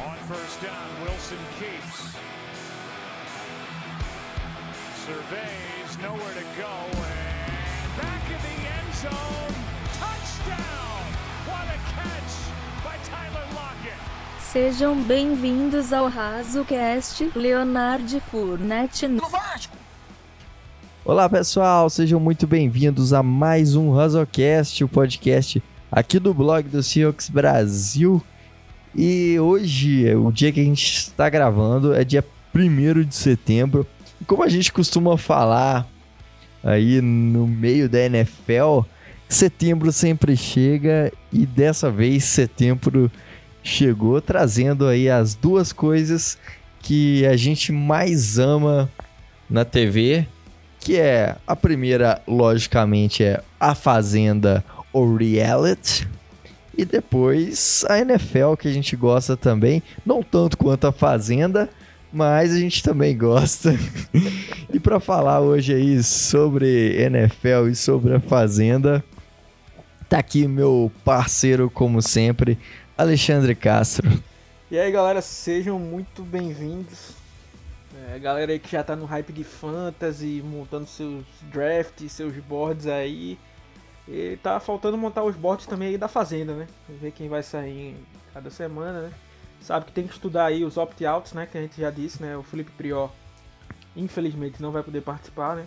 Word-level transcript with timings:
On 0.00 0.16
first 0.28 0.62
down, 0.62 0.88
Wilson 1.02 1.38
keeps. 1.58 2.14
Surveys, 5.04 5.98
nowhere 6.00 6.34
to 6.34 6.44
go, 6.56 6.70
and 6.94 7.96
back 7.96 8.22
in 8.30 8.38
the 8.46 8.68
end 8.68 8.94
zone. 8.94 9.54
Touchdown! 9.98 11.02
What 11.48 11.66
a 11.66 11.78
catch 11.90 12.34
by 12.84 12.96
Tyler 13.04 13.46
Lockett. 13.52 13.98
Sejam 14.38 15.02
bem-vindos 15.02 15.92
ao 15.92 16.06
RazoCast 16.06 17.32
Leonardo 17.34 18.20
Furnette. 18.30 19.06
Olá 21.04 21.28
pessoal, 21.28 21.90
sejam 21.90 22.20
muito 22.20 22.46
bem-vindos 22.46 23.12
a 23.12 23.24
mais 23.24 23.74
um 23.74 23.92
Razocast, 23.92 24.84
o 24.84 24.88
podcast 24.88 25.60
aqui 25.90 26.18
do 26.18 26.32
blog 26.34 26.68
do 26.68 26.82
Seahawks 26.82 27.28
Brasil. 27.28 28.22
E 28.94 29.38
hoje, 29.38 30.14
o 30.14 30.30
dia 30.30 30.52
que 30.52 30.60
a 30.60 30.64
gente 30.64 30.84
está 30.84 31.28
gravando 31.28 31.94
é 31.94 32.04
dia 32.04 32.24
1 32.54 33.04
de 33.04 33.14
setembro. 33.14 33.86
E 34.20 34.24
como 34.24 34.42
a 34.42 34.48
gente 34.48 34.72
costuma 34.72 35.16
falar 35.16 35.86
aí 36.62 37.00
no 37.00 37.46
meio 37.46 37.88
da 37.88 38.00
NFL, 38.00 38.80
setembro 39.28 39.92
sempre 39.92 40.36
chega 40.36 41.12
e 41.32 41.46
dessa 41.46 41.90
vez 41.90 42.24
setembro 42.24 43.10
chegou 43.62 44.20
trazendo 44.20 44.86
aí 44.86 45.08
as 45.08 45.34
duas 45.34 45.72
coisas 45.72 46.38
que 46.80 47.26
a 47.26 47.36
gente 47.36 47.70
mais 47.70 48.38
ama 48.38 48.90
na 49.48 49.64
TV, 49.64 50.26
que 50.80 50.96
é 50.96 51.36
a 51.46 51.54
primeira, 51.54 52.22
logicamente, 52.26 53.22
é 53.22 53.42
a 53.60 53.74
Fazenda 53.74 54.64
ou 54.92 55.16
Reality, 55.16 56.08
e 56.76 56.84
depois 56.84 57.84
a 57.88 57.98
NFL 57.98 58.54
que 58.56 58.68
a 58.68 58.72
gente 58.72 58.94
gosta 58.94 59.36
também, 59.36 59.82
não 60.06 60.22
tanto 60.22 60.56
quanto 60.56 60.86
a 60.86 60.92
Fazenda, 60.92 61.68
mas 62.12 62.52
a 62.52 62.58
gente 62.58 62.82
também 62.82 63.18
gosta. 63.18 63.74
e 64.72 64.78
para 64.78 65.00
falar 65.00 65.40
hoje 65.40 65.74
aí 65.74 66.02
sobre 66.02 66.96
NFL 67.02 67.68
e 67.70 67.74
sobre 67.74 68.14
a 68.14 68.20
Fazenda, 68.20 69.04
tá 70.08 70.18
aqui 70.18 70.46
meu 70.46 70.90
parceiro 71.04 71.68
como 71.68 72.00
sempre, 72.00 72.56
Alexandre 72.96 73.54
Castro. 73.56 74.22
E 74.70 74.78
aí 74.78 74.92
galera, 74.92 75.20
sejam 75.20 75.78
muito 75.78 76.22
bem-vindos. 76.22 77.16
É, 78.14 78.18
galera 78.20 78.52
aí 78.52 78.58
que 78.58 78.70
já 78.70 78.84
tá 78.84 78.94
no 78.94 79.04
hype 79.04 79.32
de 79.32 79.42
fantasy, 79.42 80.42
montando 80.44 80.86
seus 80.86 81.24
drafts, 81.50 82.12
seus 82.12 82.34
boards 82.34 82.86
aí. 82.86 83.36
E 84.10 84.38
tá 84.42 84.58
faltando 84.58 84.96
montar 84.96 85.22
os 85.22 85.36
boards 85.36 85.66
também 85.66 85.88
aí 85.88 85.98
da 85.98 86.08
Fazenda, 86.08 86.54
né? 86.54 86.66
Ver 87.00 87.12
quem 87.12 87.28
vai 87.28 87.42
sair 87.42 87.94
cada 88.32 88.48
semana, 88.50 89.02
né? 89.02 89.10
Sabe 89.60 89.86
que 89.86 89.92
tem 89.92 90.06
que 90.06 90.14
estudar 90.14 90.46
aí 90.46 90.64
os 90.64 90.76
opt-outs, 90.78 91.32
né? 91.34 91.46
Que 91.50 91.58
a 91.58 91.60
gente 91.60 91.78
já 91.78 91.90
disse, 91.90 92.22
né? 92.22 92.36
O 92.36 92.42
Felipe 92.42 92.70
Prior, 92.76 93.10
infelizmente, 93.94 94.62
não 94.62 94.70
vai 94.70 94.82
poder 94.82 95.02
participar, 95.02 95.56
né? 95.56 95.64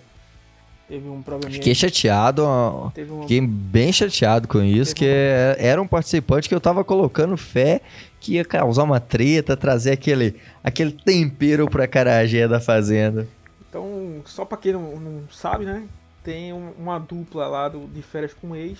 Teve 0.87 1.07
um 1.07 1.21
probleminha. 1.21 1.59
Fiquei 1.59 1.75
chateado, 1.75 2.43
ó, 2.43 2.89
Teve 2.89 3.11
um... 3.13 3.21
fiquei 3.21 3.39
bem 3.39 3.93
chateado 3.93 4.47
com 4.47 4.61
isso, 4.61 4.93
que 4.93 5.05
é- 5.05 5.55
era 5.57 5.81
um 5.81 5.87
participante 5.87 6.49
que 6.49 6.55
eu 6.55 6.59
tava 6.59 6.83
colocando 6.83 7.37
fé 7.37 7.79
que 8.19 8.33
ia 8.33 8.43
causar 8.43 8.83
uma 8.83 8.99
treta, 8.99 9.55
trazer 9.55 9.91
aquele, 9.91 10.35
aquele 10.63 10.91
tempero 10.91 11.69
pra 11.69 11.87
carajé 11.87 12.45
da 12.47 12.59
fazenda. 12.59 13.25
Então, 13.69 14.21
só 14.25 14.43
pra 14.43 14.57
quem 14.57 14.73
não, 14.73 14.99
não 14.99 15.23
sabe, 15.31 15.63
né? 15.63 15.83
Tem 16.23 16.53
um- 16.53 16.71
uma 16.77 16.99
dupla 16.99 17.47
lá 17.47 17.67
do, 17.69 17.87
de 17.87 18.01
férias 18.01 18.33
com 18.33 18.55
ex. 18.55 18.79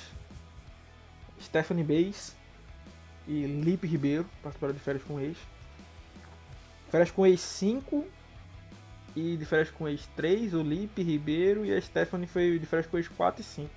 Stephanie 1.41 1.83
Bays 1.83 2.35
e 3.27 3.45
Lipe 3.45 3.87
Ribeiro 3.87 4.25
participaram 4.43 4.73
de 4.73 4.79
férias 4.79 5.03
com 5.03 5.19
ex. 5.19 5.37
Férias 6.91 7.09
com 7.11 7.25
ex 7.25 7.39
5 7.41 8.05
e 9.15 9.35
de 9.37 9.45
férias 9.45 9.69
com 9.71 9.87
ex 9.87 10.07
3, 10.15 10.53
o 10.53 10.61
Lipe 10.61 11.01
Ribeiro 11.01 11.65
e 11.65 11.73
a 11.73 11.81
Stephanie 11.81 12.27
foi 12.27 12.59
de 12.59 12.65
férias 12.65 12.85
com 12.87 12.97
ex 12.97 13.07
4 13.07 13.41
e 13.41 13.43
5. 13.43 13.69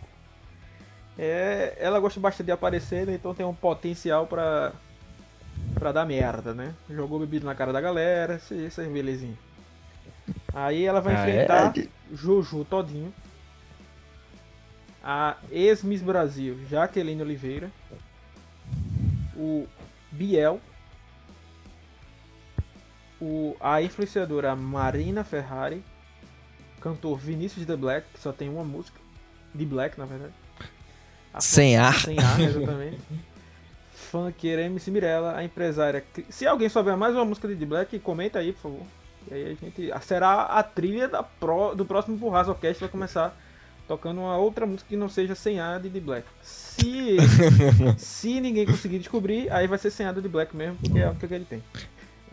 É, 1.16 1.76
ela 1.78 2.00
gosta 2.00 2.18
bastante 2.20 2.46
de 2.46 2.52
aparecer, 2.52 3.06
né? 3.06 3.14
então 3.14 3.32
tem 3.34 3.46
um 3.46 3.54
potencial 3.54 4.26
pra, 4.26 4.72
pra 5.74 5.92
dar 5.92 6.04
merda, 6.04 6.52
né? 6.52 6.74
Jogou 6.90 7.20
bebido 7.20 7.46
na 7.46 7.54
cara 7.54 7.72
da 7.72 7.80
galera, 7.80 8.34
essas 8.34 8.88
belezinhas. 8.88 9.38
Aí 10.52 10.84
ela 10.84 11.00
vai 11.00 11.14
Ah, 11.14 11.20
enfrentar 11.28 11.78
é? 11.78 11.86
Jojo 12.12 12.64
Todinho. 12.64 13.14
A 15.06 15.36
ex-Miss 15.50 16.00
Brasil, 16.00 16.58
Jaqueline 16.66 17.20
Oliveira. 17.20 17.70
O 19.36 19.68
Biel. 20.10 20.58
O, 23.20 23.54
a 23.60 23.82
influenciadora 23.82 24.56
Marina 24.56 25.22
Ferrari. 25.22 25.84
Cantor 26.80 27.18
Vinícius 27.18 27.66
The 27.66 27.76
Black, 27.76 28.06
que 28.14 28.20
só 28.20 28.32
tem 28.32 28.48
uma 28.48 28.64
música. 28.64 28.98
The 29.56 29.64
Black, 29.66 29.98
na 29.98 30.06
verdade. 30.06 30.32
A 31.34 31.40
Sem 31.40 31.76
ar. 31.76 32.00
sem 32.00 32.18
ar, 32.18 32.40
exatamente. 32.40 33.00
Funkeira 33.92 34.62
MC 34.62 34.90
Mirella, 34.90 35.36
a 35.36 35.44
empresária. 35.44 36.04
Se 36.30 36.46
alguém 36.46 36.68
souber 36.68 36.96
mais 36.96 37.14
uma 37.14 37.24
música 37.24 37.46
de 37.48 37.56
The 37.56 37.66
Black, 37.66 37.98
comenta 37.98 38.38
aí, 38.38 38.52
por 38.52 38.60
favor. 38.60 38.86
E 39.30 39.34
aí 39.34 39.44
a 39.44 39.54
gente. 39.54 39.90
Será 40.06 40.42
a 40.42 40.62
trilha 40.62 41.08
da 41.08 41.22
pro, 41.22 41.74
do 41.74 41.84
próximo 41.84 42.16
Burrazocast, 42.16 42.80
vai 42.80 42.88
começar 42.88 43.36
tocando 43.86 44.20
uma 44.20 44.36
outra 44.36 44.66
música 44.66 44.88
que 44.88 44.96
não 44.96 45.08
seja 45.08 45.34
sem 45.34 45.60
ar 45.60 45.80
de 45.80 45.90
The 45.90 46.00
Black. 46.00 46.26
Se, 46.42 47.16
se 47.98 48.40
ninguém 48.40 48.66
conseguir 48.66 48.98
descobrir, 48.98 49.50
aí 49.52 49.66
vai 49.66 49.78
ser 49.78 49.90
sem 49.90 50.10
do 50.12 50.22
The 50.22 50.28
Black 50.28 50.56
mesmo, 50.56 50.76
porque 50.76 50.98
é 50.98 51.08
o 51.08 51.14
que 51.14 51.26
ele 51.26 51.44
tem. 51.44 51.62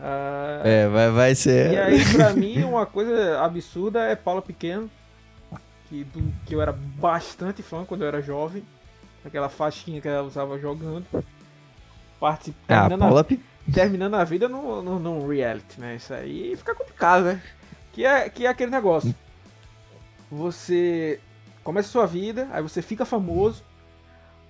Ah, 0.00 0.60
É, 0.64 0.88
vai, 0.88 1.10
vai 1.10 1.34
ser. 1.34 1.72
e 1.72 1.78
aí, 1.78 2.12
pra 2.12 2.32
mim, 2.32 2.62
uma 2.64 2.84
coisa 2.86 3.40
absurda 3.40 4.00
é 4.04 4.16
Paula 4.16 4.42
Pequeno, 4.42 4.90
que, 5.88 6.04
do- 6.04 6.32
que 6.44 6.54
eu 6.54 6.60
era 6.60 6.72
bastante 6.72 7.62
fã 7.62 7.84
quando 7.84 8.02
eu 8.02 8.08
era 8.08 8.20
jovem. 8.22 8.64
Aquela 9.24 9.48
faixinha 9.48 10.00
que 10.00 10.08
ela 10.08 10.26
usava 10.26 10.58
jogando. 10.58 11.06
Particip... 12.18 12.56
Ah, 12.66 12.80
terminando, 12.88 12.98
Paula 13.00 13.20
a, 13.20 13.72
terminando 13.72 14.14
a 14.14 14.24
vida 14.24 14.48
no, 14.48 14.82
no, 14.82 14.98
no 14.98 15.28
reality, 15.28 15.80
né? 15.80 15.94
Isso 15.96 16.12
aí 16.12 16.56
fica 16.56 16.74
complicado, 16.74 17.24
né? 17.26 17.42
Que 17.92 18.04
é, 18.04 18.28
que 18.28 18.44
é 18.46 18.48
aquele 18.48 18.70
negócio. 18.72 19.14
Você 20.30 21.20
começa 21.64 21.88
a 21.88 21.92
sua 21.92 22.06
vida, 22.06 22.48
aí 22.52 22.62
você 22.62 22.82
fica 22.82 23.04
famoso 23.04 23.62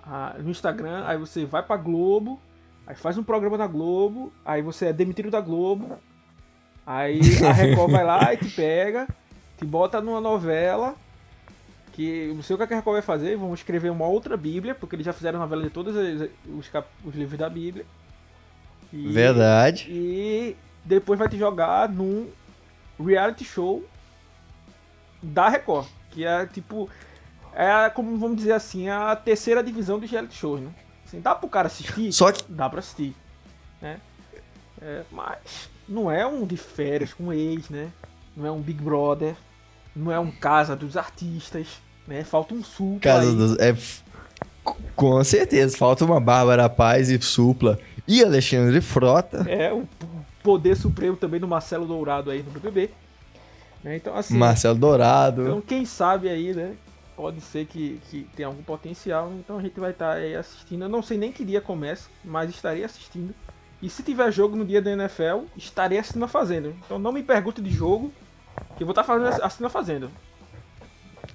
ah, 0.05 0.35
no 0.39 0.51
Instagram, 0.51 1.05
aí 1.07 1.17
você 1.19 1.45
vai 1.45 1.63
pra 1.63 1.77
Globo, 1.77 2.41
aí 2.87 2.95
faz 2.95 3.17
um 3.19 3.23
programa 3.25 3.57
na 3.59 3.67
Globo, 3.67 4.33
aí 4.45 4.63
você 4.63 4.87
é 4.87 4.93
demitido 4.93 5.31
da 5.31 5.41
Globo, 5.41 5.99
aí 6.87 7.21
a 7.47 7.53
Record 7.53 7.91
vai 7.93 8.05
lá 8.05 8.33
e 8.33 8.37
te 8.37 8.49
pega, 8.51 9.07
te 9.59 9.65
bota 9.65 10.01
numa 10.01 10.21
novela, 10.21 10.95
que 11.93 12.33
não 12.35 12.43
sei 12.43 12.55
o 12.55 12.57
que 12.57 12.65
a 12.65 12.77
Record 12.77 12.95
vai 12.95 13.03
fazer, 13.03 13.37
vão 13.37 13.53
escrever 13.55 13.91
uma 13.91 14.07
outra 14.07 14.37
Bíblia, 14.37 14.75
porque 14.75 14.97
eles 14.97 15.05
já 15.07 15.13
fizeram 15.13 15.39
novela 15.39 15.63
de 15.63 15.71
todos 15.71 15.95
os, 15.95 16.29
os, 16.59 16.69
cap- 16.69 16.89
os 17.05 17.15
livros 17.15 17.39
da 17.39 17.49
Bíblia. 17.51 17.85
E- 18.93 19.09
Verdade. 19.13 19.87
E 19.91 20.57
depois 20.85 21.19
vai 21.19 21.29
te 21.29 21.39
jogar 21.39 21.89
num 21.89 22.29
reality 22.99 23.45
show 23.45 23.85
da 25.23 25.49
Record, 25.49 25.87
que 26.13 26.25
é 26.25 26.47
tipo 26.47 26.89
é 27.55 27.91
como 27.91 28.17
vamos 28.17 28.37
dizer 28.37 28.53
assim, 28.53 28.89
a 28.89 29.15
terceira 29.17 29.63
divisão 29.63 29.99
dos 29.99 30.11
reality 30.11 30.37
shows, 30.37 30.61
né? 30.61 30.71
Assim, 31.07 31.21
dá 31.21 31.35
pro 31.35 31.49
cara 31.49 31.67
assistir? 31.67 32.13
Só 32.13 32.33
que 32.33 32.45
Dá 32.49 32.69
pra 32.69 32.79
assistir, 32.79 33.15
né? 33.81 33.99
É, 34.81 35.03
mas 35.11 35.69
não 35.89 36.11
é 36.11 36.27
um 36.27 36.47
de 36.47 36.57
férias 36.57 37.13
com 37.13 37.33
ex, 37.33 37.69
né? 37.69 37.91
Não 38.37 38.47
é 38.47 38.51
um 38.51 38.61
Big 38.61 38.83
Brother, 38.83 39.35
não 39.95 40.11
é 40.11 40.19
um 40.19 40.31
Casa 40.31 40.75
dos 40.75 40.97
Artistas, 40.97 41.67
né? 42.07 42.25
Falta 42.25 42.55
um 42.55 42.65
sul 42.65 42.99
Casa 43.01 43.35
dos. 43.35 43.59
É, 43.59 43.77
com 44.97 45.23
certeza, 45.23 45.77
falta 45.77 46.05
uma 46.05 46.21
Bárbara 46.21 46.69
Paz 46.69 47.11
e 47.11 47.21
Supla 47.21 47.79
e 48.09 48.23
Alexandre 48.25 48.81
Frota. 48.81 49.45
É, 49.49 49.73
o 49.73 49.87
poder 50.43 50.77
supremo 50.77 51.17
também 51.17 51.39
do 51.39 51.47
Marcelo 51.47 51.87
Dourado 51.87 52.31
aí 52.31 52.43
no 52.43 52.51
BBB. 52.51 52.91
Né? 53.83 53.97
Então, 53.97 54.17
assim, 54.17 54.37
Marcelo 54.37 54.79
Dourado. 54.79 55.43
então 55.43 55.61
quem 55.61 55.85
sabe 55.85 56.29
aí, 56.29 56.55
né? 56.55 56.75
Pode 57.17 57.41
ser 57.41 57.67
que, 57.67 58.01
que 58.11 58.27
tenha 58.35 58.49
algum 58.49 58.63
potencial, 58.63 59.31
então 59.39 59.59
a 59.59 59.63
gente 59.63 59.79
vai 59.79 59.91
estar 59.91 60.13
aí 60.15 60.35
assistindo. 60.35 60.85
Eu 60.85 60.89
não 60.89 61.03
sei 61.03 61.19
nem 61.19 61.31
que 61.31 61.45
dia 61.45 61.61
começa, 61.61 62.09
mas 62.25 62.51
estarei 62.51 62.85
assistindo. 62.85 63.35
E 63.83 63.91
se 63.91 64.03
tiver 64.03 64.31
jogo 64.33 64.57
no 64.57 64.65
dia 64.65 64.81
da 64.81 64.93
NFL, 64.93 65.45
estarei 65.57 65.99
assistindo 65.99 66.25
a 66.25 66.29
Fazenda. 66.29 66.73
Então 66.85 66.99
não 66.99 67.13
me 67.13 67.23
pergunte 67.23 67.61
de 67.61 67.71
jogo, 67.71 68.13
que 68.77 68.83
eu 68.83 68.87
vou 68.87 68.93
estar 68.93 69.05
fazendo, 69.05 69.43
assistindo 69.43 69.67
a 69.67 69.71
Fazenda. 69.71 70.11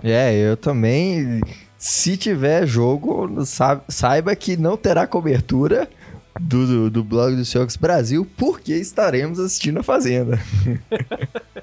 É, 0.04 0.34
eu 0.34 0.56
também. 0.58 1.42
Se 1.78 2.18
tiver 2.18 2.66
jogo, 2.66 3.46
sa- 3.46 3.82
saiba 3.88 4.36
que 4.36 4.58
não 4.58 4.76
terá 4.78 5.06
cobertura 5.06 5.88
do, 6.40 6.66
do, 6.66 6.90
do 6.90 7.04
blog 7.04 7.36
do 7.36 7.46
Seahawks 7.46 7.76
Brasil, 7.76 8.26
porque 8.38 8.74
estaremos 8.74 9.40
assistindo 9.40 9.80
a 9.80 9.84
Fazenda. 9.84 10.40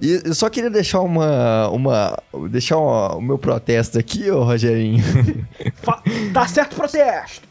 E 0.00 0.20
eu 0.24 0.34
só 0.34 0.48
queria 0.50 0.68
deixar 0.70 1.00
uma. 1.00 1.68
uma 1.70 2.18
deixar 2.50 2.76
uma- 2.78 3.14
o 3.16 3.20
meu 3.20 3.38
protesto 3.38 3.98
aqui, 3.98 4.30
ô 4.30 4.42
Rogerinho. 4.44 5.02
Fa- 5.82 6.02
tá 6.32 6.46
certo 6.46 6.74
o 6.74 6.76
protesto! 6.76 7.46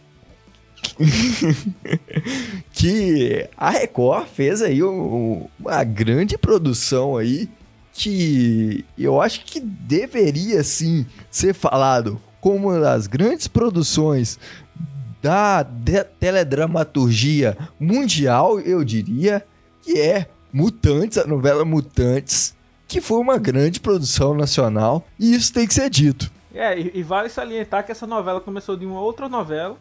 que 2.72 3.48
a 3.58 3.70
Record 3.72 4.28
fez 4.28 4.62
aí 4.62 4.84
um- 4.84 5.48
uma 5.60 5.84
grande 5.84 6.38
produção 6.38 7.18
aí 7.18 7.50
que 7.94 8.84
eu 8.98 9.22
acho 9.22 9.44
que 9.46 9.60
deveria 9.60 10.64
sim 10.64 11.06
ser 11.32 11.54
falado 11.54 12.22
como 12.42 12.68
uma 12.70 12.80
das 12.80 13.08
grandes 13.08 13.48
produções 13.48 14.38
da 15.22 15.66
teledramaturgia 16.20 17.58
mundial, 17.80 18.60
eu 18.60 18.84
diria, 18.84 19.44
que 19.82 20.00
é 20.00 20.28
Mutantes, 20.56 21.18
a 21.18 21.28
novela 21.28 21.66
Mutantes, 21.66 22.56
que 22.88 23.02
foi 23.02 23.20
uma 23.20 23.38
grande 23.38 23.82
produção 23.82 24.34
nacional, 24.34 25.06
e 25.20 25.36
isso 25.36 25.52
tem 25.52 25.68
que 25.68 25.74
ser 25.74 25.90
dito. 25.90 26.32
É, 26.54 26.80
e, 26.80 26.92
e 26.96 27.04
vale 27.04 27.28
salientar 27.28 27.86
que 27.86 27.92
essa 27.92 28.08
novela 28.08 28.40
começou 28.40 28.78
de 28.78 28.86
uma 28.86 29.02
outra 29.02 29.28
novela. 29.28 29.78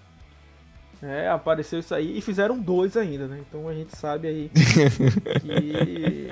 né, 1.01 1.31
apareceu 1.31 1.79
isso 1.79 1.95
aí 1.95 2.19
e 2.19 2.21
fizeram 2.21 2.59
dois 2.59 2.97
ainda, 2.97 3.29
né? 3.29 3.41
Então 3.49 3.69
a 3.69 3.73
gente 3.73 3.97
sabe 3.97 4.27
aí 4.27 4.51
que, 5.41 6.31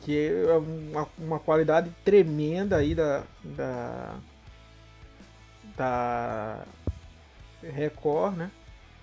que 0.02 0.18
é 0.18 0.52
uma, 0.90 1.06
uma 1.16 1.38
qualidade 1.38 1.88
tremenda 2.04 2.78
aí 2.78 2.96
da, 2.96 3.22
da, 3.44 4.14
da 5.76 6.58
Record, 7.62 8.36
né? 8.36 8.50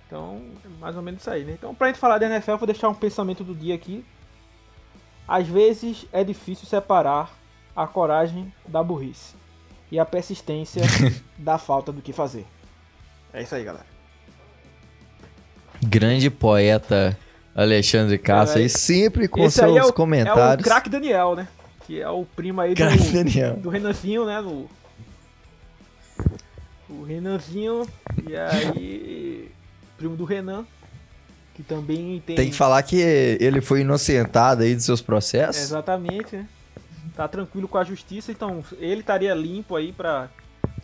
Então, 0.06 0.42
é 0.66 0.68
mais 0.82 0.98
ou 0.98 1.02
menos 1.02 1.22
isso 1.22 1.30
aí, 1.30 1.46
né? 1.46 1.54
Então, 1.54 1.74
pra 1.74 1.88
gente 1.88 2.00
falar 2.00 2.18
da 2.18 2.26
NFL, 2.26 2.52
eu 2.52 2.58
vou 2.58 2.68
deixar 2.68 2.90
um 2.90 2.94
pensamento 2.94 3.42
do 3.42 3.56
dia 3.56 3.74
aqui. 3.74 4.04
Às 5.28 5.48
vezes 5.48 6.06
é 6.12 6.24
difícil 6.24 6.68
separar 6.68 7.36
a 7.76 7.86
coragem 7.86 8.52
da 8.68 8.82
burrice 8.82 9.36
e 9.92 10.00
a 10.00 10.06
persistência 10.06 10.82
da 11.38 11.58
falta 11.58 11.92
do 11.92 12.02
que 12.02 12.14
fazer. 12.14 12.46
É 13.34 13.42
isso 13.42 13.54
aí, 13.54 13.64
galera. 13.64 13.86
Grande 15.82 16.30
poeta 16.30 17.18
Alexandre 17.56 18.18
Castro 18.18 18.60
É, 18.60 18.64
aí, 18.64 18.70
sempre 18.70 19.28
com 19.28 19.50
seus 19.50 19.76
é 19.76 19.84
o, 19.84 19.94
comentários. 19.94 20.66
É 20.66 20.70
o 20.70 20.72
craque 20.72 20.90
Daniel, 20.90 21.36
né? 21.36 21.48
Que 21.86 22.02
é 22.02 22.10
o 22.10 22.26
primo 22.26 22.62
aí 22.62 22.74
do, 22.74 23.12
Daniel. 23.12 23.56
do 23.58 23.70
Renanzinho, 23.70 24.26
né? 24.26 24.42
Do, 24.42 24.70
o 26.90 27.04
Renanzinho, 27.04 27.88
e 28.28 28.36
aí. 28.36 29.52
Primo 29.98 30.16
do 30.16 30.26
Renan, 30.26 30.66
que 31.58 31.64
também 31.64 32.22
tem. 32.24 32.36
Tem 32.36 32.50
que 32.52 32.56
falar 32.56 32.84
que 32.84 33.02
ele 33.02 33.62
foi 33.62 33.82
inocentado 33.82 34.62
aí 34.62 34.76
dos 34.76 34.86
seus 34.86 35.02
processos. 35.02 35.64
Exatamente, 35.64 36.36
né? 36.36 36.48
Tá 37.16 37.28
tranquilo 37.28 37.68
com 37.68 37.80
a 37.80 37.84
justiça, 37.84 38.32
então 38.32 38.64
ele 38.78 39.02
estaria 39.02 39.34
limpo 39.34 39.76
aí 39.76 39.92
pra. 39.92 40.30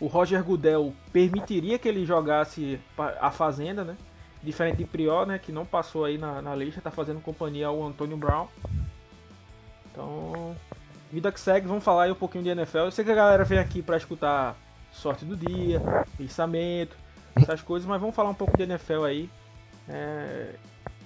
O 0.00 0.08
Roger 0.08 0.42
Goodell 0.42 0.92
permitiria 1.12 1.78
que 1.78 1.86
ele 1.86 2.04
jogasse 2.04 2.80
a 3.20 3.30
Fazenda, 3.30 3.84
né? 3.84 3.96
Diferente 4.42 4.78
de 4.78 4.84
Prior, 4.84 5.24
né? 5.24 5.38
Que 5.38 5.52
não 5.52 5.64
passou 5.64 6.04
aí 6.04 6.18
na, 6.18 6.42
na 6.42 6.56
lista, 6.56 6.80
tá 6.80 6.90
fazendo 6.90 7.20
companhia 7.20 7.68
ao 7.68 7.80
Antônio 7.80 8.16
Brown. 8.16 8.48
Então, 9.92 10.56
vida 11.12 11.30
que 11.30 11.38
segue, 11.38 11.68
vamos 11.68 11.84
falar 11.84 12.04
aí 12.04 12.10
um 12.10 12.16
pouquinho 12.16 12.42
de 12.42 12.50
NFL. 12.50 12.78
Eu 12.78 12.90
sei 12.90 13.04
que 13.04 13.12
a 13.12 13.14
galera 13.14 13.44
vem 13.44 13.60
aqui 13.60 13.80
pra 13.80 13.96
escutar 13.96 14.56
sorte 14.90 15.24
do 15.24 15.36
dia, 15.36 15.80
pensamento, 16.18 16.96
essas 17.36 17.62
coisas, 17.62 17.88
mas 17.88 18.00
vamos 18.00 18.16
falar 18.16 18.30
um 18.30 18.34
pouco 18.34 18.56
de 18.56 18.64
NFL 18.64 19.04
aí. 19.04 19.30
É, 19.88 20.54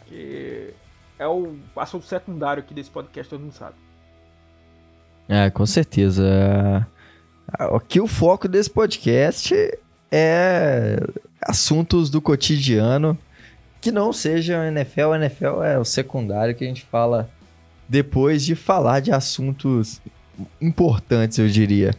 que 0.07 0.73
é 1.19 1.27
o 1.27 1.57
assunto 1.77 2.07
secundário 2.07 2.63
aqui 2.63 2.73
desse 2.73 2.91
podcast, 2.91 3.29
todo 3.31 3.41
mundo 3.41 3.53
sabe. 3.53 3.75
É, 5.29 5.51
com 5.51 5.67
certeza. 5.67 6.87
Aqui 7.53 8.01
o 8.01 8.07
foco 8.07 8.49
desse 8.49 8.71
podcast 8.71 9.55
é 10.11 10.97
assuntos 11.43 12.11
do 12.11 12.21
cotidiano 12.21 13.17
que 13.81 13.93
não 13.93 14.13
sejam 14.13 14.65
NFL. 14.65 15.15
NFL 15.15 15.63
é 15.63 15.79
o 15.79 15.85
secundário 15.85 16.55
que 16.55 16.65
a 16.65 16.69
gente 16.69 16.85
fala 16.85 17.29
depois 17.89 18.45
de 18.45 18.55
falar 18.55 19.01
de 19.01 19.11
assuntos 19.13 20.01
importantes, 20.61 21.39
eu 21.39 21.49
diria. 21.49 21.95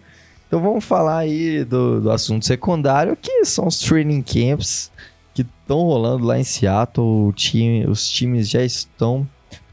Então 0.47 0.61
vamos 0.61 0.83
falar 0.83 1.19
aí 1.19 1.63
do, 1.63 2.01
do 2.01 2.11
assunto 2.11 2.45
secundário, 2.45 3.15
que 3.15 3.45
são 3.45 3.67
os 3.67 3.79
training 3.79 4.21
camps 4.21 4.91
que 5.33 5.41
estão 5.41 5.79
rolando 5.79 6.25
lá 6.25 6.39
em 6.39 6.43
Seattle. 6.43 7.33
Time, 7.33 7.85
os 7.87 8.09
times 8.09 8.49
já 8.49 8.63
estão 8.63 9.27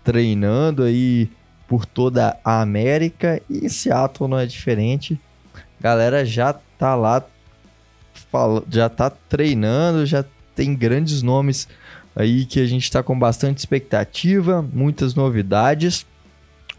treinando 0.04 0.82
aí 0.82 1.28
por 1.66 1.84
toda 1.84 2.38
a 2.44 2.60
América 2.60 3.42
e 3.50 3.68
Seattle 3.68 4.28
não 4.30 4.38
é 4.38 4.46
diferente. 4.46 5.18
Galera 5.80 6.24
já 6.24 6.52
tá 6.52 6.94
lá, 6.94 7.24
já 8.68 8.88
tá 8.88 9.10
treinando, 9.10 10.06
já 10.06 10.24
tem 10.54 10.74
grandes 10.74 11.22
nomes 11.22 11.68
aí 12.14 12.46
que 12.46 12.60
a 12.60 12.66
gente 12.66 12.90
tá 12.90 13.02
com 13.02 13.18
bastante 13.18 13.58
expectativa, 13.58 14.62
muitas 14.72 15.14
novidades. 15.14 16.06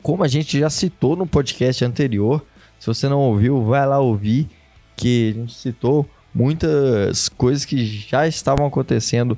Como 0.01 0.23
a 0.23 0.27
gente 0.27 0.59
já 0.59 0.69
citou 0.69 1.15
no 1.15 1.27
podcast 1.27 1.83
anterior, 1.83 2.43
se 2.79 2.87
você 2.87 3.07
não 3.07 3.19
ouviu, 3.19 3.63
vai 3.63 3.85
lá 3.85 3.99
ouvir, 3.99 4.47
que 4.95 5.29
a 5.29 5.39
gente 5.39 5.53
citou 5.53 6.09
muitas 6.37 7.29
coisas 7.29 7.65
que 7.65 7.83
já 7.83 8.27
estavam 8.27 8.67
acontecendo 8.67 9.35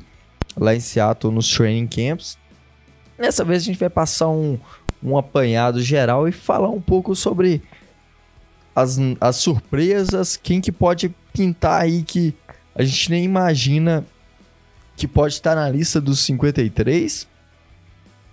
lá 0.58 0.76
em 0.76 0.82
Seattle 0.82 1.34
nos 1.34 1.50
training 1.50 1.88
camps. 1.88 2.38
Dessa 3.18 3.46
vez 3.46 3.64
a 3.64 3.66
gente 3.68 3.80
vai 3.80 3.90
passar 3.90 4.28
um, 4.28 4.60
um 5.02 5.18
apanhado 5.18 5.82
geral 5.82 6.28
e 6.28 6.34
falar 6.34 6.68
um 6.68 6.82
pouco 6.82 7.16
sobre 7.16 7.62
as, 8.76 8.98
as 9.22 9.38
surpresas, 9.38 10.36
quem 10.36 10.60
que 10.60 10.74
pode 10.74 11.16
pintar 11.32 11.84
aí 11.84 12.04
que 12.04 12.36
a 12.76 12.84
gente 12.84 13.12
nem 13.12 13.24
imagina 13.24 14.06
que 14.98 15.08
pode 15.08 15.36
estar 15.36 15.56
na 15.56 15.70
lista 15.70 16.02
dos 16.02 16.20
53. 16.20 17.30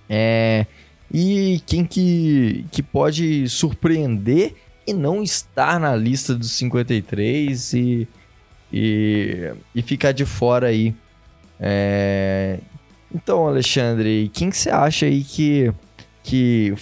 É, 0.08 0.66
e 1.12 1.62
quem 1.66 1.84
que, 1.84 2.66
que 2.72 2.82
pode 2.82 3.48
surpreender 3.48 4.56
e 4.84 4.92
não 4.92 5.22
estar 5.22 5.78
na 5.78 5.94
lista 5.94 6.34
dos 6.34 6.50
53 6.52 7.72
e, 7.72 8.08
e, 8.72 9.52
e 9.74 9.82
ficar 9.82 10.12
de 10.12 10.24
fora 10.24 10.68
aí. 10.68 10.94
É, 11.60 12.58
então, 13.14 13.46
Alexandre, 13.46 14.30
quem 14.32 14.50
que 14.50 14.56
você 14.56 14.70
acha 14.70 15.06
aí 15.06 15.22
que, 15.24 15.72
que 16.22 16.74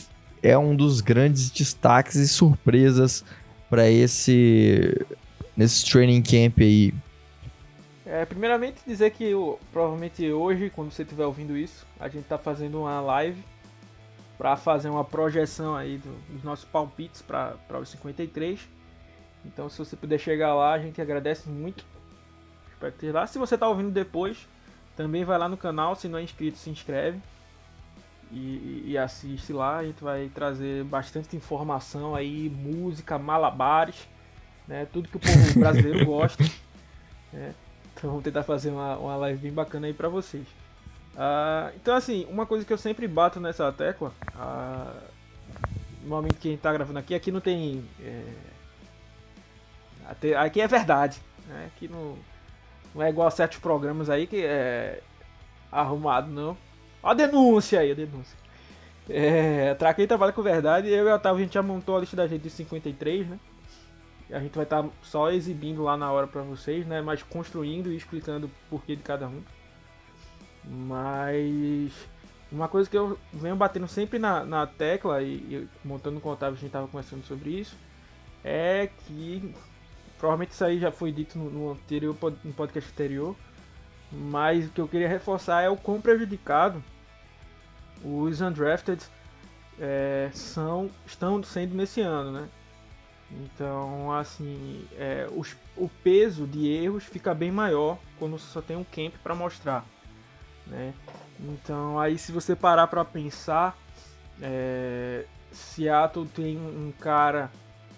é 0.42 0.56
um 0.58 0.74
dos 0.74 1.00
grandes 1.00 1.50
destaques 1.50 2.16
e 2.16 2.26
surpresas 2.28 3.24
para 3.70 3.88
esse 3.88 5.06
nesse 5.56 5.84
training 5.88 6.22
camp 6.22 6.58
aí? 6.60 6.92
É, 8.04 8.24
primeiramente 8.24 8.78
dizer 8.86 9.10
que 9.12 9.24
eu- 9.24 9.58
provavelmente 9.72 10.30
hoje, 10.30 10.70
quando 10.74 10.90
você 10.90 11.02
estiver 11.02 11.24
ouvindo 11.24 11.56
isso, 11.56 11.86
a 11.98 12.08
gente 12.08 12.24
tá 12.24 12.36
fazendo 12.36 12.80
uma 12.80 13.00
live 13.00 13.40
para 14.36 14.56
fazer 14.56 14.88
uma 14.88 15.04
projeção 15.04 15.74
aí 15.76 15.98
do- 15.98 16.34
dos 16.34 16.42
nossos 16.42 16.64
palpites 16.64 17.22
para 17.22 17.56
os 17.80 17.88
53. 17.90 18.60
Então, 19.44 19.68
se 19.68 19.78
você 19.78 19.96
puder 19.96 20.18
chegar 20.18 20.54
lá, 20.54 20.72
a 20.72 20.78
gente 20.78 21.00
agradece 21.00 21.48
muito. 21.48 21.84
Espero 22.72 22.92
que 22.92 22.96
esteja 22.98 23.12
lá. 23.12 23.26
Se 23.26 23.38
você 23.38 23.56
tá 23.56 23.68
ouvindo 23.68 23.90
depois, 23.90 24.48
também 24.96 25.24
vai 25.24 25.38
lá 25.38 25.48
no 25.48 25.56
canal. 25.56 25.94
Se 25.94 26.08
não 26.08 26.18
é 26.18 26.22
inscrito, 26.22 26.58
se 26.58 26.70
inscreve 26.70 27.20
e, 28.30 28.84
e 28.86 28.98
assiste 28.98 29.52
lá. 29.52 29.78
A 29.78 29.84
gente 29.84 30.02
vai 30.02 30.30
trazer 30.34 30.84
bastante 30.84 31.36
informação 31.36 32.14
aí, 32.14 32.48
música, 32.48 33.18
malabares, 33.18 34.08
né? 34.66 34.86
Tudo 34.92 35.08
que 35.08 35.16
o 35.16 35.20
povo 35.20 35.36
brasileiro 35.58 36.04
gosta. 36.04 36.42
né? 37.32 37.54
Então 37.94 38.10
vamos 38.10 38.24
tentar 38.24 38.42
fazer 38.42 38.70
uma, 38.70 38.96
uma 38.96 39.16
live 39.16 39.38
bem 39.40 39.52
bacana 39.52 39.86
aí 39.86 39.94
pra 39.94 40.08
vocês. 40.08 40.46
Ah, 41.16 41.70
então 41.76 41.94
assim, 41.94 42.26
uma 42.28 42.44
coisa 42.44 42.64
que 42.64 42.72
eu 42.72 42.78
sempre 42.78 43.06
bato 43.06 43.38
nessa 43.38 43.70
tecla, 43.72 44.12
ah, 44.34 44.92
no 46.02 46.08
momento 46.08 46.38
que 46.38 46.48
a 46.48 46.50
gente 46.50 46.60
tá 46.60 46.72
gravando 46.72 46.98
aqui, 46.98 47.14
aqui 47.14 47.30
não 47.30 47.40
tem. 47.40 47.84
é, 48.00 48.24
aqui 50.38 50.60
é 50.60 50.66
verdade. 50.66 51.20
Né? 51.46 51.70
Aqui 51.74 51.88
não, 51.88 52.16
não 52.94 53.02
é 53.02 53.08
igual 53.10 53.28
a 53.28 53.30
certos 53.30 53.58
programas 53.58 54.08
aí 54.08 54.26
que 54.26 54.44
é 54.44 55.00
arrumado, 55.70 56.30
não. 56.30 56.56
Ó 57.02 57.10
a 57.10 57.14
denúncia 57.14 57.80
aí, 57.80 57.90
a 57.90 57.94
denúncia. 57.94 58.36
É, 59.08 59.74
pra 59.74 59.92
trabalha 59.92 60.32
com 60.32 60.42
verdade, 60.42 60.88
eu 60.88 61.06
e 61.06 61.10
o 61.10 61.14
Otávio, 61.14 61.40
a 61.40 61.42
gente 61.42 61.54
já 61.54 61.62
montou 61.62 61.96
a 61.96 62.00
lista 62.00 62.16
da 62.16 62.26
gente 62.26 62.42
de 62.42 62.50
53, 62.50 63.28
né? 63.28 63.38
A 64.30 64.40
gente 64.40 64.54
vai 64.54 64.64
estar 64.64 64.84
só 65.02 65.30
exibindo 65.30 65.82
lá 65.82 65.96
na 65.96 66.10
hora 66.10 66.26
pra 66.26 66.40
vocês, 66.42 66.86
né? 66.86 67.02
Mas 67.02 67.22
construindo 67.22 67.92
e 67.92 67.96
explicando 67.96 68.46
o 68.46 68.50
porquê 68.70 68.96
de 68.96 69.02
cada 69.02 69.28
um. 69.28 69.42
Mas 70.64 71.92
uma 72.50 72.68
coisa 72.68 72.88
que 72.88 72.96
eu 72.96 73.18
venho 73.32 73.56
batendo 73.56 73.86
sempre 73.86 74.18
na, 74.18 74.44
na 74.44 74.66
tecla 74.66 75.20
e, 75.22 75.34
e 75.34 75.68
montando 75.84 76.20
o 76.22 76.28
Otávio, 76.28 76.56
a 76.56 76.60
gente 76.60 76.70
tava 76.70 76.88
conversando 76.88 77.22
sobre 77.24 77.50
isso, 77.50 77.76
é 78.42 78.88
que 79.06 79.54
provavelmente 80.24 80.52
isso 80.52 80.64
aí 80.64 80.78
já 80.78 80.90
foi 80.90 81.12
dito 81.12 81.38
no, 81.38 81.50
no 81.50 81.72
anterior 81.72 82.16
no 82.42 82.52
podcast 82.54 82.90
anterior, 82.90 83.36
mas 84.10 84.66
o 84.66 84.70
que 84.70 84.80
eu 84.80 84.88
queria 84.88 85.06
reforçar 85.06 85.60
é 85.60 85.68
o 85.68 85.76
quão 85.76 86.00
prejudicado 86.00 86.82
os 88.02 88.40
undrafted 88.40 89.04
é, 89.78 90.30
são, 90.32 90.90
estão 91.06 91.42
sendo 91.42 91.74
nesse 91.74 92.00
ano, 92.00 92.32
né? 92.32 92.48
Então, 93.32 94.10
assim, 94.12 94.88
é, 94.96 95.28
os, 95.36 95.54
o 95.76 95.90
peso 96.02 96.46
de 96.46 96.68
erros 96.68 97.04
fica 97.04 97.34
bem 97.34 97.52
maior 97.52 97.98
quando 98.18 98.38
só 98.38 98.62
tem 98.62 98.78
um 98.78 98.84
camp 98.84 99.12
para 99.22 99.34
mostrar, 99.34 99.84
né? 100.66 100.94
Então, 101.38 102.00
aí 102.00 102.16
se 102.16 102.32
você 102.32 102.56
parar 102.56 102.86
para 102.86 103.04
pensar, 103.04 103.76
é, 104.40 105.26
Seattle 105.52 106.26
tem 106.28 106.56
um 106.56 106.94
cara 106.98 107.50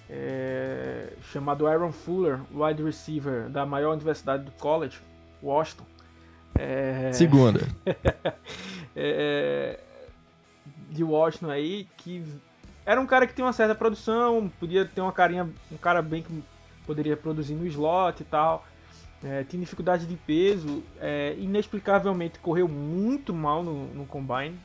é, 0.08 1.12
chamado 1.32 1.66
Aaron 1.66 1.92
Fuller, 1.92 2.40
wide 2.52 2.82
receiver 2.82 3.48
da 3.48 3.66
maior 3.66 3.92
universidade 3.92 4.44
do 4.44 4.52
college, 4.52 4.98
Washington. 5.42 5.84
É, 6.54 7.12
Segunda. 7.12 7.60
é, 8.94 9.80
de 10.90 11.04
Washington 11.04 11.50
aí, 11.50 11.88
que 11.96 12.25
era 12.84 13.00
um 13.00 13.06
cara 13.06 13.26
que 13.26 13.34
tinha 13.34 13.44
uma 13.44 13.52
certa 13.52 13.75
produção, 13.75 14.50
podia 14.60 14.84
ter 14.84 15.00
uma 15.00 15.12
carinha, 15.12 15.48
um 15.70 15.76
cara 15.76 16.00
bem 16.00 16.22
que 16.22 16.44
poderia 16.86 17.16
produzir 17.16 17.54
no 17.54 17.66
slot 17.66 18.22
e 18.22 18.25
tal. 18.25 18.64
É, 19.25 19.42
tinha 19.44 19.60
dificuldade 19.60 20.06
de 20.06 20.14
peso, 20.14 20.84
é, 21.00 21.34
inexplicavelmente 21.38 22.38
correu 22.38 22.68
muito 22.68 23.34
mal 23.34 23.62
no, 23.62 23.86
no 23.88 24.06
combine. 24.06 24.56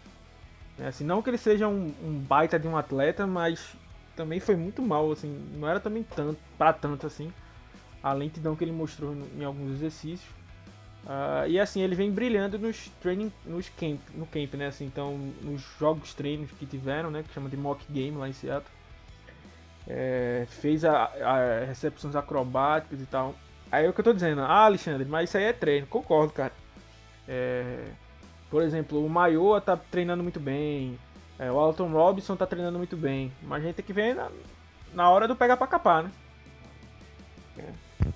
É, 0.80 0.88
assim, 0.88 1.04
não 1.04 1.22
que 1.22 1.30
ele 1.30 1.38
seja 1.38 1.68
um, 1.68 1.94
um, 2.04 2.20
baita 2.20 2.60
de 2.60 2.68
um 2.68 2.78
atleta, 2.78 3.26
mas 3.26 3.76
também 4.16 4.40
foi 4.40 4.56
muito 4.56 4.82
mal, 4.82 5.12
assim, 5.12 5.30
não 5.56 5.68
era 5.68 5.80
também 5.80 6.04
tanto, 6.04 6.40
para 6.58 6.74
tanto 6.74 7.08
assim, 7.08 7.32
a 8.04 8.14
lentidão 8.14 8.56
que 8.56 8.64
ele 8.64 8.72
mostrou 8.72 9.16
em 9.38 9.44
alguns 9.44 9.72
exercícios. 9.72 10.30
Uh, 11.04 11.48
e 11.48 11.60
assim, 11.60 11.82
ele 11.82 11.96
vem 11.96 12.12
brilhando 12.12 12.60
nos 12.60 12.90
training, 13.02 13.32
nos 13.46 13.68
camp, 13.70 14.00
no 14.14 14.26
camp, 14.28 14.54
né? 14.54 14.68
Assim, 14.68 14.86
então, 14.86 15.18
nos 15.42 15.62
jogos 15.80 16.14
treinos 16.14 16.52
que 16.52 16.66
tiveram, 16.66 17.10
né? 17.10 17.24
Que 17.24 17.34
chama 17.34 17.50
de 17.50 17.58
mock 17.58 17.84
game 17.90 18.16
lá 18.18 18.30
em 18.30 18.34
Seattle. 18.34 18.72
É, 19.88 20.46
fez 20.48 20.86
a, 20.86 21.06
a, 21.06 21.66
recepções 21.66 22.16
acrobáticas 22.16 23.02
e 23.02 23.06
tal. 23.06 23.34
Aí 23.72 23.86
é 23.86 23.90
o 23.90 23.94
que 23.94 24.00
eu 24.00 24.06
tô 24.06 24.14
dizendo, 24.14 24.42
ah, 24.42 24.66
Alexandre, 24.66 25.08
mas 25.08 25.30
isso 25.30 25.38
aí 25.38 25.46
é 25.46 25.54
treino. 25.54 25.88
Concordo, 25.88 26.34
cara. 26.34 26.54
É, 27.28 27.88
por 28.50 28.62
exemplo, 28.62 29.04
o 29.04 29.10
Maioa 29.10 29.60
tá 29.60 29.76
treinando 29.76 30.22
muito 30.22 30.40
bem. 30.40 31.00
É, 31.42 31.52
o 31.52 31.58
Alton 31.58 31.88
Robinson 31.88 32.36
tá 32.36 32.46
treinando 32.46 32.78
muito 32.78 32.96
bem. 32.96 33.32
Mas 33.42 33.64
a 33.64 33.66
gente 33.66 33.78
tem 33.78 33.86
que 33.86 33.92
ver 33.92 34.14
na, 34.14 34.28
na 34.94 35.10
hora 35.10 35.28
do 35.28 35.36
pegar 35.36 35.58
pra 35.58 35.66
capar, 35.66 36.04
né? 36.04 36.12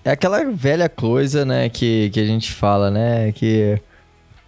É 0.03 0.11
aquela 0.11 0.43
velha 0.45 0.87
coisa, 0.87 1.43
né, 1.43 1.67
que, 1.67 2.11
que 2.11 2.19
a 2.19 2.25
gente 2.25 2.51
fala, 2.51 2.91
né, 2.91 3.31
que, 3.31 3.79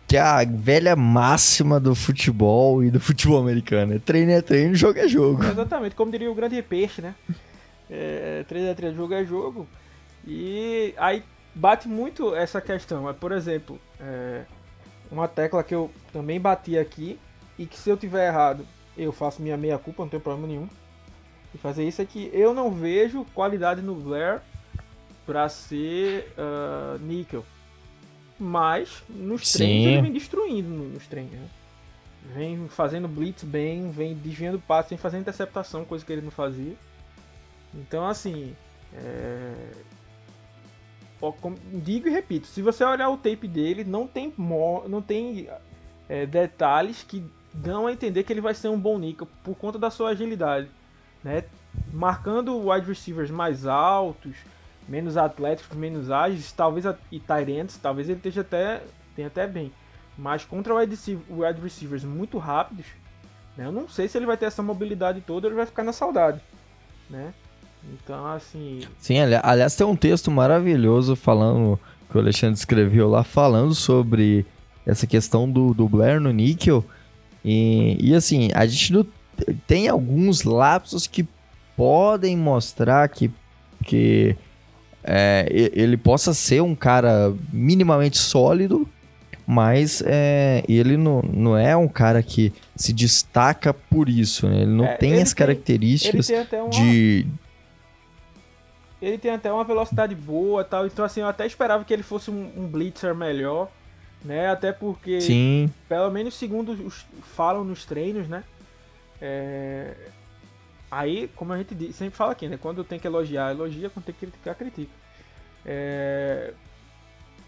que 0.08 0.18
é 0.18 0.20
a 0.20 0.44
velha 0.44 0.96
máxima 0.96 1.80
do 1.80 1.96
futebol 1.96 2.84
e 2.84 2.92
do 2.92 3.00
futebol 3.00 3.40
americano. 3.40 3.96
É 3.96 4.00
treino 4.00 4.32
é 4.32 4.42
treino, 4.42 4.76
jogo 4.76 5.00
é 5.00 5.08
jogo. 5.08 5.44
Exatamente, 5.44 5.96
como 5.96 6.12
diria 6.12 6.32
o 6.32 6.36
grande 6.36 6.62
peixe, 6.62 7.02
né? 7.02 7.16
É, 7.90 8.46
treino 8.48 8.68
é 8.68 8.74
treino, 8.76 8.96
jogo 8.96 9.14
é 9.14 9.26
jogo. 9.26 9.68
E 10.26 10.94
aí 10.98 11.24
bate 11.54 11.88
muito 11.88 12.36
essa 12.36 12.62
questão. 12.62 13.10
É, 13.10 13.14
por 13.14 13.32
exemplo, 13.32 13.80
é, 14.00 14.42
uma 15.12 15.28
tecla 15.28 15.64
que 15.64 15.74
eu 15.74 15.90
também 16.14 16.40
bati 16.40 16.78
aqui 16.78 17.20
e 17.58 17.66
que 17.66 17.78
se 17.78 17.90
eu 17.90 17.98
tiver 17.98 18.28
errado, 18.28 18.66
eu 18.98 19.12
faço 19.12 19.42
minha 19.42 19.58
meia 19.58 19.78
culpa, 19.78 20.04
não 20.04 20.10
tem 20.10 20.20
problema 20.20 20.48
nenhum. 20.48 20.70
E 21.54 21.58
fazer 21.58 21.88
isso 21.88 22.02
é 22.02 22.06
que 22.06 22.30
eu 22.34 22.54
não 22.54 22.72
vejo 22.72 23.26
qualidade 23.34 23.82
no 23.82 23.96
Blair 23.96 24.42
para 25.26 25.50
ser 25.50 26.34
uh, 26.38 27.00
níquel. 27.00 27.46
Mas 28.40 29.04
nos 29.10 29.48
Sim. 29.48 29.58
treinos 29.58 29.88
ele 29.88 30.02
vem 30.02 30.12
destruindo 30.14 30.70
nos 30.70 31.08
treinos. 31.08 31.34
Né? 31.34 31.50
Vem 32.36 32.68
fazendo 32.68 33.08
blitz 33.08 33.44
bem, 33.44 33.90
vem 33.90 34.14
desviando 34.14 34.60
passe, 34.60 34.90
vem 34.90 34.98
fazendo 34.98 35.22
interceptação, 35.22 35.86
coisa 35.86 36.06
que 36.06 36.12
ele 36.12 36.22
não 36.22 36.32
fazia. 36.32 36.76
Então 37.74 38.08
assim. 38.08 38.56
É... 38.94 39.72
Digo 41.74 42.08
e 42.08 42.12
repito, 42.12 42.46
se 42.46 42.62
você 42.62 42.84
olhar 42.84 43.10
o 43.10 43.18
tape 43.18 43.48
dele, 43.48 43.84
não 43.84 44.06
tem, 44.06 44.32
não 44.38 45.02
tem 45.02 45.50
é, 46.08 46.28
detalhes 46.28 47.02
que 47.02 47.26
dão 47.58 47.88
a 47.88 47.92
entender 47.92 48.24
que 48.24 48.32
ele 48.32 48.42
vai 48.42 48.54
ser 48.54 48.70
um 48.70 48.80
bom 48.80 48.98
níquel 48.98 49.28
por 49.44 49.56
conta 49.56 49.78
da 49.78 49.90
sua 49.90 50.10
agilidade. 50.10 50.70
Né? 51.24 51.44
Marcando 51.92 52.70
wide 52.70 52.88
receivers 52.88 53.30
mais 53.30 53.66
altos, 53.66 54.36
menos 54.88 55.18
atléticos, 55.18 55.78
menos 55.78 56.10
ágeis, 56.10 56.52
talvez 56.52 56.86
e 57.12 57.20
Tyrants, 57.20 57.78
talvez 57.78 58.08
ele 58.08 58.18
esteja 58.18 58.42
até 58.42 58.82
tenha 59.16 59.28
até 59.28 59.48
bem. 59.48 59.72
Mas 60.18 60.46
contra 60.46 60.76
wide, 60.76 60.96
wide 61.30 61.62
receivers 61.62 62.04
muito 62.04 62.38
rápidos, 62.38 62.86
né, 63.56 63.66
eu 63.66 63.72
não 63.72 63.90
sei 63.90 64.08
se 64.08 64.18
ele 64.18 64.26
vai 64.26 64.38
ter 64.38 64.46
essa 64.46 64.62
mobilidade 64.62 65.22
toda, 65.22 65.48
ele 65.48 65.56
vai 65.56 65.66
ficar 65.66 65.84
na 65.84 65.92
saudade, 65.92 66.40
né? 67.10 67.34
Então, 67.94 68.26
assim. 68.28 68.82
Sim, 69.00 69.20
aliás, 69.20 69.76
tem 69.76 69.86
um 69.86 69.96
texto 69.96 70.30
maravilhoso 70.30 71.16
falando 71.16 71.80
que 72.10 72.18
o 72.18 72.20
Alexandre 72.20 72.58
escreveu 72.58 73.10
lá, 73.10 73.24
falando 73.24 73.74
sobre 73.74 74.46
essa 74.86 75.06
questão 75.08 75.50
do, 75.50 75.74
do 75.74 75.88
Blair 75.88 76.20
no 76.20 76.32
níquel. 76.32 76.84
E, 77.44 77.98
e 78.00 78.16
assim, 78.16 78.50
a 78.54 78.66
gente 78.66 78.94
não, 78.94 79.06
tem 79.66 79.88
alguns 79.88 80.44
lapsos 80.44 81.08
que 81.08 81.28
podem 81.76 82.36
mostrar 82.36 83.08
que, 83.10 83.32
que 83.84 84.36
é, 85.04 85.46
ele 85.50 85.96
possa 85.96 86.34
ser 86.34 86.62
um 86.62 86.76
cara 86.76 87.34
minimamente 87.54 88.18
sólido, 88.18 88.88
mas 89.46 90.04
é, 90.06 90.64
ele 90.68 90.98
não, 90.98 91.22
não 91.22 91.58
é 91.58 91.76
um 91.78 91.88
cara 91.88 92.22
que 92.22 92.52
se 92.76 92.92
destaca 92.92 93.74
por 93.74 94.10
isso, 94.10 94.48
né? 94.50 94.64
Ele 94.64 94.72
não 94.72 94.86
é, 94.86 94.98
tem 94.98 95.14
ele 95.14 95.22
as 95.22 95.34
tem, 95.34 95.38
características 95.38 96.30
uma, 96.30 96.70
de... 96.70 97.26
Ele 99.02 99.18
tem 99.18 99.32
até 99.32 99.52
uma 99.52 99.64
velocidade 99.64 100.16
boa 100.16 100.64
tal, 100.64 100.88
então 100.88 101.06
assim, 101.06 101.22
eu 101.22 101.28
até 101.28 101.46
esperava 101.46 101.86
que 101.86 101.94
ele 101.94 102.04
fosse 102.04 102.30
um, 102.30 102.52
um 102.58 102.68
blitzer 102.68 103.16
melhor, 103.16 103.70
né? 104.24 104.50
Até 104.50 104.72
porque, 104.72 105.22
Sim. 105.22 105.72
pelo 105.88 106.10
menos 106.12 106.34
segundo 106.34 106.72
os, 106.72 107.06
falam 107.36 107.64
nos 107.64 107.86
treinos, 107.86 108.28
né? 108.28 108.44
É, 109.22 109.96
Aí, 110.90 111.30
como 111.36 111.52
a 111.52 111.58
gente 111.58 111.92
sempre 111.92 112.16
fala 112.16 112.32
aqui, 112.32 112.48
né? 112.48 112.58
Quando 112.58 112.84
tem 112.84 112.98
que 112.98 113.06
elogiar, 113.06 113.52
elogia, 113.52 113.90
quando 113.90 114.06
tem 114.06 114.16
que 114.16 114.22
criticar, 114.22 114.56
critica. 114.56 114.92
É... 115.66 116.54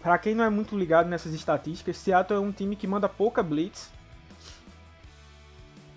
Para 0.02 0.18
quem 0.18 0.34
não 0.34 0.44
é 0.44 0.50
muito 0.50 0.78
ligado 0.78 1.08
nessas 1.08 1.32
estatísticas, 1.32 1.96
Seattle 1.96 2.38
é 2.38 2.42
um 2.42 2.52
time 2.52 2.76
que 2.76 2.86
manda 2.86 3.08
pouca 3.08 3.42
blitz 3.42 3.90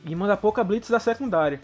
e 0.05 0.15
manda 0.15 0.35
pouca 0.35 0.63
blitz 0.63 0.89
da 0.89 0.99
secundária. 0.99 1.61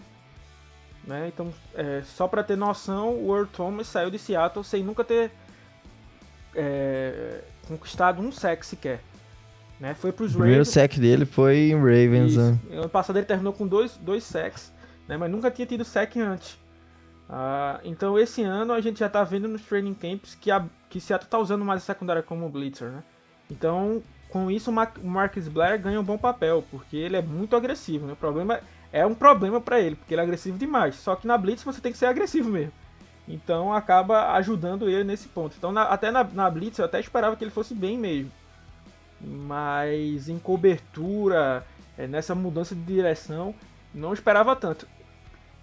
Né? 1.04 1.28
Então, 1.28 1.52
é, 1.74 2.02
só 2.02 2.28
para 2.28 2.42
ter 2.42 2.56
noção, 2.56 3.14
o 3.14 3.34
Earl 3.34 3.46
Thomas 3.46 3.86
saiu 3.86 4.10
de 4.10 4.18
Seattle 4.18 4.64
sem 4.64 4.82
nunca 4.82 5.02
ter 5.02 5.30
é, 6.54 7.42
conquistado 7.70 8.20
um 8.20 8.32
sec 8.32 8.64
sequer. 8.64 9.00
Né? 9.78 9.94
Foi 9.94 10.12
para 10.12 10.24
os 10.24 10.32
Ravens. 10.32 10.36
O 10.36 10.38
primeiro 10.38 10.64
sec 10.64 10.98
dele 10.98 11.24
foi 11.24 11.70
em 11.70 11.74
Ravens. 11.74 12.36
Né? 12.36 12.58
Ano 12.72 12.88
passado 12.88 13.16
ele 13.18 13.26
terminou 13.26 13.52
com 13.52 13.66
dois, 13.66 13.96
dois 13.96 14.24
sacks 14.24 14.72
né? 15.08 15.16
mas 15.16 15.30
nunca 15.30 15.50
tinha 15.50 15.66
tido 15.66 15.84
sec 15.84 16.16
antes. 16.16 16.58
Uh, 17.28 17.78
então 17.84 18.18
esse 18.18 18.42
ano 18.42 18.72
a 18.72 18.80
gente 18.80 18.98
já 18.98 19.06
está 19.06 19.22
vendo 19.22 19.46
nos 19.46 19.62
training 19.62 19.94
camps 19.94 20.34
que, 20.34 20.50
a, 20.50 20.64
que 20.88 21.00
Seattle 21.00 21.26
está 21.26 21.38
usando 21.38 21.64
mais 21.64 21.82
a 21.82 21.86
secundária 21.86 22.22
como 22.22 22.48
blitzer. 22.48 22.88
Né? 22.88 23.02
Então 23.50 24.02
com 24.30 24.50
isso 24.50 24.70
o 24.70 25.06
Marcus 25.06 25.48
Blair 25.48 25.80
ganha 25.80 26.00
um 26.00 26.04
bom 26.04 26.16
papel, 26.16 26.64
porque 26.70 26.96
ele 26.96 27.16
é 27.16 27.22
muito 27.22 27.56
agressivo. 27.56 28.06
Né? 28.06 28.12
O 28.12 28.16
problema 28.16 28.60
é 28.92 29.04
um 29.04 29.14
problema 29.14 29.60
para 29.60 29.80
ele, 29.80 29.96
porque 29.96 30.14
ele 30.14 30.20
é 30.20 30.24
agressivo 30.24 30.56
demais. 30.56 30.94
Só 30.96 31.16
que 31.16 31.26
na 31.26 31.36
blitz 31.36 31.64
você 31.64 31.80
tem 31.80 31.90
que 31.92 31.98
ser 31.98 32.06
agressivo 32.06 32.48
mesmo. 32.48 32.72
Então 33.32 33.72
acaba 33.72 34.32
ajudando 34.32 34.88
ele 34.88 35.04
nesse 35.04 35.28
ponto. 35.28 35.54
Então 35.56 35.72
na, 35.72 35.84
até 35.84 36.10
na, 36.10 36.24
na 36.24 36.50
blitz 36.50 36.78
eu 36.78 36.84
até 36.84 37.00
esperava 37.00 37.36
que 37.36 37.44
ele 37.44 37.50
fosse 37.50 37.74
bem 37.74 37.96
mesmo. 37.96 38.30
Mas 39.20 40.28
em 40.28 40.38
cobertura, 40.38 41.64
é, 41.96 42.06
nessa 42.06 42.34
mudança 42.34 42.74
de 42.74 42.82
direção, 42.82 43.54
não 43.94 44.12
esperava 44.12 44.56
tanto 44.56 44.86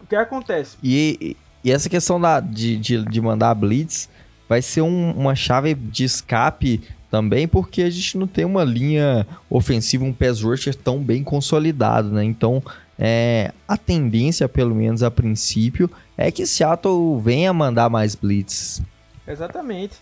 o 0.02 0.06
que 0.06 0.16
acontece? 0.16 0.78
E, 0.84 1.36
e 1.64 1.72
essa 1.72 1.90
questão 1.90 2.20
da, 2.20 2.40
de, 2.40 2.78
de, 2.78 3.04
de 3.04 3.22
mandar 3.22 3.54
blitz 3.56 4.10
vai 4.48 4.62
ser 4.62 4.82
um, 4.82 5.12
uma 5.12 5.36
chave 5.36 5.74
de 5.74 6.04
escape 6.04 6.82
também, 7.10 7.48
porque 7.48 7.82
a 7.82 7.90
gente 7.90 8.18
não 8.18 8.28
tem 8.28 8.46
uma 8.46 8.64
linha 8.64 9.26
ofensiva, 9.50 10.04
um 10.04 10.14
pass 10.14 10.42
rusher 10.42 10.76
tão 10.76 11.00
bem 11.00 11.24
consolidado, 11.24 12.10
né? 12.10 12.24
Então, 12.24 12.62
é, 13.00 13.54
a 13.68 13.78
tendência, 13.78 14.50
pelo 14.50 14.74
menos 14.74 15.04
a 15.04 15.12
princípio, 15.12 15.90
é 16.18 16.32
que 16.32 16.46
Seattle 16.46 17.20
venha 17.20 17.54
mandar 17.54 17.90
mais 17.90 18.16
blitz. 18.16 18.82
Exatamente. 19.28 19.98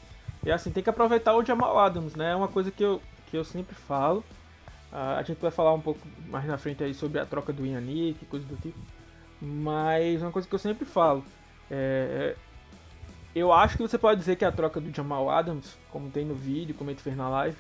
E 0.46 0.52
assim, 0.52 0.72
tem 0.72 0.84
que 0.84 0.90
aproveitar 0.90 1.36
o 1.36 1.44
Jamal 1.44 1.78
Adams, 1.78 2.16
né? 2.16 2.32
É 2.32 2.36
uma 2.36 2.48
coisa 2.48 2.72
que 2.72 2.84
eu, 2.84 3.02
que 3.30 3.36
eu 3.36 3.44
sempre 3.44 3.75
falo. 3.75 4.24
Uh, 4.94 5.18
a 5.18 5.24
gente 5.24 5.42
vai 5.42 5.52
falar 5.52 5.74
um 5.74 5.82
pouco 5.82 6.00
mais 6.30 6.46
na 6.46 6.58
frente 6.58 6.84
aí 6.84 6.94
sobre 6.94 7.20
a 7.20 7.25
troca 7.25 7.52
do 7.52 7.66
Yannick, 7.66 8.25
coisa 8.28 8.46
do 8.46 8.56
tipo. 8.56 8.80
Mas 9.42 10.22
uma 10.22 10.32
coisa 10.32 10.48
que 10.48 10.56
eu 10.56 10.60
sempre 10.60 10.86
falo, 10.86 11.25
é, 11.70 12.36
eu 13.36 13.52
acho 13.52 13.75
que 13.75 13.82
você 13.82 13.98
pode 13.98 14.20
dizer 14.20 14.38
que 14.38 14.46
a 14.46 14.52
troca 14.52 14.80
do 14.80 14.96
Jamal 14.96 15.30
Adams, 15.30 15.78
como 15.92 16.10
tem 16.10 16.24
no 16.24 16.34
vídeo, 16.34 16.74
como 16.74 16.90
ele 16.90 17.00
fez 17.00 17.18
na 17.18 17.28
live, 17.28 17.58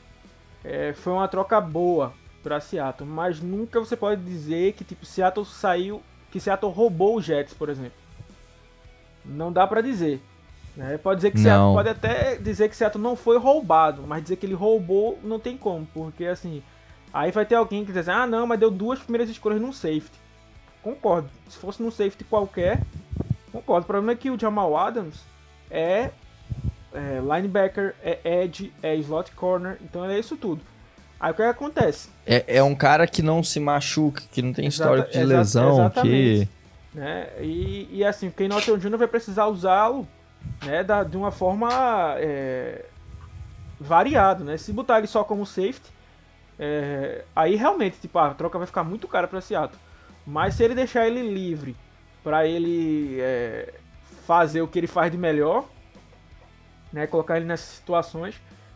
é, 0.63 0.93
foi 0.93 1.11
uma 1.11 1.27
troca 1.27 1.59
boa 1.59 2.13
para 2.45 2.59
Seattle, 2.59 3.09
mas 3.09 3.41
nunca 3.41 3.79
você 3.79 3.97
pode 3.97 4.21
dizer 4.21 4.73
que 4.73 4.83
tipo 4.83 5.03
Seattle 5.03 5.43
saiu, 5.43 6.03
que 6.29 6.39
Seattle 6.39 6.71
roubou 6.71 7.17
o 7.17 7.21
Jets, 7.21 7.55
por 7.55 7.69
exemplo. 7.69 7.97
Não 9.25 9.51
dá 9.51 9.65
pra 9.65 9.81
dizer. 9.81 10.21
Né? 10.77 10.99
Pode 10.99 11.17
dizer 11.17 11.31
que 11.31 11.37
Não. 11.37 11.43
Seattle, 11.43 11.73
pode 11.73 11.89
até 11.89 12.35
dizer 12.35 12.69
que 12.69 12.75
Seattle 12.75 13.03
não 13.03 13.15
foi 13.15 13.39
roubado, 13.39 14.03
mas 14.05 14.21
dizer 14.21 14.35
que 14.35 14.45
ele 14.45 14.53
roubou 14.53 15.17
não 15.23 15.39
tem 15.39 15.57
como, 15.57 15.87
porque 15.91 16.25
assim, 16.25 16.61
aí 17.11 17.31
vai 17.31 17.47
ter 17.47 17.55
alguém 17.55 17.83
que 17.83 17.91
diz 17.91 18.07
assim, 18.07 18.11
ah 18.11 18.27
não, 18.27 18.45
mas 18.45 18.59
deu 18.59 18.69
duas 18.69 18.99
primeiras 18.99 19.27
escolhas 19.27 19.59
num 19.59 19.73
safety. 19.73 20.19
Concordo. 20.83 21.27
Se 21.49 21.57
fosse 21.57 21.81
num 21.81 21.89
safety 21.89 22.23
qualquer, 22.25 22.79
concordo. 23.51 23.85
O 23.85 23.87
problema 23.87 24.11
é 24.11 24.15
que 24.15 24.29
o 24.29 24.39
Jamal 24.39 24.77
Adams 24.77 25.19
é, 25.71 26.11
é 26.93 27.19
linebacker, 27.21 27.95
é 28.03 28.43
edge, 28.43 28.71
é 28.83 28.95
slot 28.97 29.31
corner, 29.31 29.79
então 29.81 30.05
é 30.05 30.19
isso 30.19 30.37
tudo. 30.37 30.61
Aí 31.25 31.31
o 31.31 31.33
que 31.33 31.41
acontece? 31.41 32.07
É, 32.23 32.57
é 32.57 32.61
um 32.61 32.75
cara 32.75 33.07
que 33.07 33.23
não 33.23 33.41
se 33.43 33.59
machuca, 33.59 34.21
que 34.31 34.43
não 34.43 34.53
tem 34.53 34.67
histórico 34.67 35.09
Exata- 35.09 35.17
de 35.17 35.23
exa- 35.33 35.37
lesão, 35.39 35.89
que... 35.89 36.47
Né? 36.93 37.29
E, 37.41 37.89
e 37.91 38.05
assim, 38.05 38.27
o 38.27 38.31
Ken 38.31 38.47
Norton 38.47 38.77
Jr. 38.77 38.95
vai 38.95 39.07
precisar 39.07 39.47
usá-lo 39.47 40.07
né, 40.63 40.83
da- 40.83 41.03
de 41.03 41.17
uma 41.17 41.31
forma 41.31 41.67
é, 42.19 42.85
variada. 43.79 44.43
Né? 44.43 44.55
Se 44.57 44.71
botar 44.71 44.99
ele 44.99 45.07
só 45.07 45.23
como 45.23 45.47
safety, 45.47 45.89
é, 46.59 47.23
aí 47.35 47.55
realmente 47.55 47.97
tipo, 47.99 48.19
a 48.19 48.31
troca 48.35 48.59
vai 48.59 48.67
ficar 48.67 48.83
muito 48.83 49.07
cara 49.07 49.27
para 49.27 49.41
Seattle. 49.41 49.79
Mas 50.27 50.53
se 50.53 50.63
ele 50.63 50.75
deixar 50.75 51.07
ele 51.07 51.23
livre 51.23 51.75
para 52.23 52.45
ele 52.45 53.17
é, 53.19 53.73
fazer 54.27 54.61
o 54.61 54.67
que 54.67 54.77
ele 54.77 54.85
faz 54.85 55.11
de 55.11 55.17
melhor, 55.17 55.65
né, 56.93 57.07
colocar 57.07 57.37
ele 57.37 57.47
nessas 57.47 57.77
situações, 57.77 58.35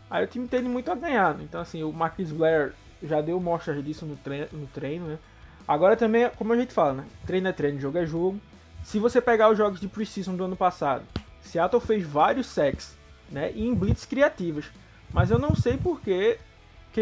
aí 0.10 0.24
o 0.24 0.28
time 0.28 0.48
tem 0.48 0.62
muito 0.64 0.92
a 0.92 0.96
ganhar. 0.96 1.34
né? 1.36 1.44
Então 1.44 1.62
assim, 1.62 1.84
o 1.84 1.92
Marquis 1.92 2.32
Blair 2.32 2.74
já 3.04 3.22
deu 3.22 3.40
mostras 3.40 3.84
disso 3.84 4.06
no 4.06 4.16
treino, 4.18 4.48
no 4.52 4.68
treino 4.68 5.08
né? 5.08 5.20
Agora 5.68 5.96
também, 5.96 6.30
como 6.32 6.52
a 6.54 6.58
gente 6.58 6.74
fala, 6.74 6.94
né? 6.94 7.06
Treino 7.26 7.48
é 7.48 7.52
treino, 7.52 7.80
jogo 7.80 7.98
é 7.98 8.06
jogo. 8.06 8.40
Se 8.84 8.98
você 8.98 9.22
pegar 9.22 9.50
os 9.50 9.58
jogos 9.58 9.80
de 9.80 9.88
preseason 9.88 10.36
do 10.36 10.44
ano 10.46 10.56
passado, 10.56 11.04
Seattle 11.42 11.82
fez 11.82 12.04
vários 12.04 12.48
sacks, 12.48 12.98
né? 13.32 13.52
E 13.54 13.68
em 13.68 13.76
blitz 13.76 14.06
criativas. 14.06 14.66
Mas 15.14 15.30
eu 15.30 15.38
não 15.38 15.54
sei 15.56 15.78
por 15.78 16.02
que 16.02 16.38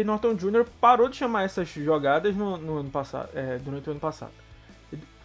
Norton 0.04 0.34
Jr. 0.34 0.64
parou 0.80 1.08
de 1.08 1.16
chamar 1.16 1.44
essas 1.44 1.68
jogadas 1.68 2.36
no, 2.36 2.56
no 2.56 2.78
ano 2.78 2.90
passado, 2.90 3.30
é, 3.34 3.58
durante 3.58 3.88
o 3.88 3.92
ano 3.92 4.00
passado. 4.00 4.32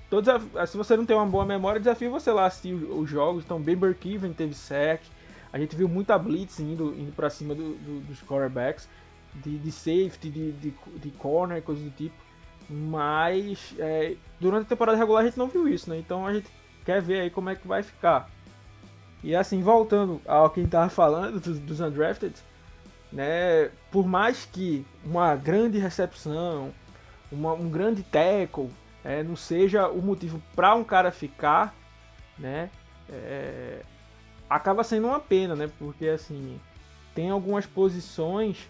Desaf- 0.10 0.68
se 0.68 0.78
você 0.78 0.96
não 0.96 1.06
tem 1.06 1.16
uma 1.16 1.25
boa 1.25 1.46
memória, 1.46 1.80
desafio 1.80 2.12
você 2.12 2.32
lá 2.32 2.46
assistir 2.46 2.74
os, 2.74 2.84
os 3.04 3.10
jogos. 3.10 3.44
Então, 3.44 3.60
Ben 3.60 3.75
Burkiven 3.75 4.32
teve 4.32 4.54
sack. 4.54 5.04
A 5.53 5.60
gente 5.60 5.75
viu 5.75 5.88
muita 5.88 6.17
blitz 6.17 6.60
indo, 6.60 6.93
indo 7.00 7.12
para 7.13 7.29
cima 7.29 7.53
do- 7.53 7.75
do- 7.75 8.00
dos 8.01 8.22
quarterbacks, 8.24 8.89
de, 9.36 9.57
de 9.60 9.72
safety, 9.72 10.29
de, 10.29 10.51
de, 10.53 10.74
de 10.98 11.12
corner, 11.12 11.62
coisas 11.62 11.83
do 11.83 11.91
tipo. 11.91 12.15
Mas 12.67 13.75
é, 13.77 14.15
durante 14.39 14.63
a 14.63 14.69
temporada 14.69 14.98
regular 14.98 15.22
a 15.22 15.25
gente 15.25 15.38
não 15.38 15.48
viu 15.48 15.67
isso, 15.67 15.89
né? 15.89 15.98
Então 16.00 16.25
a 16.25 16.33
gente 16.33 16.48
quer 16.83 17.01
ver 17.01 17.22
aí 17.22 17.29
como 17.29 17.50
é 17.50 17.55
que 17.55 17.67
vai 17.67 17.83
ficar. 17.83 18.29
E 19.24 19.36
assim, 19.36 19.62
voltando 19.62 20.19
ao 20.27 20.50
que 20.50 20.60
a 20.60 20.63
gente 20.63 20.72
tava 20.72 20.89
falando 20.89 21.39
dos, 21.39 21.60
dos 21.60 21.79
undrafted, 21.79 22.33
né? 23.12 23.69
Por 23.91 24.07
mais 24.07 24.45
que 24.45 24.86
uma 25.05 25.36
grande 25.36 25.77
recepção, 25.77 26.74
uma- 27.31 27.53
um 27.53 27.69
grande 27.69 28.01
tackle, 28.03 28.69
é, 29.03 29.22
não 29.22 29.36
seja 29.36 29.88
o 29.88 30.01
motivo 30.01 30.41
para 30.55 30.74
um 30.74 30.83
cara 30.83 31.12
ficar, 31.12 31.75
né? 32.39 32.69
é, 33.10 33.81
acaba 34.50 34.83
sendo 34.83 35.07
uma 35.07 35.19
pena, 35.19 35.55
né? 35.55 35.69
Porque 35.79 36.07
assim, 36.07 36.59
tem 37.15 37.29
algumas 37.29 37.65
posições 37.65 38.69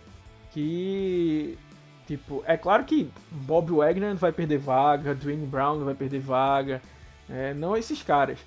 que 0.51 1.57
Tipo, 2.05 2.43
é 2.45 2.57
claro 2.57 2.83
que 2.83 3.09
Bob 3.31 3.71
Wagner 3.71 4.15
vai 4.15 4.31
perder 4.31 4.57
vaga, 4.57 5.15
Dwayne 5.15 5.45
Brown 5.45 5.83
vai 5.85 5.95
perder 5.95 6.19
vaga, 6.19 6.81
é, 7.29 7.53
não 7.53 7.77
esses 7.77 8.03
caras. 8.03 8.39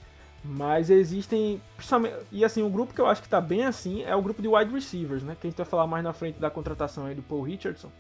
Mas 0.45 0.91
existem, 0.91 1.61
e 2.31 2.45
assim, 2.45 2.63
o 2.63 2.69
grupo 2.69 2.95
que 2.95 3.01
eu 3.01 3.07
acho 3.07 3.23
que 3.23 3.29
tá 3.29 3.41
bem 3.41 3.65
assim 3.65 4.05
é 4.05 4.15
o 4.15 4.23
grupo 4.23 4.43
de 4.43 4.47
wide 4.47 4.73
receivers, 4.73 5.23
né? 5.23 5.37
Que 5.41 5.47
a 5.47 5.51
gente 5.51 5.57
vai 5.57 5.67
falar 5.67 5.87
mais 5.87 6.05
na 6.05 6.13
frente 6.13 6.39
da 6.39 6.51
contratação 6.51 7.07
aí 7.07 7.15
do 7.15 7.23
Paul 7.23 7.43
Richardson. 7.43 7.91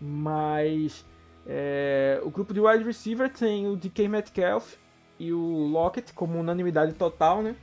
Mas 0.00 1.06
é, 1.46 2.20
o 2.24 2.30
grupo 2.30 2.52
de 2.52 2.60
wide 2.60 2.84
receiver 2.84 3.32
tem 3.32 3.68
o 3.68 3.76
DK 3.76 4.08
Metcalf 4.08 4.74
e 5.18 5.32
o 5.32 5.68
Lockett 5.68 6.12
como 6.12 6.38
unanimidade 6.38 6.92
total, 6.94 7.40
né? 7.40 7.54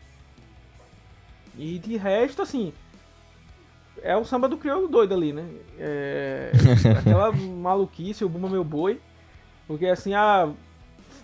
E 1.59 1.77
de 1.77 1.97
resto, 1.97 2.41
assim, 2.41 2.71
é 4.01 4.15
o 4.15 4.23
samba 4.23 4.47
do 4.47 4.57
crioulo 4.57 4.87
doido 4.87 5.13
ali, 5.13 5.33
né? 5.33 5.45
É, 5.77 6.51
aquela 6.97 7.33
maluquice, 7.33 8.23
o 8.23 8.29
Buma 8.29 8.47
Meu 8.47 8.63
Boi. 8.63 9.01
Porque 9.67 9.85
assim, 9.85 10.13
ah, 10.13 10.49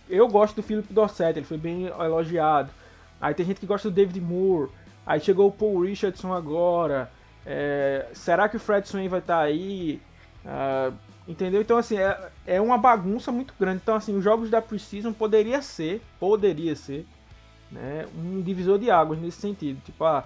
eu 0.10 0.28
gosto 0.28 0.58
do 0.58 0.64
Philip 0.64 0.94
Dorsett, 0.94 1.40
ele 1.40 1.46
foi 1.46 1.58
bem 1.58 1.86
elogiado. 1.86 2.70
Aí 3.20 3.34
tem 3.34 3.46
gente 3.46 3.62
que 3.62 3.66
gosta 3.66 3.90
do 3.90 3.96
David 3.96 4.20
Moore. 4.20 4.70
Aí 5.06 5.22
chegou 5.22 5.48
o 5.48 5.52
Paul 5.52 5.82
Richardson 5.82 6.34
agora. 6.34 7.10
É, 7.46 8.08
será 8.12 8.50
que 8.50 8.58
o 8.58 8.60
Fred 8.60 8.86
Swain 8.90 9.08
vai 9.08 9.20
estar 9.20 9.40
aí? 9.40 10.02
Ah, 10.46 10.92
entendeu? 11.26 11.62
Então 11.62 11.78
assim, 11.78 11.98
é, 11.98 12.30
é 12.46 12.60
uma 12.60 12.78
bagunça 12.78 13.32
muito 13.32 13.54
grande. 13.58 13.80
Então 13.82 13.96
assim, 13.96 14.14
os 14.18 14.24
jogos 14.24 14.50
da 14.50 14.62
Precision 14.62 15.14
poderia 15.14 15.62
ser, 15.62 16.02
poderia 16.20 16.76
ser, 16.76 17.08
né, 17.76 18.06
um 18.18 18.42
divisor 18.42 18.80
de 18.80 18.90
águas 18.90 19.20
nesse 19.20 19.40
sentido. 19.40 19.80
Tipo, 19.86 20.04
ah, 20.06 20.24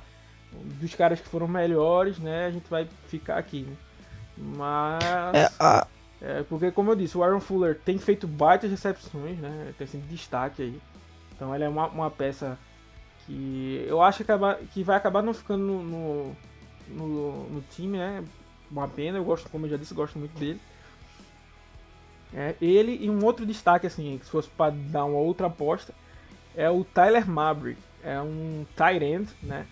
dos 0.79 0.93
caras 0.95 1.19
que 1.19 1.27
foram 1.27 1.47
melhores, 1.47 2.17
né, 2.19 2.45
a 2.45 2.51
gente 2.51 2.69
vai 2.69 2.87
ficar 3.07 3.37
aqui, 3.37 3.61
né? 3.61 3.75
Mas 4.37 5.35
É, 5.35 5.51
a- 5.59 5.87
é, 6.21 6.43
porque 6.43 6.71
como 6.71 6.91
eu 6.91 6.95
disse, 6.95 7.17
o 7.17 7.23
Aaron 7.23 7.39
Fuller 7.41 7.77
tem 7.83 7.97
feito 7.97 8.27
baitas 8.27 8.69
recepções, 8.71 9.37
né? 9.37 9.73
Tem 9.77 9.85
sido 9.87 10.07
destaque 10.07 10.61
aí. 10.61 10.81
Então 11.35 11.53
ele 11.53 11.63
é 11.65 11.69
uma, 11.69 11.87
uma 11.87 12.09
peça 12.11 12.57
que 13.25 13.83
eu 13.87 14.01
acho 14.01 14.17
que, 14.17 14.23
acaba, 14.23 14.55
que 14.73 14.83
vai 14.83 14.95
acabar 14.97 15.21
não 15.21 15.33
ficando 15.33 15.63
no, 15.63 15.83
no, 15.83 16.35
no- 16.87 17.49
no 17.49 17.61
time, 17.71 17.97
né? 17.97 18.23
Uma 18.71 18.87
pena, 18.87 19.17
eu 19.17 19.23
gosto, 19.23 19.49
como 19.49 19.65
eu 19.65 19.71
já 19.71 19.77
disse, 19.77 19.93
gosto 19.93 20.17
muito 20.17 20.37
dele. 20.39 20.59
É, 22.33 22.55
ele 22.61 22.97
e 23.01 23.09
um 23.09 23.23
outro 23.25 23.45
destaque, 23.45 23.87
assim, 23.87 24.17
que 24.17 24.25
se 24.25 24.31
fosse 24.31 24.49
para 24.49 24.71
dar 24.71 25.05
uma 25.05 25.17
outra 25.17 25.47
aposta, 25.47 25.93
é 26.55 26.69
o 26.69 26.83
Tyler 26.83 27.27
Mabry. 27.29 27.77
É 28.03 28.19
um 28.19 28.65
tight 28.75 29.03
end, 29.03 29.29
né? 29.43 29.65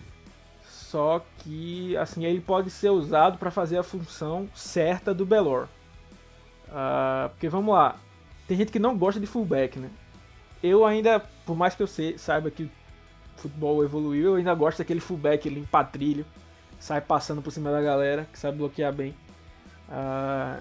Só 0.62 1.24
que, 1.38 1.96
assim, 1.96 2.24
ele 2.24 2.40
pode 2.40 2.70
ser 2.70 2.90
usado 2.90 3.38
para 3.38 3.50
fazer 3.50 3.78
a 3.78 3.82
função 3.82 4.48
certa 4.54 5.12
do 5.14 5.26
Belor. 5.26 5.68
Ah, 6.70 7.28
porque 7.30 7.48
vamos 7.48 7.74
lá, 7.74 7.96
tem 8.46 8.56
gente 8.56 8.72
que 8.72 8.78
não 8.78 8.96
gosta 8.96 9.20
de 9.20 9.26
fullback, 9.26 9.78
né? 9.78 9.90
Eu 10.62 10.84
ainda, 10.84 11.20
por 11.46 11.56
mais 11.56 11.74
que 11.74 11.82
eu 11.82 11.86
sei, 11.86 12.18
saiba 12.18 12.50
que 12.50 12.64
o 12.64 12.70
futebol 13.36 13.84
evoluiu, 13.84 14.30
eu 14.30 14.34
ainda 14.36 14.54
gosto 14.54 14.78
daquele 14.78 15.00
fullback 15.00 15.48
limpa 15.48 15.84
trilho, 15.84 16.26
sai 16.78 17.00
passando 17.00 17.42
por 17.42 17.50
cima 17.50 17.70
da 17.70 17.80
galera, 17.80 18.26
que 18.32 18.38
sabe 18.38 18.58
bloquear 18.58 18.92
bem. 18.92 19.14
Ah, 19.90 20.58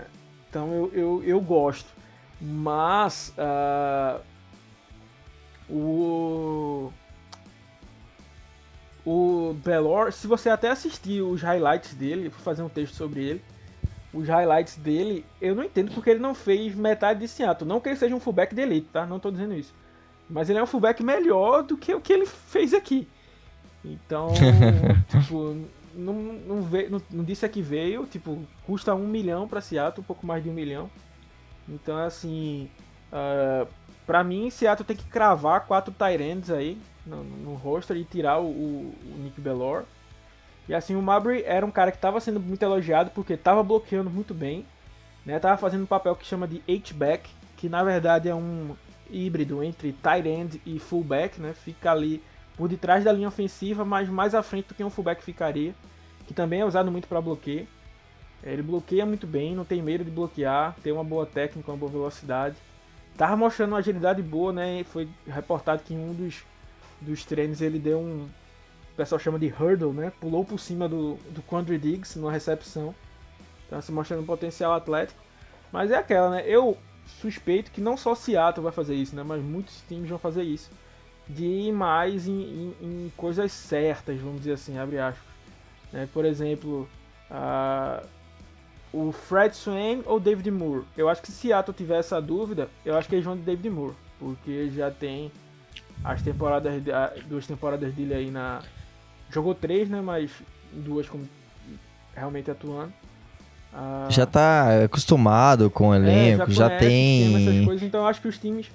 então 0.49 0.73
eu, 0.73 0.91
eu, 0.93 1.23
eu 1.23 1.41
gosto. 1.41 1.89
Mas 2.39 3.33
ah, 3.37 4.19
o 5.69 6.91
o 9.09 9.55
Belor, 9.63 10.11
se 10.11 10.27
você 10.27 10.49
até 10.49 10.69
assistir 10.69 11.21
os 11.21 11.41
highlights 11.41 11.93
dele, 11.93 12.27
vou 12.27 12.39
fazer 12.39 12.61
um 12.61 12.67
texto 12.67 12.93
sobre 12.95 13.23
ele. 13.23 13.41
Os 14.13 14.27
highlights 14.27 14.75
dele, 14.75 15.25
eu 15.39 15.55
não 15.55 15.63
entendo 15.63 15.93
porque 15.93 16.09
ele 16.09 16.19
não 16.19 16.35
fez 16.35 16.75
metade 16.75 17.21
de 17.21 17.27
Seattle. 17.29 17.65
Não 17.65 17.79
que 17.79 17.87
ele 17.87 17.95
seja 17.95 18.13
um 18.13 18.19
fullback 18.19 18.53
de 18.53 18.61
elite, 18.61 18.89
tá? 18.91 19.05
Não 19.05 19.17
tô 19.17 19.31
dizendo 19.31 19.53
isso. 19.53 19.73
Mas 20.29 20.49
ele 20.49 20.59
é 20.59 20.63
um 20.63 20.67
fullback 20.67 21.01
melhor 21.01 21.63
do 21.63 21.77
que 21.77 21.93
o 21.95 22.01
que 22.01 22.11
ele 22.11 22.25
fez 22.25 22.73
aqui. 22.73 23.07
Então, 23.85 24.33
tipo, 25.07 25.55
não, 25.95 26.13
não, 26.13 26.61
veio, 26.63 26.91
não, 26.91 27.01
não 27.09 27.23
disse 27.23 27.45
a 27.45 27.49
que 27.49 27.61
veio, 27.61 28.05
tipo, 28.07 28.37
custa 28.65 28.93
um 28.93 29.07
milhão 29.07 29.47
pra 29.47 29.61
Seattle, 29.61 30.01
um 30.01 30.05
pouco 30.05 30.27
mais 30.27 30.43
de 30.43 30.49
um 30.49 30.53
milhão. 30.53 30.89
Então, 31.69 31.97
assim, 31.97 32.69
uh, 33.13 33.65
pra 34.07 34.23
mim, 34.23 34.49
Seattle 34.49 34.87
tem 34.87 34.95
que 34.95 35.03
cravar 35.03 35.67
quatro 35.67 35.93
Tyrands 35.93 36.49
aí 36.49 36.81
no, 37.05 37.23
no 37.23 37.53
roster 37.55 37.97
e 37.97 38.05
tirar 38.05 38.39
o, 38.39 38.45
o, 38.45 38.95
o 39.05 39.17
Nick 39.19 39.39
Bellor. 39.39 39.83
E 40.67 40.73
assim, 40.73 40.95
o 40.95 41.01
Mabry 41.01 41.43
era 41.45 41.65
um 41.65 41.71
cara 41.71 41.91
que 41.91 41.97
estava 41.97 42.19
sendo 42.19 42.39
muito 42.39 42.63
elogiado 42.63 43.11
porque 43.11 43.33
estava 43.33 43.61
bloqueando 43.61 44.09
muito 44.09 44.33
bem, 44.33 44.65
né? 45.25 45.39
Tava 45.39 45.57
fazendo 45.57 45.83
um 45.83 45.87
papel 45.87 46.15
que 46.15 46.25
chama 46.25 46.47
de 46.47 46.61
H-back, 46.67 47.29
que 47.55 47.69
na 47.69 47.83
verdade 47.83 48.27
é 48.27 48.35
um 48.35 48.75
híbrido 49.09 49.63
entre 49.63 49.93
tight 49.93 50.27
end 50.27 50.61
e 50.65 50.79
fullback, 50.79 51.39
né? 51.39 51.53
Fica 51.53 51.91
ali 51.91 52.23
por 52.57 52.67
detrás 52.67 53.03
da 53.03 53.11
linha 53.11 53.27
ofensiva, 53.27 53.85
mas 53.85 54.09
mais 54.09 54.33
à 54.33 54.41
frente 54.41 54.69
do 54.69 54.73
que 54.73 54.83
um 54.83 54.89
fullback 54.89 55.23
ficaria, 55.23 55.73
que 56.25 56.33
também 56.33 56.61
é 56.61 56.65
usado 56.65 56.91
muito 56.91 57.07
para 57.07 57.21
bloqueio. 57.21 57.67
Ele 58.43 58.61
bloqueia 58.61 59.05
muito 59.05 59.25
bem, 59.25 59.55
não 59.55 59.65
tem 59.65 59.81
medo 59.81 60.03
de 60.03 60.11
bloquear, 60.11 60.75
tem 60.83 60.91
uma 60.91 61.03
boa 61.03 61.25
técnica, 61.25 61.71
uma 61.71 61.77
boa 61.77 61.91
velocidade. 61.91 62.55
Tava 63.17 63.35
mostrando 63.35 63.71
uma 63.71 63.79
agilidade 63.79 64.21
boa, 64.21 64.53
né? 64.53 64.83
Foi 64.83 65.09
reportado 65.25 65.81
que 65.83 65.93
em 65.93 65.97
um 65.97 66.13
dos, 66.13 66.43
dos 67.01 67.25
treinos 67.25 67.61
ele 67.61 67.79
deu 67.79 67.99
um, 67.99 68.29
o 68.93 68.95
pessoal 68.95 69.19
chama 69.19 69.39
de 69.39 69.47
hurdle, 69.47 69.91
né? 69.91 70.11
Pulou 70.21 70.45
por 70.45 70.59
cima 70.59 70.87
do, 70.87 71.15
do 71.31 71.41
Quandry 71.41 71.77
Diggs 71.79 72.17
numa 72.17 72.31
recepção. 72.31 72.93
Então, 73.65 73.81
se 73.81 73.91
mostrando 73.91 74.21
um 74.21 74.25
potencial 74.25 74.73
atlético. 74.73 75.19
Mas 75.71 75.91
é 75.91 75.95
aquela, 75.95 76.29
né? 76.29 76.43
Eu 76.45 76.77
suspeito 77.05 77.71
que 77.71 77.81
não 77.81 77.97
só 77.97 78.13
Seattle 78.15 78.63
vai 78.63 78.71
fazer 78.71 78.95
isso, 78.95 79.15
né? 79.15 79.23
Mas 79.23 79.41
muitos 79.41 79.81
times 79.87 80.09
vão 80.09 80.19
fazer 80.19 80.43
isso. 80.43 80.69
de 81.27 81.45
ir 81.45 81.71
mais 81.73 82.27
em, 82.27 82.31
em, 82.31 82.75
em 82.81 83.13
coisas 83.17 83.51
certas, 83.51 84.19
vamos 84.19 84.39
dizer 84.39 84.53
assim, 84.53 84.77
abre 84.77 84.97
aspas. 84.99 85.25
Né? 85.91 86.07
Por 86.13 86.25
exemplo, 86.25 86.87
uh, 87.29 88.07
o 88.97 89.11
Fred 89.11 89.55
Swain 89.55 90.01
ou 90.05 90.19
David 90.19 90.49
Moore. 90.49 90.83
Eu 90.97 91.07
acho 91.07 91.21
que 91.21 91.31
se 91.31 91.47
Seattle 91.47 91.75
tiver 91.75 91.99
essa 91.99 92.19
dúvida, 92.19 92.67
eu 92.83 92.97
acho 92.97 93.07
que 93.07 93.13
eles 93.13 93.25
vão 93.25 93.35
de 93.35 93.43
David 93.43 93.69
Moore, 93.69 93.93
porque 94.19 94.71
já 94.71 94.89
tem 94.89 95.31
as 96.03 96.21
temporadas, 96.21 96.81
duas 97.27 97.45
temporadas 97.45 97.93
dele 97.93 98.13
aí 98.13 98.31
na. 98.31 98.61
Jogou 99.29 99.53
três, 99.53 99.87
né? 99.89 100.01
Mas 100.01 100.31
duas 100.71 101.07
como 101.07 101.27
realmente 102.15 102.49
atuando. 102.49 102.91
Ah, 103.71 104.07
já 104.09 104.25
tá 104.25 104.85
acostumado 104.85 105.69
com 105.69 105.89
o 105.89 105.95
elenco, 105.95 106.49
é, 106.49 106.53
já, 106.53 106.69
já 106.69 106.77
tem. 106.79 107.65
Coisas, 107.65 107.83
então 107.83 108.01
eu 108.01 108.07
acho 108.07 108.21
que 108.21 108.27
os 108.27 108.37
times 108.39 108.71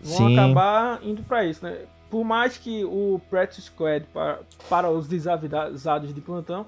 vão 0.00 0.28
Sim. 0.28 0.38
acabar 0.38 1.00
indo 1.02 1.22
para 1.22 1.44
isso, 1.44 1.64
né? 1.64 1.78
Por 2.08 2.22
mais 2.22 2.56
que 2.56 2.84
o 2.84 3.20
practice 3.28 3.62
squad 3.62 4.06
para, 4.12 4.38
para 4.68 4.88
os 4.88 5.08
desavisados 5.08 6.14
de 6.14 6.20
plantão 6.20 6.64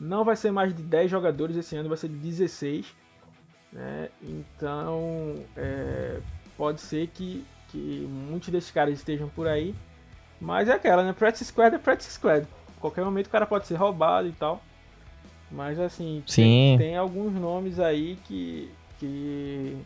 não 0.00 0.24
vai 0.24 0.36
ser 0.36 0.50
mais 0.50 0.74
de 0.74 0.82
10 0.82 1.10
jogadores 1.10 1.56
esse 1.56 1.76
ano, 1.76 1.88
vai 1.88 1.98
ser 1.98 2.08
de 2.08 2.16
16. 2.16 2.86
Né? 3.72 4.08
Então 4.22 5.34
é, 5.56 6.20
pode 6.56 6.80
ser 6.80 7.08
que, 7.08 7.44
que 7.68 8.08
muitos 8.28 8.48
desses 8.48 8.70
caras 8.70 8.94
estejam 8.94 9.28
por 9.28 9.46
aí. 9.48 9.74
Mas 10.40 10.68
é 10.68 10.72
aquela, 10.72 11.02
né? 11.02 11.12
Practice 11.12 11.46
squad 11.46 11.74
é 11.74 11.78
practice 11.78 12.12
squad. 12.12 12.46
qualquer 12.78 13.04
momento 13.04 13.26
o 13.26 13.30
cara 13.30 13.46
pode 13.46 13.66
ser 13.66 13.74
roubado 13.76 14.28
e 14.28 14.32
tal. 14.32 14.62
Mas 15.50 15.78
assim, 15.78 16.22
tem, 16.26 16.76
tem, 16.76 16.96
alguns 16.96 17.32
nomes 17.32 17.78
aí 17.78 18.18
que, 18.24 18.68
que, 18.98 19.76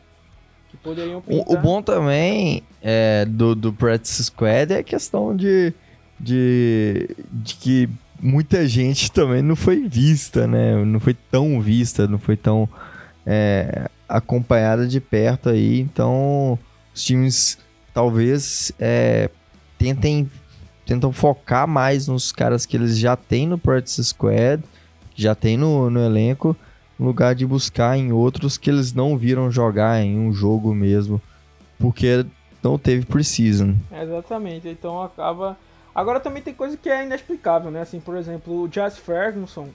que 0.70 0.76
poderiam 0.78 1.20
pintar. 1.20 1.46
O, 1.46 1.58
o 1.58 1.58
bom 1.58 1.82
também 1.82 2.62
é, 2.82 3.26
do, 3.26 3.54
do 3.54 3.72
Practice 3.72 4.24
Squad 4.24 4.72
é 4.72 4.78
a 4.78 4.82
questão 4.82 5.36
de, 5.36 5.74
de, 6.18 7.14
de 7.30 7.54
que 7.56 7.90
muita 8.20 8.66
gente 8.66 9.10
também 9.10 9.42
não 9.42 9.56
foi 9.56 9.88
vista, 9.88 10.46
né? 10.46 10.84
Não 10.84 11.00
foi 11.00 11.14
tão 11.14 11.60
vista, 11.60 12.06
não 12.06 12.18
foi 12.18 12.36
tão 12.36 12.68
é, 13.26 13.88
acompanhada 14.08 14.86
de 14.86 15.00
perto 15.00 15.48
aí. 15.48 15.80
Então, 15.80 16.58
os 16.94 17.02
times 17.02 17.58
talvez 17.92 18.72
é, 18.78 19.30
tentem 19.78 20.30
tentam 20.86 21.12
focar 21.12 21.68
mais 21.68 22.08
nos 22.08 22.32
caras 22.32 22.66
que 22.66 22.76
eles 22.76 22.98
já 22.98 23.14
têm 23.14 23.46
no 23.46 23.56
Practice 23.56 24.02
Squad 24.02 24.60
já 25.20 25.34
tem 25.34 25.56
no, 25.56 25.90
no 25.90 26.00
elenco, 26.00 26.56
no 26.98 27.06
lugar 27.06 27.34
de 27.34 27.46
buscar 27.46 27.96
em 27.96 28.10
outros 28.12 28.56
que 28.56 28.70
eles 28.70 28.92
não 28.92 29.16
viram 29.16 29.50
jogar 29.50 30.00
em 30.02 30.18
um 30.18 30.32
jogo 30.32 30.74
mesmo, 30.74 31.20
porque 31.78 32.24
não 32.62 32.78
teve 32.78 33.04
preseason. 33.04 33.74
Exatamente, 33.92 34.68
então 34.68 35.02
acaba. 35.02 35.56
Agora 35.94 36.20
também 36.20 36.42
tem 36.42 36.54
coisa 36.54 36.76
que 36.76 36.88
é 36.88 37.04
inexplicável, 37.04 37.70
né? 37.70 37.80
Assim, 37.82 38.00
por 38.00 38.16
exemplo, 38.16 38.62
o 38.62 38.68
Jazz 38.68 38.98
Ferguson, 38.98 39.68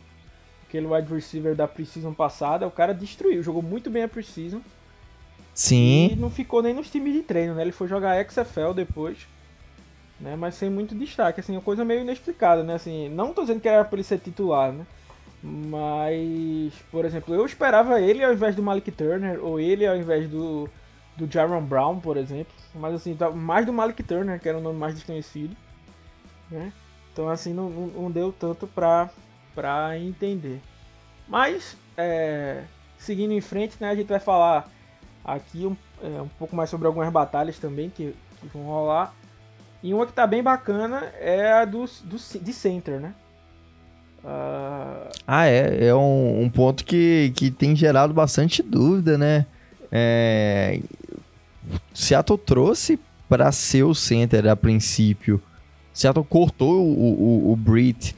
aquele 0.68 0.88
wide 0.88 1.14
receiver 1.14 1.56
da 1.56 1.68
preseason 1.68 2.14
passada, 2.14 2.68
o 2.68 2.72
cara 2.72 2.94
destruiu, 2.94 3.44
jogou 3.44 3.62
muito 3.62 3.90
bem 3.90 4.04
a 4.04 4.08
preseason. 4.08 4.62
Sim. 5.54 6.10
E 6.12 6.16
não 6.16 6.30
ficou 6.30 6.62
nem 6.62 6.74
nos 6.74 6.90
times 6.90 7.14
de 7.14 7.22
treino, 7.22 7.56
né? 7.56 7.62
Ele 7.62 7.72
foi 7.72 7.88
jogar 7.88 8.24
XFL 8.30 8.74
depois. 8.74 9.28
Né, 10.18 10.34
mas 10.38 10.56
sem 10.56 10.70
muito 10.70 10.96
destaque, 10.96 11.42
assim, 11.42 11.52
uma 11.52 11.62
coisa 11.62 11.84
meio 11.84 12.00
inexplicada, 12.00 12.64
né? 12.64 12.76
Assim, 12.76 13.10
não 13.10 13.34
tô 13.34 13.42
dizendo 13.42 13.60
que 13.60 13.68
era 13.68 13.84
pra 13.84 13.98
ele 13.98 14.04
ser 14.04 14.18
titular, 14.18 14.72
né? 14.72 14.86
Mas, 15.44 16.74
por 16.90 17.04
exemplo, 17.04 17.36
eu 17.36 17.46
esperava 17.46 18.00
ele 18.00 18.24
ao 18.24 18.34
invés 18.34 18.56
do 18.56 18.64
Malik 18.64 18.92
Turner, 18.92 19.44
ou 19.44 19.60
ele 19.60 19.86
ao 19.86 19.96
invés 19.96 20.30
do, 20.30 20.70
do 21.18 21.30
Jaron 21.32 21.62
Brown, 21.62 22.00
por 22.00 22.16
exemplo. 22.16 22.54
Mas 22.74 22.96
assim, 22.96 23.14
tá, 23.14 23.30
mais 23.30 23.66
do 23.66 23.74
Malik 23.74 24.02
Turner, 24.04 24.40
que 24.40 24.48
era 24.48 24.58
o 24.58 24.62
nome 24.62 24.80
mais 24.80 24.96
desconhecido. 24.96 25.56
Né? 26.50 26.72
Então 27.12 27.30
assim, 27.30 27.54
não, 27.54 27.70
não 27.70 28.12
deu 28.12 28.32
tanto 28.32 28.68
pra, 28.68 29.10
pra 29.54 29.98
entender. 29.98 30.62
Mas, 31.28 31.76
é, 31.98 32.64
seguindo 32.98 33.32
em 33.32 33.42
frente, 33.42 33.78
né, 33.80 33.90
a 33.90 33.96
gente 33.96 34.08
vai 34.08 34.20
falar 34.20 34.70
aqui 35.24 35.66
um, 35.66 35.76
é, 36.04 36.22
um 36.22 36.28
pouco 36.28 36.56
mais 36.56 36.70
sobre 36.70 36.88
algumas 36.88 37.12
batalhas 37.12 37.58
também 37.58 37.90
que, 37.90 38.16
que 38.40 38.48
vão 38.54 38.64
rolar. 38.64 39.14
E 39.82 39.94
uma 39.94 40.06
que 40.06 40.14
tá 40.14 40.26
bem 40.26 40.42
bacana 40.42 41.12
é 41.20 41.52
a 41.52 41.66
do, 41.66 41.86
do, 42.04 42.18
de 42.18 42.54
center, 42.54 43.00
né? 43.00 43.14
Uh... 44.24 45.12
Ah, 45.28 45.46
é. 45.46 45.88
É 45.88 45.96
um, 45.96 46.42
um, 46.42 46.50
ponto 46.50 46.84
que, 46.84 47.32
que 47.36 47.52
tem 47.52 47.76
gerado 47.76 48.14
bastante 48.14 48.64
dúvida, 48.64 49.18
né? 49.18 49.46
É... 49.92 50.82
Seattle 51.94 52.38
trouxe 52.40 53.00
para 53.30 53.52
ser 53.52 53.84
o 53.84 53.94
center 53.94 54.48
a 54.48 54.56
princípio. 54.56 55.42
Seattle 55.96 56.26
cortou 56.26 56.86
o, 56.86 57.48
o, 57.48 57.54
o 57.54 57.56
Brit 57.56 58.14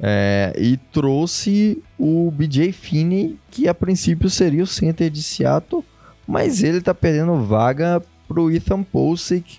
é, 0.00 0.54
e 0.56 0.78
trouxe 0.90 1.82
o 1.98 2.30
BJ 2.30 2.72
Finney, 2.72 3.38
que 3.50 3.68
a 3.68 3.74
princípio 3.74 4.30
seria 4.30 4.62
o 4.62 4.66
center 4.66 5.10
de 5.10 5.22
Seattle, 5.22 5.84
mas 6.26 6.62
ele 6.62 6.80
tá 6.80 6.94
perdendo 6.94 7.44
vaga 7.44 8.02
pro 8.26 8.50
Ethan 8.50 8.82
Posick. 8.82 9.58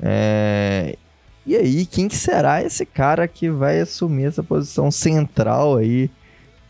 É, 0.00 0.96
e 1.44 1.56
aí, 1.56 1.84
quem 1.84 2.06
que 2.06 2.16
será 2.16 2.62
esse 2.62 2.86
cara 2.86 3.26
que 3.26 3.50
vai 3.50 3.80
assumir 3.80 4.26
essa 4.26 4.42
posição 4.44 4.90
central 4.92 5.76
aí 5.76 6.08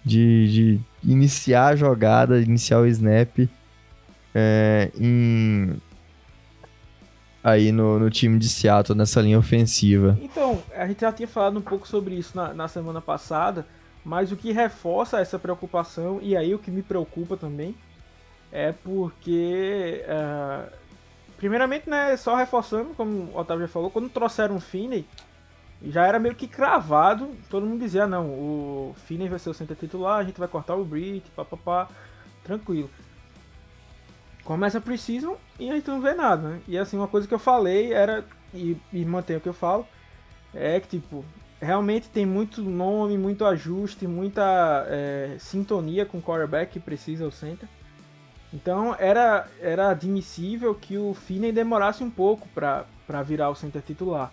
de, 0.02 0.48
de 0.50 0.80
iniciar 1.04 1.66
a 1.68 1.76
jogada, 1.76 2.40
iniciar 2.40 2.78
o 2.78 2.86
snap 2.86 3.48
é, 4.34 4.90
em, 4.98 5.74
aí 7.42 7.72
no, 7.72 7.98
no, 7.98 8.10
time 8.10 8.38
de 8.38 8.48
Seattle, 8.48 8.96
nessa 8.96 9.20
linha 9.20 9.38
ofensiva? 9.38 10.18
Então, 10.20 10.62
a 10.74 10.86
gente 10.86 11.00
já 11.00 11.12
tinha 11.12 11.28
falado 11.28 11.58
um 11.58 11.62
pouco 11.62 11.86
sobre 11.86 12.14
isso 12.14 12.36
na, 12.36 12.52
na 12.54 12.68
semana 12.68 13.00
passada, 13.00 13.66
mas 14.04 14.32
o 14.32 14.36
que 14.36 14.52
reforça 14.52 15.20
essa 15.20 15.38
preocupação, 15.38 16.18
e 16.22 16.36
aí 16.36 16.54
o 16.54 16.58
que 16.58 16.70
me 16.70 16.82
preocupa 16.82 17.36
também, 17.36 17.74
é 18.50 18.72
porque... 18.72 20.04
Uh, 20.06 20.82
Primeiramente, 21.42 21.90
né, 21.90 22.16
só 22.16 22.36
reforçando, 22.36 22.94
como 22.94 23.32
o 23.32 23.36
Otávio 23.36 23.66
já 23.66 23.72
falou, 23.72 23.90
quando 23.90 24.08
trouxeram 24.08 24.54
o 24.54 24.60
Finney, 24.60 25.04
já 25.82 26.06
era 26.06 26.20
meio 26.20 26.36
que 26.36 26.46
cravado, 26.46 27.30
todo 27.50 27.66
mundo 27.66 27.80
dizia, 27.80 28.06
não, 28.06 28.26
o 28.26 28.94
Finney 29.06 29.28
vai 29.28 29.40
ser 29.40 29.50
o 29.50 29.54
center 29.54 29.76
titular, 29.76 30.20
a 30.20 30.22
gente 30.22 30.38
vai 30.38 30.46
cortar 30.46 30.76
o 30.76 30.84
Brit, 30.84 31.28
papapá, 31.34 31.88
tranquilo. 32.44 32.88
Começa 34.44 34.78
a 34.78 34.80
Precision 34.80 35.34
e 35.58 35.70
a 35.70 35.74
gente 35.74 35.88
não 35.88 36.00
vê 36.00 36.14
nada, 36.14 36.48
né? 36.48 36.60
E 36.66 36.76
assim, 36.76 36.96
uma 36.96 37.08
coisa 37.08 37.28
que 37.28 37.34
eu 37.34 37.38
falei 37.38 37.92
era, 37.92 38.24
e, 38.52 38.76
e 38.92 39.04
mantenho 39.04 39.38
o 39.38 39.42
que 39.42 39.48
eu 39.48 39.54
falo, 39.54 39.86
é 40.52 40.80
que, 40.80 40.98
tipo, 40.98 41.24
realmente 41.60 42.08
tem 42.08 42.26
muito 42.26 42.60
nome, 42.62 43.16
muito 43.16 43.44
ajuste, 43.44 44.06
muita 44.06 44.84
é, 44.88 45.36
sintonia 45.38 46.04
com 46.04 46.18
o 46.18 46.22
quarterback 46.22 46.72
que 46.72 46.80
precisa 46.80 47.26
o 47.26 47.30
center. 47.30 47.68
Então 48.52 48.94
era, 48.98 49.48
era 49.60 49.90
admissível 49.90 50.74
que 50.74 50.98
o 50.98 51.14
Finney 51.14 51.52
demorasse 51.52 52.04
um 52.04 52.10
pouco 52.10 52.46
para 52.48 53.22
virar 53.22 53.48
o 53.48 53.54
center 53.54 53.80
titular. 53.80 54.32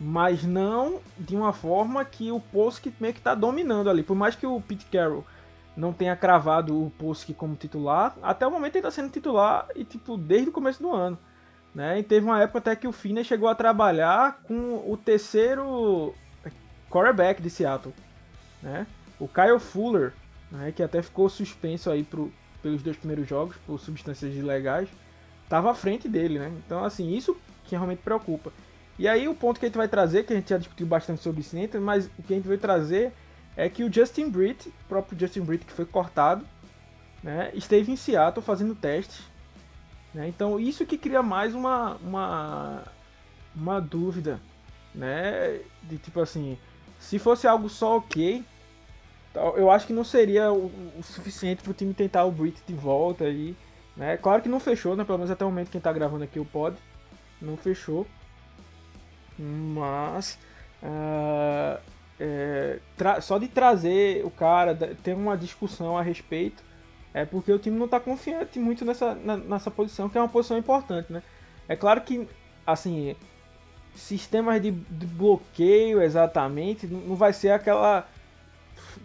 Mas 0.00 0.42
não 0.42 1.00
de 1.16 1.36
uma 1.36 1.52
forma 1.52 2.04
que 2.04 2.32
o 2.32 2.40
Posk 2.40 2.86
meio 2.98 3.14
que 3.14 3.20
está 3.20 3.34
dominando 3.34 3.88
ali. 3.88 4.02
Por 4.02 4.16
mais 4.16 4.34
que 4.34 4.44
o 4.44 4.60
Pete 4.60 4.86
Carroll 4.86 5.24
não 5.76 5.92
tenha 5.92 6.16
cravado 6.16 6.86
o 6.86 6.90
Posk 6.90 7.32
como 7.34 7.56
titular, 7.56 8.16
até 8.22 8.46
o 8.46 8.50
momento 8.50 8.76
ele 8.76 8.86
está 8.86 8.90
sendo 8.90 9.10
titular 9.10 9.66
e 9.74 9.84
tipo 9.84 10.16
desde 10.16 10.48
o 10.48 10.52
começo 10.52 10.82
do 10.82 10.92
ano. 10.92 11.18
Né? 11.74 11.98
E 11.98 12.02
teve 12.02 12.24
uma 12.24 12.40
época 12.40 12.58
até 12.58 12.76
que 12.76 12.86
o 12.86 12.92
Finney 12.92 13.24
chegou 13.24 13.48
a 13.48 13.54
trabalhar 13.54 14.40
com 14.44 14.84
o 14.88 14.96
terceiro 14.96 16.14
quarterback 16.88 17.42
de 17.42 17.50
Seattle. 17.50 17.94
Né? 18.62 18.86
O 19.18 19.26
Kyle 19.26 19.58
Fuller, 19.58 20.12
né? 20.50 20.70
que 20.70 20.82
até 20.82 21.02
ficou 21.02 21.28
suspenso 21.28 21.90
aí 21.90 22.04
pro, 22.04 22.32
pelos 22.62 22.82
dois 22.82 22.96
primeiros 22.96 23.28
jogos 23.28 23.56
por 23.66 23.80
substâncias 23.80 24.34
ilegais, 24.34 24.88
estava 25.42 25.72
à 25.72 25.74
frente 25.74 26.08
dele, 26.08 26.38
né? 26.38 26.50
Então, 26.64 26.84
assim, 26.84 27.14
isso 27.14 27.36
que 27.64 27.74
realmente 27.74 28.02
preocupa. 28.02 28.52
E 28.98 29.08
aí 29.08 29.28
o 29.28 29.34
ponto 29.34 29.58
que 29.58 29.66
a 29.66 29.68
gente 29.68 29.76
vai 29.76 29.88
trazer, 29.88 30.24
que 30.24 30.32
a 30.32 30.36
gente 30.36 30.48
já 30.48 30.58
discutiu 30.58 30.86
bastante 30.86 31.20
sobre 31.20 31.40
isso 31.40 31.56
mas 31.80 32.06
o 32.18 32.22
que 32.22 32.32
a 32.32 32.36
gente 32.36 32.48
vai 32.48 32.56
trazer 32.56 33.12
é 33.56 33.68
que 33.68 33.84
o 33.84 33.92
Justin 33.92 34.30
Britt, 34.30 34.68
o 34.68 34.72
próprio 34.88 35.18
Justin 35.18 35.42
Britt 35.42 35.64
que 35.64 35.72
foi 35.72 35.84
cortado, 35.84 36.44
né, 37.22 37.50
esteve 37.54 37.90
em 37.92 37.96
Seattle 37.96 38.44
fazendo 38.44 38.74
testes. 38.74 39.22
Né? 40.12 40.28
Então 40.28 40.58
isso 40.60 40.86
que 40.86 40.98
cria 40.98 41.22
mais 41.22 41.54
uma, 41.54 41.96
uma, 41.96 42.82
uma 43.54 43.80
dúvida, 43.80 44.40
né? 44.94 45.60
De 45.82 45.98
tipo 45.98 46.20
assim, 46.20 46.56
se 46.98 47.18
fosse 47.18 47.46
algo 47.46 47.68
só 47.68 47.96
ok, 47.96 48.44
eu 49.56 49.70
acho 49.70 49.86
que 49.86 49.92
não 49.92 50.04
seria 50.04 50.52
o, 50.52 50.66
o 50.96 51.02
suficiente 51.02 51.62
para 51.62 51.72
o 51.72 51.74
time 51.74 51.92
tentar 51.92 52.24
o 52.24 52.30
Brit 52.30 52.62
de 52.66 52.74
volta 52.74 53.24
aí. 53.24 53.56
Né? 53.96 54.16
Claro 54.16 54.42
que 54.42 54.48
não 54.48 54.60
fechou, 54.60 54.96
né? 54.96 55.04
Pelo 55.04 55.18
menos 55.18 55.30
até 55.30 55.44
o 55.44 55.48
momento 55.48 55.66
que 55.66 55.72
quem 55.72 55.78
está 55.78 55.92
gravando 55.92 56.24
aqui 56.24 56.38
o 56.38 56.44
pod. 56.44 56.76
Não 57.40 57.56
fechou. 57.56 58.06
Mas. 59.38 60.38
Uh, 60.82 61.80
é, 62.24 63.20
só 63.20 63.38
de 63.38 63.48
trazer 63.48 64.24
o 64.24 64.30
cara, 64.30 64.74
ter 65.02 65.14
uma 65.14 65.36
discussão 65.36 65.98
a 65.98 66.02
respeito, 66.02 66.62
é 67.12 67.24
porque 67.24 67.52
o 67.52 67.58
time 67.58 67.78
não 67.78 67.84
está 67.84 68.00
confiante 68.00 68.58
muito 68.58 68.84
nessa, 68.84 69.14
na, 69.14 69.36
nessa 69.36 69.70
posição, 69.70 70.08
que 70.08 70.16
é 70.16 70.20
uma 70.20 70.28
posição 70.28 70.56
importante, 70.56 71.12
né? 71.12 71.22
É 71.68 71.76
claro 71.76 72.00
que, 72.00 72.26
assim, 72.66 73.14
sistemas 73.94 74.60
de, 74.60 74.70
de 74.70 75.06
bloqueio 75.06 76.00
exatamente, 76.00 76.86
não 76.86 77.14
vai 77.14 77.32
ser 77.32 77.50
aquela 77.50 78.08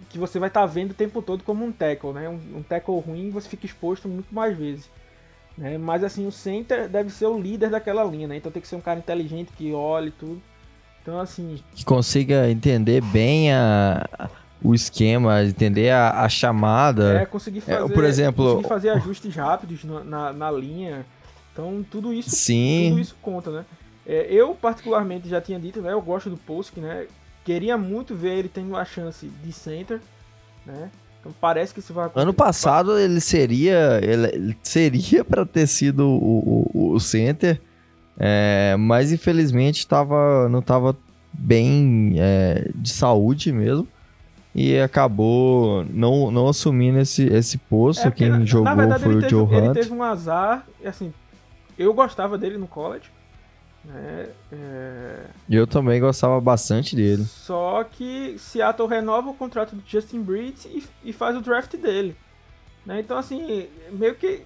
que 0.10 0.17
você 0.17 0.39
vai 0.39 0.49
estar 0.49 0.62
tá 0.62 0.65
vendo 0.65 0.91
o 0.91 0.95
tempo 0.95 1.21
todo 1.21 1.43
como 1.43 1.65
um 1.65 1.71
tackle, 1.71 2.13
né? 2.13 2.29
Um, 2.29 2.60
um 2.60 2.63
tackle 2.63 2.99
ruim 2.99 3.29
você 3.29 3.49
fica 3.49 3.65
exposto 3.65 4.08
muito 4.08 4.34
mais 4.34 4.58
vezes. 4.58 4.89
Né? 5.58 5.77
Mas 5.77 6.03
assim, 6.03 6.25
o 6.25 6.32
center 6.32 6.88
deve 6.88 7.10
ser 7.10 7.25
o 7.25 7.39
líder 7.39 7.69
daquela 7.69 8.03
linha, 8.03 8.27
né? 8.27 8.38
Então 8.38 8.51
tem 8.51 8.62
que 8.62 8.67
ser 8.67 8.77
um 8.77 8.82
cara 8.82 8.99
inteligente 8.99 9.51
que 9.51 9.73
olhe 9.73 10.12
tudo. 10.12 10.41
Então 11.10 11.19
assim. 11.19 11.60
Que 11.74 11.84
consiga 11.84 12.50
entender 12.52 13.02
bem 13.02 13.52
a, 13.52 14.30
o 14.62 14.76
esquema, 14.76 15.43
entender 15.43 15.89
a, 15.89 16.22
a 16.22 16.30
chamada. 16.30 17.22
É, 17.22 17.26
conseguir 17.26 17.62
fazer, 17.62 17.84
é, 17.84 17.88
por 17.89 18.04
exemplo, 18.04 18.45
conseguir 18.45 18.69
fazer 18.69 18.89
ajustes 18.91 19.36
rápidos 19.36 19.84
na, 19.84 20.04
na, 20.04 20.34
na, 20.34 20.52
linha. 20.52 21.04
Então 21.52 21.84
tudo 21.89 22.13
isso, 22.13 22.30
Sim. 22.30 22.89
tudo 22.89 23.02
isso 23.02 23.15
conta, 23.22 23.50
né? 23.50 23.65
É, 24.06 24.28
eu 24.32 24.54
particularmente 24.54 25.28
já 25.28 25.41
tinha 25.41 25.60
dito, 25.60 25.82
né? 25.82 25.91
Eu 25.91 26.02
gosto 26.02 26.30
do 26.30 26.38
Post, 26.38 26.80
né? 26.80 27.08
Queria 27.43 27.76
muito 27.76 28.15
ver 28.15 28.38
ele 28.38 28.50
tendo 28.50 28.76
a 28.76 28.86
chance 28.86 29.26
de 29.26 29.52
center, 29.52 30.00
né? 30.63 30.91
Então 31.19 31.34
parece 31.41 31.74
que 31.74 31.80
isso 31.80 31.91
vai 31.91 32.06
acontecer. 32.06 32.24
Ano 32.24 32.34
passado 32.36 33.00
ele 33.00 33.19
seria 33.19 34.00
ele 34.04 34.56
seria 34.62 35.26
para 35.26 35.43
ter 35.43 35.65
sido 35.65 36.08
o, 36.08 36.69
o, 36.72 36.91
o 36.93 37.00
center, 37.00 37.60
é, 38.19 38.75
mas 38.77 39.13
infelizmente 39.13 39.88
tava, 39.88 40.49
não 40.49 40.60
estava 40.60 40.95
bem 41.32 42.15
é, 42.17 42.69
de 42.75 42.89
saúde 42.89 43.51
mesmo 43.53 43.88
e 44.53 44.77
acabou 44.79 45.86
não, 45.89 46.29
não 46.29 46.49
assumindo 46.49 46.99
esse, 46.99 47.23
esse 47.27 47.58
posto. 47.58 48.08
É, 48.08 48.12
Quem 48.12 48.29
na, 48.29 48.45
jogou 48.45 48.65
na 48.65 48.75
verdade, 48.75 49.03
foi 49.03 49.15
o 49.15 49.19
teve, 49.19 49.29
Joe 49.29 49.43
Hunt. 49.43 49.53
Ele 49.53 49.73
teve 49.73 49.93
um 49.93 50.03
azar, 50.03 50.65
assim, 50.84 51.13
eu 51.77 51.93
gostava 51.93 52.38
dele 52.38 52.58
no 52.58 52.67
college. 52.67 53.10
Né? 53.86 54.27
É... 54.51 55.25
Eu 55.49 55.65
também 55.65 56.01
gostava 56.01 56.41
bastante 56.41 56.95
dele. 56.95 57.23
Só 57.23 57.84
que 57.86 58.36
Seattle 58.38 58.89
renova 58.89 59.29
o 59.29 59.34
contrato 59.34 59.75
do 59.75 59.84
Justin 59.86 60.21
Breed 60.21 60.58
e, 60.65 60.84
e 61.05 61.13
faz 61.13 61.38
o 61.38 61.41
draft 61.41 61.75
dele. 61.77 62.15
Né? 62.86 62.99
Então, 62.99 63.17
assim, 63.17 63.67
meio 63.91 64.15
que 64.15 64.41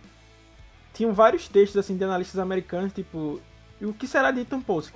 tinham 0.93 1.13
vários 1.13 1.47
textos 1.47 1.77
assim 1.77 1.97
de 1.97 2.03
analistas 2.03 2.39
americanos, 2.39 2.93
tipo, 2.93 3.41
e 3.83 3.85
o 3.85 3.93
que 3.93 4.07
será 4.07 4.31
de 4.31 4.39
Ethan 4.39 4.61
Posk? 4.61 4.95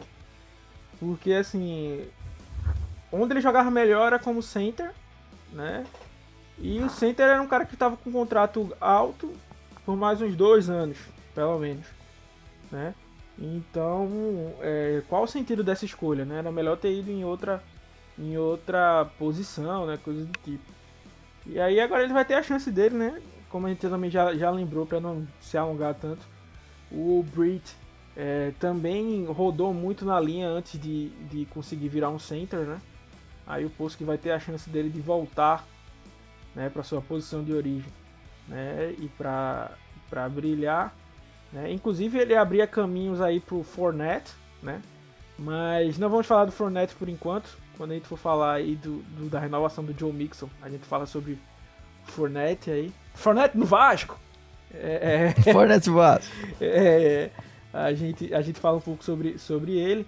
Porque, 0.98 1.34
assim, 1.34 2.08
onde 3.12 3.34
ele 3.34 3.42
jogava 3.42 3.70
melhor 3.70 4.08
era 4.08 4.18
como 4.18 4.42
center, 4.42 4.94
né? 5.52 5.86
E 6.58 6.80
o 6.80 6.90
center 6.90 7.28
era 7.28 7.42
um 7.42 7.48
cara 7.48 7.66
que 7.66 7.74
estava 7.74 7.98
com 7.98 8.10
um 8.10 8.14
contrato 8.14 8.74
alto 8.80 9.34
por 9.86 9.98
mais 9.98 10.22
uns 10.22 10.38
dois 10.38 10.70
anos, 10.70 10.98
pelo 11.36 11.60
menos, 11.60 11.86
né? 12.72 12.96
Então, 13.38 14.54
é, 14.62 15.04
qual 15.10 15.24
o 15.24 15.28
sentido 15.28 15.66
dessa 15.66 15.84
escolha? 15.84 16.24
Né? 16.24 16.40
Era 16.40 16.50
melhor 16.50 16.78
ter 16.78 16.98
ido 16.98 17.12
em 17.12 17.26
outra, 17.26 17.62
em 18.18 18.38
outra 18.38 19.06
posição, 19.20 19.86
né? 19.86 20.00
coisa 20.02 20.24
do 20.24 20.40
tipo. 20.46 20.64
E 21.46 21.60
aí 21.60 21.82
agora 21.82 22.04
ele 22.04 22.14
vai 22.14 22.24
ter 22.24 22.36
a 22.36 22.42
chance 22.42 22.72
dele, 22.72 22.96
né? 22.96 23.22
Como 23.50 23.68
a 23.68 23.70
gente 23.70 23.82
também 23.82 24.10
já, 24.10 24.34
já 24.34 24.50
lembrou 24.50 24.86
para 24.86 25.02
não 25.02 25.28
se 25.42 25.58
alongar 25.58 25.94
tanto. 25.94 26.26
O 26.90 27.22
Brit 27.36 27.76
é, 28.18 28.52
também 28.60 29.26
rodou 29.26 29.74
muito 29.74 30.04
na 30.04 30.20
linha 30.20 30.48
antes 30.48 30.80
de, 30.80 31.10
de 31.30 31.46
conseguir 31.46 31.88
virar 31.88 32.10
um 32.10 32.20
center, 32.20 32.62
né? 32.62 32.82
Aí 33.46 33.64
o 33.64 33.70
Post 33.70 34.04
vai 34.04 34.18
ter 34.18 34.32
a 34.32 34.40
chance 34.40 34.70
dele 34.70 34.90
de 34.90 35.00
voltar 35.00 35.66
né, 36.54 36.70
para 36.70 36.84
sua 36.84 37.02
posição 37.02 37.44
de 37.44 37.54
origem 37.54 37.90
né, 38.48 38.94
e 39.00 39.08
para 39.08 39.70
brilhar 40.30 40.94
né? 41.52 41.72
Inclusive 41.72 42.20
ele 42.20 42.36
abria 42.36 42.68
caminhos 42.68 43.22
aí 43.22 43.40
pro 43.40 43.64
Fournette, 43.64 44.34
né? 44.62 44.82
Mas 45.38 45.98
não 45.98 46.10
vamos 46.10 46.26
falar 46.26 46.46
do 46.46 46.52
Fournette 46.52 46.96
por 46.96 47.08
enquanto. 47.08 47.58
Quando 47.78 47.92
a 47.92 47.94
gente 47.94 48.08
for 48.08 48.18
falar 48.18 48.54
aí 48.54 48.76
do, 48.76 49.04
do 49.16 49.30
da 49.30 49.40
renovação 49.40 49.84
do 49.84 49.98
Joe 49.98 50.12
Mixon, 50.12 50.50
a 50.62 50.70
gente 50.70 50.86
fala 50.86 51.06
sobre 51.06 51.38
Fournette 52.06 52.72
aí. 52.72 52.92
Fournette 53.14 53.58
no 53.58 53.66
Vasco! 53.66 54.20
É, 54.74 55.34
é, 55.38 55.54
Fournette 55.54 55.90
Vasco! 55.90 56.36
É, 56.60 57.30
a, 57.78 57.94
gente, 57.94 58.34
a 58.34 58.42
gente 58.42 58.60
fala 58.60 58.78
um 58.78 58.82
pouco 58.82 59.04
sobre, 59.04 59.38
sobre 59.38 59.78
ele. 59.78 60.08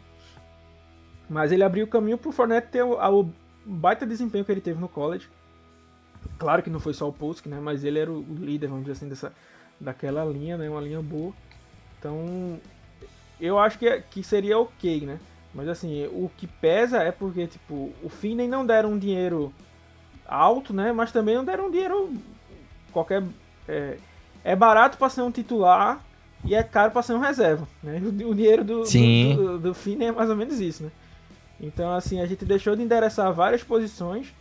Mas 1.30 1.52
ele 1.52 1.64
abriu 1.64 1.86
o 1.86 1.90
caminho 1.90 2.18
pro 2.18 2.32
Fournette 2.32 2.70
ter 2.70 2.84
o, 2.84 2.94
o 2.94 3.30
baita 3.64 4.06
desempenho 4.06 4.44
que 4.44 4.52
ele 4.52 4.62
teve 4.62 4.80
no 4.80 4.90
college. 4.90 5.30
Claro 6.38 6.64
que 6.64 6.70
não 6.70 6.80
foi 6.80 6.94
só 6.94 7.08
o 7.08 7.14
Post, 7.14 7.48
né? 7.48 7.60
Mas 7.62 7.84
ele 7.84 8.00
era 8.00 8.12
o 8.12 8.22
líder, 8.22 8.68
vamos 8.68 8.84
dizer 8.84 8.94
assim, 8.94 9.08
dessa, 9.08 9.32
daquela 9.80 10.26
linha, 10.26 10.58
né? 10.58 10.70
Uma 10.70 10.82
linha 10.82 11.02
boa. 11.02 11.32
Então, 12.00 12.60
eu 13.40 13.60
acho 13.60 13.78
que, 13.78 14.02
que 14.10 14.24
seria 14.24 14.58
ok, 14.58 15.02
né? 15.02 15.20
Mas 15.54 15.68
assim, 15.68 16.08
o 16.08 16.32
que 16.36 16.48
pesa 16.48 17.04
é 17.04 17.12
porque, 17.12 17.48
tipo, 17.48 17.94
o 18.04 18.10
Finney 18.10 18.48
não 18.48 18.66
deram 18.66 18.94
um 18.94 19.00
dinheiro 19.00 19.54
alto, 20.28 20.74
né? 20.74 20.92
Mas 20.92 21.12
também 21.12 21.36
não 21.36 21.46
deram 21.46 21.68
um 21.68 21.72
dinheiro 21.72 22.12
qualquer... 22.92 23.24
É, 23.68 23.98
é 24.44 24.56
barato 24.56 24.98
para 24.98 25.10
ser 25.10 25.22
um 25.22 25.32
titular 25.32 26.04
e 26.46 26.56
é 26.56 26.64
caro 26.64 26.92
para 26.92 27.02
ser 27.02 27.14
um 27.14 27.20
reserva, 27.20 27.68
né? 27.84 28.02
O, 28.02 28.30
o 28.30 28.36
dinheiro 28.36 28.64
do, 28.64 28.86
Sim. 28.86 29.36
do, 29.36 29.60
do, 29.60 29.74
do 29.74 30.04
é 30.04 30.12
mais 30.12 30.30
ou 30.30 30.36
menos 30.36 30.60
isso, 30.60 30.84
né? 30.84 30.92
Então, 31.60 31.92
assim, 31.94 32.22
a 32.22 32.26
gente 32.26 32.46
deixou 32.46 32.76
de 32.76 32.82
endereçar 32.82 33.34
várias 33.34 33.64
posições, 33.64 34.34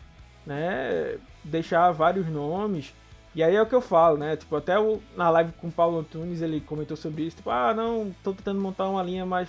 né? 0.47 1.17
Deixar 1.45 1.91
vários 1.91 2.27
nomes 2.29 2.93
e 3.39 3.43
aí 3.43 3.55
é 3.55 3.63
o 3.63 3.67
que 3.67 3.75
eu 3.75 3.81
falo, 3.81 4.17
né? 4.17 4.37
Tipo, 4.37 4.57
até 4.57 4.79
o, 4.79 5.01
na 5.17 5.31
live 5.31 5.53
com 5.61 5.69
o 5.69 5.73
Paulo 5.73 6.01
Antunes 6.01 6.43
ele 6.43 6.61
comentou 6.61 6.97
sobre 6.97 7.23
isso. 7.23 7.37
Tipo, 7.37 7.51
ah, 7.51 7.73
não, 7.73 8.13
tô 8.25 8.33
tentando 8.33 8.61
montar 8.61 8.89
uma 8.89 9.01
linha 9.01 9.25
mais 9.25 9.49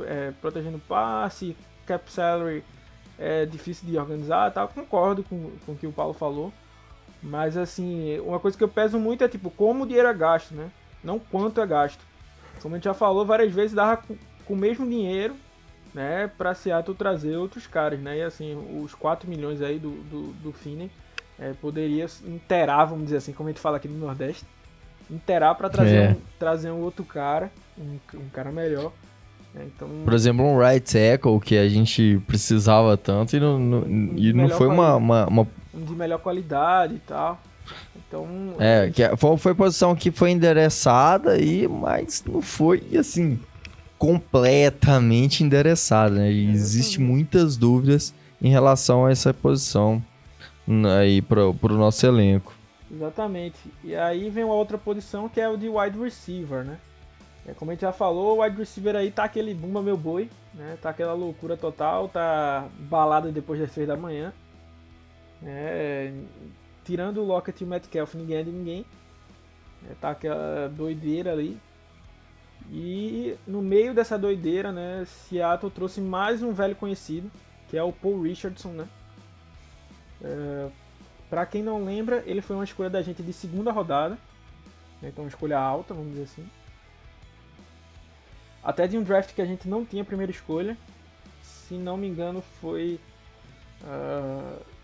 é, 0.00 0.32
protegendo 0.40 0.78
passe, 0.80 1.56
cap 1.86 2.12
salary 2.12 2.62
é 3.18 3.46
difícil 3.46 3.88
de 3.88 3.96
organizar 3.96 4.52
tal. 4.52 4.68
Concordo 4.68 5.22
com, 5.24 5.52
com 5.64 5.72
o 5.72 5.76
que 5.76 5.86
o 5.86 5.92
Paulo 5.92 6.12
falou. 6.12 6.52
Mas 7.22 7.56
assim, 7.56 8.20
uma 8.20 8.38
coisa 8.38 8.58
que 8.58 8.62
eu 8.62 8.68
peso 8.68 8.98
muito 8.98 9.24
é 9.24 9.28
tipo, 9.28 9.50
como 9.50 9.84
o 9.84 9.86
dinheiro 9.86 10.08
é 10.08 10.14
gasto, 10.14 10.54
né? 10.54 10.70
Não 11.02 11.18
quanto 11.18 11.60
é 11.60 11.66
gasto. 11.66 12.00
Como 12.60 12.74
a 12.74 12.78
gente 12.78 12.84
já 12.84 12.94
falou 12.94 13.24
várias 13.24 13.52
vezes, 13.52 13.72
dava 13.72 13.98
com, 13.98 14.16
o 14.52 14.56
mesmo 14.56 14.88
dinheiro, 14.88 15.34
né, 15.94 16.30
pra 16.38 16.54
Seattle 16.54 16.96
trazer 16.96 17.36
outros 17.36 17.66
caras, 17.66 18.00
né? 18.00 18.18
E 18.18 18.22
assim, 18.22 18.56
os 18.82 18.94
4 18.94 19.28
milhões 19.28 19.62
aí 19.62 19.78
do, 19.78 19.90
do, 19.90 20.32
do 20.34 20.52
Finney 20.52 20.90
é, 21.38 21.52
poderia 21.52 22.06
interar, 22.26 22.86
vamos 22.86 23.04
dizer 23.04 23.18
assim, 23.18 23.32
como 23.32 23.48
a 23.48 23.52
gente 23.52 23.60
fala 23.60 23.76
aqui 23.76 23.88
no 23.88 23.98
Nordeste, 23.98 24.44
interar 25.10 25.54
para 25.54 25.68
trazer, 25.68 25.96
é. 25.96 26.10
um, 26.10 26.16
trazer 26.38 26.70
um 26.70 26.80
outro 26.80 27.04
cara, 27.04 27.50
um, 27.78 27.98
um 28.14 28.28
cara 28.30 28.50
melhor. 28.50 28.92
É, 29.54 29.64
então, 29.64 29.88
Por 30.04 30.12
exemplo, 30.12 30.44
um 30.44 30.58
right 30.58 30.80
tackle 30.80 31.40
que 31.40 31.56
a 31.56 31.68
gente 31.68 32.20
precisava 32.26 32.96
tanto 32.96 33.36
e 33.36 33.40
não, 33.40 33.58
não 33.58 33.78
um 33.78 34.14
e 34.16 34.32
não 34.32 34.48
foi 34.50 34.66
uma, 34.66 34.96
uma, 34.96 35.26
uma, 35.26 35.48
Um 35.72 35.84
de 35.84 35.92
melhor 35.92 36.18
qualidade 36.18 36.94
e 36.94 36.98
tal. 36.98 37.40
Então, 38.08 38.26
é, 38.58 38.90
que 38.90 39.02
é, 39.02 39.14
foi, 39.16 39.36
foi 39.36 39.54
posição 39.54 39.94
que 39.94 40.10
foi 40.10 40.30
endereçada, 40.30 41.38
e, 41.38 41.68
mas 41.68 42.24
não 42.26 42.40
foi 42.40 42.82
assim 42.98 43.38
completamente 43.98 45.44
endereçada. 45.44 46.14
Né? 46.14 46.30
Existem 46.32 47.04
muitas 47.04 47.56
dúvidas 47.56 48.14
em 48.40 48.48
relação 48.48 49.04
a 49.04 49.10
essa 49.10 49.34
posição 49.34 50.02
aí 50.98 51.20
pro, 51.20 51.52
pro 51.54 51.76
nosso 51.76 52.06
elenco. 52.06 52.54
Exatamente. 52.90 53.58
E 53.84 53.94
aí 53.94 54.30
vem 54.30 54.44
uma 54.44 54.54
outra 54.54 54.78
posição 54.78 55.28
que 55.28 55.40
é 55.40 55.48
o 55.48 55.56
de 55.56 55.68
wide 55.68 55.98
receiver, 55.98 56.64
né? 56.64 56.78
É, 57.46 57.52
como 57.52 57.70
a 57.70 57.74
gente 57.74 57.82
já 57.82 57.92
falou, 57.92 58.38
o 58.38 58.42
wide 58.42 58.56
receiver 58.56 58.96
aí 58.96 59.10
tá 59.10 59.24
aquele 59.24 59.52
bumba 59.52 59.82
meu 59.82 59.96
boi, 59.96 60.30
né? 60.54 60.78
Tá 60.80 60.90
aquela 60.90 61.12
loucura 61.12 61.56
total, 61.56 62.08
tá 62.08 62.66
balada 62.78 63.30
depois 63.30 63.60
das 63.60 63.72
6 63.72 63.88
da 63.88 63.96
manhã. 63.96 64.32
É, 65.44 66.12
tirando 66.88 67.18
o 67.18 67.24
Lockett 67.24 67.62
e 67.62 67.66
o 67.66 67.68
Metcalf, 67.68 68.14
ninguém 68.14 68.38
é 68.38 68.42
de 68.42 68.50
ninguém. 68.50 68.86
É, 69.90 69.94
tá 70.00 70.10
aquela 70.10 70.70
doideira 70.70 71.32
ali. 71.32 71.60
E 72.70 73.36
no 73.46 73.60
meio 73.60 73.92
dessa 73.92 74.18
doideira, 74.18 74.72
né, 74.72 75.04
Seattle 75.04 75.70
trouxe 75.70 76.00
mais 76.00 76.42
um 76.42 76.50
velho 76.50 76.74
conhecido, 76.74 77.30
que 77.68 77.76
é 77.76 77.82
o 77.82 77.92
Paul 77.92 78.22
Richardson, 78.22 78.70
né? 78.70 78.88
É, 80.22 80.70
para 81.28 81.44
quem 81.44 81.62
não 81.62 81.84
lembra, 81.84 82.22
ele 82.24 82.40
foi 82.40 82.56
uma 82.56 82.64
escolha 82.64 82.88
da 82.88 83.02
gente 83.02 83.22
de 83.22 83.34
segunda 83.34 83.70
rodada, 83.70 84.16
né, 85.02 85.10
então 85.10 85.24
uma 85.24 85.28
escolha 85.28 85.58
alta, 85.58 85.92
vamos 85.92 86.12
dizer 86.12 86.22
assim. 86.22 86.48
Até 88.64 88.86
de 88.86 88.96
um 88.96 89.02
draft 89.02 89.34
que 89.34 89.42
a 89.42 89.46
gente 89.46 89.68
não 89.68 89.84
tinha 89.84 90.02
primeira 90.02 90.32
escolha, 90.32 90.74
se 91.42 91.74
não 91.74 91.98
me 91.98 92.08
engano 92.08 92.40
foi 92.60 92.98
uh, 93.82 94.77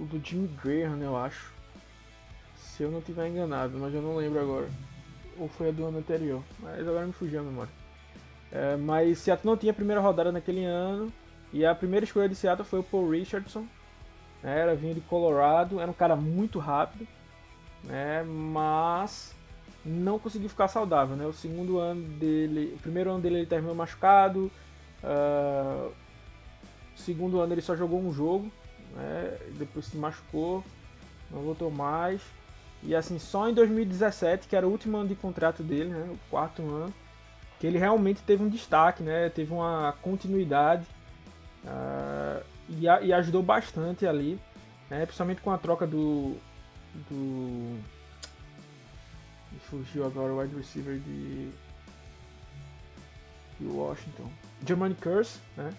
o 0.00 0.04
do 0.04 0.24
Jimmy 0.24 0.48
Graham, 0.62 0.98
eu 1.02 1.16
acho. 1.16 1.52
Se 2.56 2.82
eu 2.82 2.90
não 2.90 3.00
tiver 3.00 3.28
enganado, 3.28 3.78
mas 3.78 3.94
eu 3.94 4.00
não 4.00 4.16
lembro 4.16 4.40
agora. 4.40 4.68
Ou 5.38 5.48
foi 5.48 5.68
a 5.68 5.72
do 5.72 5.84
ano 5.84 5.98
anterior, 5.98 6.42
mas 6.58 6.80
agora 6.80 7.06
me 7.06 7.12
fugiu 7.12 7.40
a 7.40 7.42
memória. 7.42 7.72
É, 8.50 8.76
mas 8.76 9.18
Seattle 9.18 9.48
não 9.48 9.56
tinha 9.56 9.72
primeira 9.72 10.00
rodada 10.00 10.32
naquele 10.32 10.64
ano, 10.64 11.12
e 11.52 11.64
a 11.64 11.74
primeira 11.74 12.04
escolha 12.04 12.28
de 12.28 12.34
Seattle 12.34 12.66
foi 12.66 12.80
o 12.80 12.84
Paul 12.84 13.10
Richardson, 13.10 13.66
né? 14.42 14.58
Era 14.58 14.74
vindo 14.74 14.94
de 14.94 15.00
Colorado, 15.02 15.80
era 15.80 15.90
um 15.90 15.94
cara 15.94 16.16
muito 16.16 16.58
rápido, 16.58 17.06
né? 17.84 18.22
Mas 18.24 19.34
não 19.84 20.18
conseguiu 20.18 20.48
ficar 20.48 20.68
saudável, 20.68 21.16
né? 21.16 21.26
O 21.26 21.32
segundo 21.32 21.78
ano 21.78 22.02
dele, 22.18 22.74
o 22.76 22.78
primeiro 22.78 23.10
ano 23.10 23.20
dele 23.20 23.36
ele 23.36 23.46
terminou 23.46 23.74
machucado, 23.74 24.50
uh, 25.04 25.92
segundo 26.96 27.40
ano 27.40 27.54
ele 27.54 27.62
só 27.62 27.76
jogou 27.76 28.00
um 28.00 28.12
jogo, 28.12 28.50
né? 28.94 29.36
Depois 29.58 29.86
se 29.86 29.96
machucou, 29.96 30.64
não 31.30 31.42
voltou 31.42 31.70
mais. 31.70 32.20
E 32.82 32.94
assim, 32.94 33.18
só 33.18 33.48
em 33.48 33.54
2017, 33.54 34.48
que 34.48 34.56
era 34.56 34.66
o 34.66 34.70
último 34.70 34.96
ano 34.96 35.08
de 35.08 35.14
contrato 35.14 35.62
dele, 35.62 35.90
né? 35.90 36.10
O 36.12 36.30
quarto 36.30 36.62
ano, 36.62 36.92
que 37.58 37.66
ele 37.66 37.78
realmente 37.78 38.22
teve 38.22 38.42
um 38.42 38.48
destaque, 38.48 39.02
né? 39.02 39.28
Teve 39.28 39.52
uma 39.52 39.94
continuidade 40.00 40.86
uh, 41.64 42.42
e, 42.68 42.88
a, 42.88 43.00
e, 43.02 43.12
ajudou 43.12 43.42
bastante 43.42 44.06
ali, 44.06 44.40
né? 44.88 45.04
Principalmente 45.04 45.42
com 45.42 45.50
a 45.50 45.58
troca 45.58 45.86
do 45.86 46.36
do 47.08 47.78
fugiu 49.70 50.04
agora 50.04 50.32
o 50.32 50.40
wide 50.40 50.56
receiver 50.56 50.98
de, 50.98 51.50
de 53.60 53.66
Washington. 53.66 54.30
Germany 54.66 54.94
Curse, 54.96 55.38
né? 55.56 55.72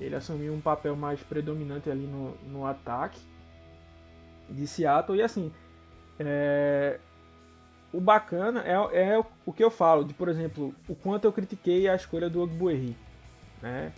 Ele 0.00 0.14
assumiu 0.14 0.52
um 0.52 0.60
papel 0.60 0.96
mais 0.96 1.20
predominante 1.20 1.90
ali 1.90 2.06
no, 2.06 2.34
no 2.46 2.66
ataque 2.66 3.20
de 4.48 4.66
Seattle. 4.66 5.18
E 5.18 5.22
assim, 5.22 5.52
é, 6.18 6.98
o 7.92 8.00
bacana 8.00 8.62
é, 8.64 9.12
é 9.12 9.24
o 9.46 9.52
que 9.52 9.62
eu 9.62 9.70
falo, 9.70 10.04
de 10.04 10.14
por 10.14 10.28
exemplo, 10.28 10.74
o 10.88 10.94
quanto 10.94 11.24
eu 11.24 11.32
critiquei 11.32 11.88
a 11.88 11.94
escolha 11.94 12.28
do 12.28 12.42
Ogbuerri, 12.42 12.96
né? 13.60 13.92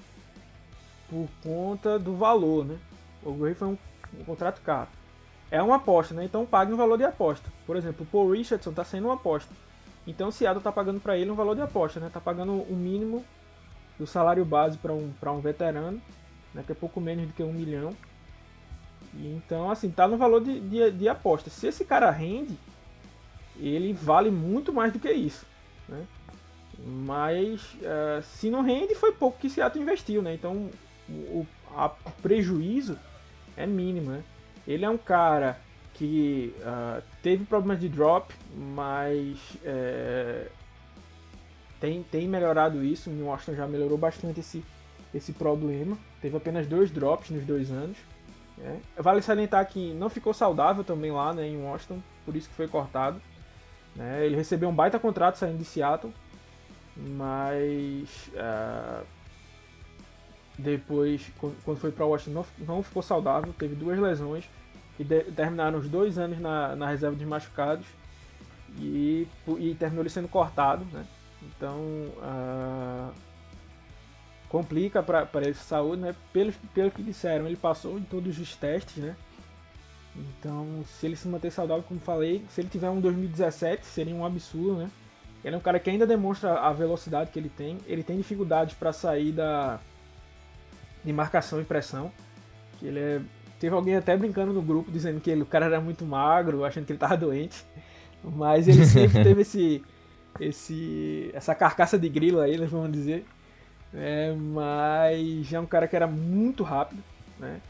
Por 1.08 1.28
conta 1.42 1.98
do 1.98 2.16
valor, 2.16 2.64
né? 2.64 2.78
O 3.22 3.30
Ogbuerri 3.30 3.54
foi 3.54 3.68
um, 3.68 3.78
um 4.18 4.24
contrato 4.24 4.60
caro 4.62 4.88
é 5.54 5.62
uma 5.62 5.76
aposta, 5.76 6.12
né? 6.14 6.24
Então 6.24 6.44
pague 6.44 6.72
um 6.72 6.76
valor 6.76 6.96
de 6.96 7.04
aposta. 7.04 7.48
Por 7.64 7.76
exemplo, 7.76 8.02
o 8.02 8.06
Paul 8.06 8.32
Richardson 8.32 8.70
está 8.70 8.82
sendo 8.82 9.06
uma 9.06 9.14
aposta. 9.14 9.54
Então 10.04 10.28
o 10.28 10.32
Seattle 10.32 10.58
está 10.58 10.72
pagando 10.72 11.00
para 11.00 11.16
ele 11.16 11.30
um 11.30 11.36
valor 11.36 11.54
de 11.54 11.62
aposta, 11.62 12.00
né? 12.00 12.08
Está 12.08 12.20
pagando 12.20 12.52
o 12.52 12.74
mínimo 12.74 13.24
do 13.98 14.06
salário 14.06 14.44
base 14.44 14.78
para 14.78 14.92
um, 14.92 15.12
um 15.26 15.40
veterano, 15.40 16.00
né? 16.52 16.62
que 16.64 16.72
é 16.72 16.74
pouco 16.74 17.00
menos 17.00 17.26
do 17.26 17.32
que 17.32 17.42
um 17.42 17.52
milhão. 17.52 17.94
E, 19.14 19.28
então, 19.28 19.70
assim, 19.70 19.90
tá 19.90 20.08
no 20.08 20.16
valor 20.16 20.42
de, 20.42 20.60
de, 20.60 20.90
de, 20.90 21.08
aposta. 21.08 21.50
Se 21.50 21.66
esse 21.66 21.84
cara 21.84 22.10
rende, 22.10 22.58
ele 23.56 23.92
vale 23.92 24.30
muito 24.30 24.72
mais 24.72 24.92
do 24.92 24.98
que 24.98 25.10
isso, 25.10 25.46
né? 25.88 26.04
Mas 26.86 27.62
uh, 27.74 28.22
se 28.22 28.50
não 28.50 28.62
rende, 28.62 28.94
foi 28.94 29.12
pouco 29.12 29.38
que 29.38 29.48
Seattle 29.48 29.82
investiu, 29.82 30.20
né? 30.20 30.34
Então 30.34 30.68
o, 31.08 31.46
a, 31.74 31.86
o 31.86 32.10
prejuízo 32.20 32.98
é 33.56 33.66
mínimo, 33.66 34.10
né? 34.10 34.24
Ele 34.66 34.84
é 34.84 34.90
um 34.90 34.98
cara 34.98 35.58
que 35.94 36.52
uh, 36.58 37.02
teve 37.22 37.44
problemas 37.44 37.80
de 37.80 37.88
drop, 37.88 38.34
mas 38.56 39.38
é, 39.64 40.48
tem, 41.84 42.02
tem 42.02 42.26
melhorado 42.26 42.82
isso. 42.82 43.10
O 43.10 43.26
Washington 43.26 43.56
já 43.56 43.66
melhorou 43.66 43.98
bastante 43.98 44.40
esse, 44.40 44.64
esse 45.12 45.34
problema. 45.34 45.98
Teve 46.22 46.34
apenas 46.34 46.66
dois 46.66 46.90
drops 46.90 47.28
nos 47.28 47.44
dois 47.44 47.70
anos. 47.70 47.98
Né? 48.56 48.80
Vale 48.96 49.20
salientar 49.20 49.66
que 49.66 49.92
não 49.92 50.08
ficou 50.08 50.32
saudável 50.32 50.82
também 50.82 51.12
lá 51.12 51.34
né, 51.34 51.46
em 51.46 51.62
Washington, 51.62 52.00
por 52.24 52.34
isso 52.34 52.48
que 52.48 52.54
foi 52.54 52.66
cortado. 52.66 53.20
Né? 53.94 54.24
Ele 54.24 54.34
recebeu 54.34 54.70
um 54.70 54.74
baita 54.74 54.98
contrato 54.98 55.36
saindo 55.36 55.58
de 55.58 55.64
Seattle, 55.66 56.12
mas 56.96 58.30
uh, 58.32 59.04
depois, 60.56 61.30
quando 61.64 61.78
foi 61.78 61.92
para 61.92 62.06
Washington, 62.06 62.44
não, 62.58 62.76
não, 62.76 62.82
ficou 62.82 63.02
saudável, 63.02 63.52
teve 63.58 63.74
duas 63.74 63.98
lesões 63.98 64.48
que 64.96 65.04
de, 65.04 65.24
terminaram 65.32 65.78
os 65.78 65.88
dois 65.88 66.16
anos 66.16 66.38
na, 66.38 66.74
na 66.74 66.88
reserva 66.88 67.16
de 67.16 67.26
machucados 67.26 67.86
e, 68.78 69.28
e 69.58 69.74
terminou 69.74 70.02
ele 70.02 70.10
sendo 70.10 70.28
cortado, 70.28 70.86
né? 70.90 71.04
Então 71.46 71.78
uh, 72.18 73.12
complica 74.48 75.02
para 75.02 75.28
ele 75.42 75.54
saúde, 75.54 76.02
né? 76.02 76.14
Pelo, 76.32 76.52
pelo 76.72 76.90
que 76.90 77.02
disseram, 77.02 77.46
ele 77.46 77.56
passou 77.56 77.98
em 77.98 78.02
todos 78.02 78.38
os 78.38 78.54
testes, 78.56 79.02
né? 79.02 79.16
Então, 80.16 80.84
se 80.86 81.06
ele 81.06 81.16
se 81.16 81.26
manter 81.26 81.50
saudável, 81.50 81.82
como 81.82 81.98
falei, 81.98 82.44
se 82.48 82.60
ele 82.60 82.68
tiver 82.68 82.88
um 82.88 83.00
2017, 83.00 83.84
seria 83.84 84.14
um 84.14 84.24
absurdo, 84.24 84.76
né? 84.76 84.90
Ele 85.44 85.54
é 85.54 85.58
um 85.58 85.60
cara 85.60 85.78
que 85.78 85.90
ainda 85.90 86.06
demonstra 86.06 86.54
a 86.54 86.72
velocidade 86.72 87.30
que 87.30 87.38
ele 87.38 87.50
tem. 87.50 87.78
Ele 87.86 88.02
tem 88.02 88.16
dificuldades 88.16 88.74
para 88.74 88.92
sair 88.92 89.32
da, 89.32 89.78
de 91.04 91.12
marcação 91.12 91.60
e 91.60 91.64
pressão. 91.64 92.10
Ele 92.80 92.98
é, 92.98 93.20
teve 93.60 93.74
alguém 93.74 93.96
até 93.96 94.16
brincando 94.16 94.52
no 94.52 94.62
grupo 94.62 94.90
dizendo 94.90 95.20
que 95.20 95.30
ele, 95.30 95.42
o 95.42 95.46
cara 95.46 95.66
era 95.66 95.80
muito 95.80 96.04
magro, 96.06 96.64
achando 96.64 96.86
que 96.86 96.92
ele 96.92 96.98
tava 96.98 97.16
doente. 97.18 97.64
Mas 98.22 98.68
ele 98.68 98.86
sempre 98.86 99.20
teve 99.24 99.42
esse, 99.42 99.84
esse, 100.40 101.30
essa 101.32 101.54
carcaça 101.54 101.98
de 101.98 102.08
grilo 102.08 102.40
aí, 102.40 102.56
nós 102.56 102.70
vamos 102.70 102.92
dizer. 102.92 103.24
É, 103.92 104.34
mas 104.34 105.52
é 105.52 105.60
um 105.60 105.66
cara 105.66 105.86
que 105.86 105.94
era 105.94 106.06
muito 106.06 106.62
rápido, 106.62 107.02
né? 107.38 107.60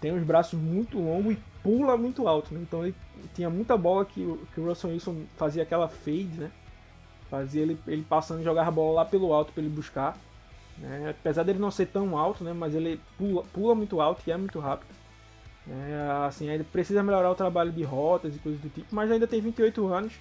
Tem 0.00 0.12
os 0.12 0.22
braços 0.22 0.58
muito 0.58 0.98
longos 0.98 1.34
e 1.34 1.38
pula 1.62 1.96
muito 1.96 2.26
alto, 2.26 2.54
né? 2.54 2.60
Então 2.62 2.84
ele 2.84 2.94
tinha 3.34 3.50
muita 3.50 3.76
bola 3.76 4.04
que, 4.04 4.22
que 4.54 4.60
o 4.60 4.66
Russell 4.66 4.90
Wilson 4.90 5.22
fazia 5.36 5.62
aquela 5.62 5.88
fade, 5.88 6.38
né? 6.38 6.50
Fazia 7.30 7.62
ele, 7.62 7.78
ele 7.86 8.02
passando 8.02 8.40
e 8.40 8.44
jogar 8.44 8.66
a 8.66 8.70
bola 8.70 9.02
lá 9.02 9.04
pelo 9.04 9.32
alto 9.32 9.52
para 9.52 9.62
ele 9.62 9.74
buscar. 9.74 10.16
Né? 10.78 11.10
Apesar 11.10 11.42
dele 11.42 11.58
não 11.58 11.70
ser 11.70 11.86
tão 11.86 12.16
alto, 12.16 12.44
né? 12.44 12.52
mas 12.52 12.74
ele 12.74 13.00
pula, 13.16 13.42
pula 13.52 13.74
muito 13.74 14.00
alto 14.00 14.22
e 14.26 14.32
é 14.32 14.36
muito 14.36 14.58
rápido. 14.58 14.94
É, 15.68 16.26
assim, 16.26 16.48
ele 16.48 16.64
precisa 16.64 17.02
melhorar 17.02 17.30
o 17.30 17.34
trabalho 17.34 17.72
de 17.72 17.82
rotas 17.82 18.36
e 18.36 18.38
coisas 18.38 18.60
do 18.60 18.68
tipo, 18.68 18.94
mas 18.94 19.10
ainda 19.10 19.26
tem 19.26 19.40
28 19.40 19.86
anos, 19.86 20.12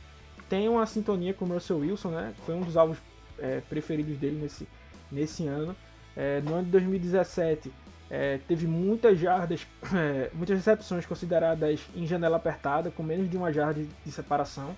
tem 0.53 0.69
uma 0.69 0.85
sintonia 0.85 1.33
com 1.33 1.45
o 1.45 1.47
Russell 1.47 1.79
Wilson, 1.79 2.09
né? 2.09 2.31
Foi 2.45 2.53
um 2.53 2.61
dos 2.61 2.77
alvos 2.77 2.99
é, 3.39 3.59
preferidos 3.61 4.19
dele 4.19 4.39
nesse, 4.39 4.67
nesse 5.11 5.47
ano. 5.47 5.75
É, 6.15 6.41
no 6.41 6.53
ano 6.53 6.65
de 6.65 6.69
2017 6.69 7.73
é, 8.07 8.37
teve 8.47 8.67
muitas 8.67 9.17
jardas, 9.17 9.65
é, 9.91 10.29
muitas 10.31 10.55
recepções 10.55 11.07
consideradas 11.07 11.79
em 11.95 12.05
janela 12.05 12.37
apertada, 12.37 12.91
com 12.91 13.01
menos 13.01 13.27
de 13.31 13.35
uma 13.35 13.51
jarda 13.51 13.81
de, 13.81 13.89
de 14.05 14.11
separação, 14.11 14.75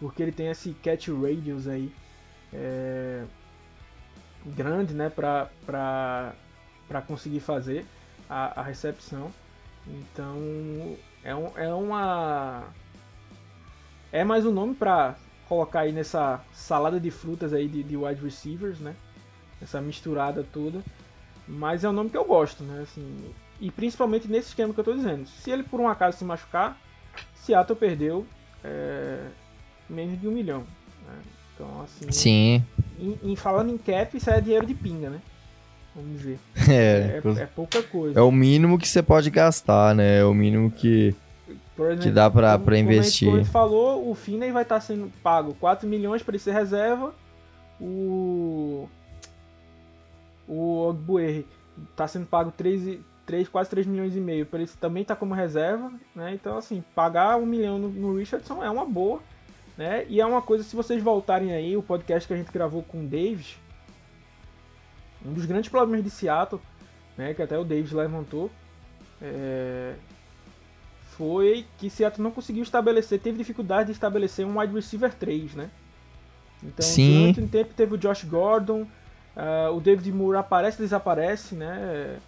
porque 0.00 0.22
ele 0.22 0.32
tem 0.32 0.48
esse 0.48 0.72
catch 0.82 1.08
radius 1.08 1.68
aí. 1.68 1.92
É, 2.50 3.22
grande 4.46 4.94
né, 4.94 5.10
para 5.10 6.32
conseguir 7.06 7.40
fazer 7.40 7.84
a, 8.30 8.60
a, 8.60 8.62
recepção. 8.62 9.30
Então 9.86 10.96
é, 11.22 11.34
um, 11.34 11.58
é 11.58 11.74
uma. 11.74 12.64
É 14.12 14.22
mais 14.22 14.44
um 14.44 14.52
nome 14.52 14.74
para 14.74 15.16
colocar 15.48 15.80
aí 15.80 15.92
nessa 15.92 16.38
salada 16.52 17.00
de 17.00 17.10
frutas 17.10 17.54
aí 17.54 17.66
de, 17.66 17.82
de 17.82 17.96
wide 17.96 18.22
receivers, 18.22 18.78
né? 18.78 18.94
Essa 19.60 19.80
misturada 19.80 20.46
toda. 20.52 20.82
Mas 21.48 21.82
é 21.82 21.88
um 21.88 21.92
nome 21.92 22.10
que 22.10 22.16
eu 22.16 22.24
gosto, 22.24 22.62
né? 22.62 22.82
Assim, 22.82 23.32
e 23.58 23.70
principalmente 23.70 24.28
nesse 24.28 24.48
esquema 24.48 24.74
que 24.74 24.80
eu 24.80 24.82
estou 24.82 24.94
dizendo. 24.94 25.26
Se 25.26 25.50
ele 25.50 25.62
por 25.62 25.80
um 25.80 25.88
acaso 25.88 26.18
se 26.18 26.24
machucar, 26.24 26.78
Seattle 27.34 27.78
perdeu 27.78 28.26
é, 28.62 29.28
menos 29.88 30.20
de 30.20 30.28
um 30.28 30.32
milhão. 30.32 30.60
Né? 30.60 31.22
Então, 31.54 31.82
assim. 31.82 32.12
Sim. 32.12 32.64
Em, 32.98 33.18
em, 33.22 33.34
falando 33.34 33.70
em 33.70 33.78
cap, 33.78 34.14
isso 34.14 34.28
é 34.28 34.40
dinheiro 34.42 34.66
de 34.66 34.74
pinga, 34.74 35.08
né? 35.08 35.22
Vamos 35.96 36.20
ver. 36.20 36.38
É, 36.70 37.20
é, 37.24 37.42
é, 37.42 37.46
pouca 37.46 37.82
coisa. 37.82 38.18
É 38.18 38.22
o 38.22 38.30
mínimo 38.30 38.78
que 38.78 38.86
você 38.86 39.02
pode 39.02 39.30
gastar, 39.30 39.94
né? 39.94 40.18
É 40.18 40.24
o 40.24 40.34
mínimo 40.34 40.70
que, 40.70 41.14
que 42.00 42.10
dá 42.10 42.30
pra, 42.30 42.52
como, 42.52 42.64
pra 42.64 42.78
investir. 42.78 43.28
Como 43.28 43.40
a 43.40 43.42
gente 43.42 43.52
falou, 43.52 44.10
o 44.10 44.14
Finney 44.14 44.52
vai 44.52 44.62
estar 44.62 44.76
tá 44.76 44.80
sendo 44.80 45.10
pago 45.22 45.54
4 45.54 45.88
milhões 45.88 46.22
para 46.22 46.32
ele 46.32 46.42
ser 46.42 46.52
reserva. 46.52 47.14
O. 47.80 48.88
O 50.46 50.88
Ogbuerri 50.88 51.46
tá 51.96 52.06
sendo 52.06 52.26
pago 52.26 52.52
3, 52.52 52.98
3, 53.24 53.48
quase 53.48 53.70
3 53.70 53.86
milhões 53.86 54.14
e 54.14 54.20
meio 54.20 54.44
para 54.44 54.60
ele 54.60 54.70
também 54.78 55.04
tá 55.04 55.16
como 55.16 55.32
reserva, 55.34 55.90
né? 56.14 56.34
Então, 56.34 56.58
assim, 56.58 56.84
pagar 56.94 57.36
um 57.36 57.46
milhão 57.46 57.78
no, 57.78 57.88
no 57.88 58.16
Richardson 58.16 58.62
é 58.62 58.68
uma 58.68 58.84
boa. 58.84 59.20
Né? 59.76 60.04
E 60.08 60.20
é 60.20 60.26
uma 60.26 60.42
coisa, 60.42 60.62
se 60.62 60.76
vocês 60.76 61.02
voltarem 61.02 61.52
aí, 61.52 61.76
o 61.76 61.82
podcast 61.82 62.26
que 62.26 62.34
a 62.34 62.36
gente 62.36 62.52
gravou 62.52 62.82
com 62.82 63.00
o 63.00 63.06
Davis, 63.06 63.56
um 65.24 65.32
dos 65.32 65.46
grandes 65.46 65.70
problemas 65.70 66.04
de 66.04 66.10
Seattle, 66.10 66.60
né, 67.16 67.32
que 67.32 67.42
até 67.42 67.58
o 67.58 67.64
Davis 67.64 67.92
levantou, 67.92 68.50
é, 69.20 69.94
foi 71.16 71.66
que 71.78 71.90
Seattle 71.90 72.22
não 72.22 72.30
conseguiu 72.30 72.62
estabelecer, 72.62 73.20
teve 73.20 73.38
dificuldade 73.38 73.86
de 73.86 73.92
estabelecer 73.92 74.46
um 74.46 74.58
wide 74.58 74.74
receiver 74.74 75.12
3, 75.12 75.54
né? 75.54 75.70
Então, 76.62 76.84
Sim. 76.84 77.20
durante 77.20 77.40
um 77.40 77.48
tempo 77.48 77.74
teve 77.74 77.94
o 77.94 77.98
Josh 77.98 78.24
Gordon, 78.24 78.82
uh, 79.36 79.74
o 79.74 79.80
David 79.80 80.10
Moore 80.12 80.38
aparece 80.38 80.78
e 80.78 80.84
desaparece, 80.84 81.54
né? 81.54 82.18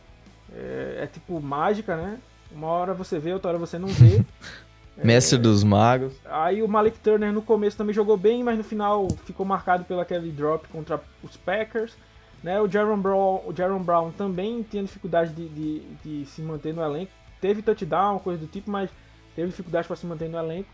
É, 0.52 0.98
é, 1.02 1.06
tipo 1.06 1.40
mágica, 1.40 1.96
né? 1.96 2.18
Uma 2.52 2.68
hora 2.68 2.94
você 2.94 3.18
vê, 3.18 3.32
outra 3.32 3.50
hora 3.50 3.58
você 3.58 3.78
não 3.78 3.88
vê. 3.88 4.22
Mestre 5.02 5.36
é, 5.36 5.40
dos 5.40 5.64
magos. 5.64 6.14
Aí 6.24 6.62
o 6.62 6.68
Malik 6.68 6.98
Turner 7.00 7.32
no 7.32 7.42
começo 7.42 7.76
também 7.76 7.94
jogou 7.94 8.16
bem, 8.16 8.44
mas 8.44 8.56
no 8.56 8.62
final 8.62 9.08
ficou 9.24 9.44
marcado 9.44 9.84
pelo 9.84 10.00
aquele 10.00 10.30
drop 10.30 10.68
contra 10.68 11.00
os 11.22 11.36
Packers. 11.36 11.96
Né? 12.42 12.60
O, 12.60 12.70
Jaron 12.70 12.98
Brown, 12.98 13.42
o 13.46 13.54
Jaron 13.56 13.82
Brown 13.82 14.12
também 14.12 14.62
tinha 14.62 14.82
dificuldade 14.82 15.32
de, 15.32 15.48
de, 15.48 15.80
de, 16.04 16.26
se 16.26 16.42
manter 16.42 16.74
no 16.74 16.82
elenco. 16.82 17.10
Teve 17.44 17.60
touchdown, 17.60 18.18
coisa 18.20 18.40
do 18.40 18.46
tipo, 18.46 18.70
mas 18.70 18.88
teve 19.36 19.48
dificuldade 19.48 19.86
para 19.86 19.96
se 19.96 20.06
manter 20.06 20.30
no 20.30 20.38
elenco. 20.38 20.70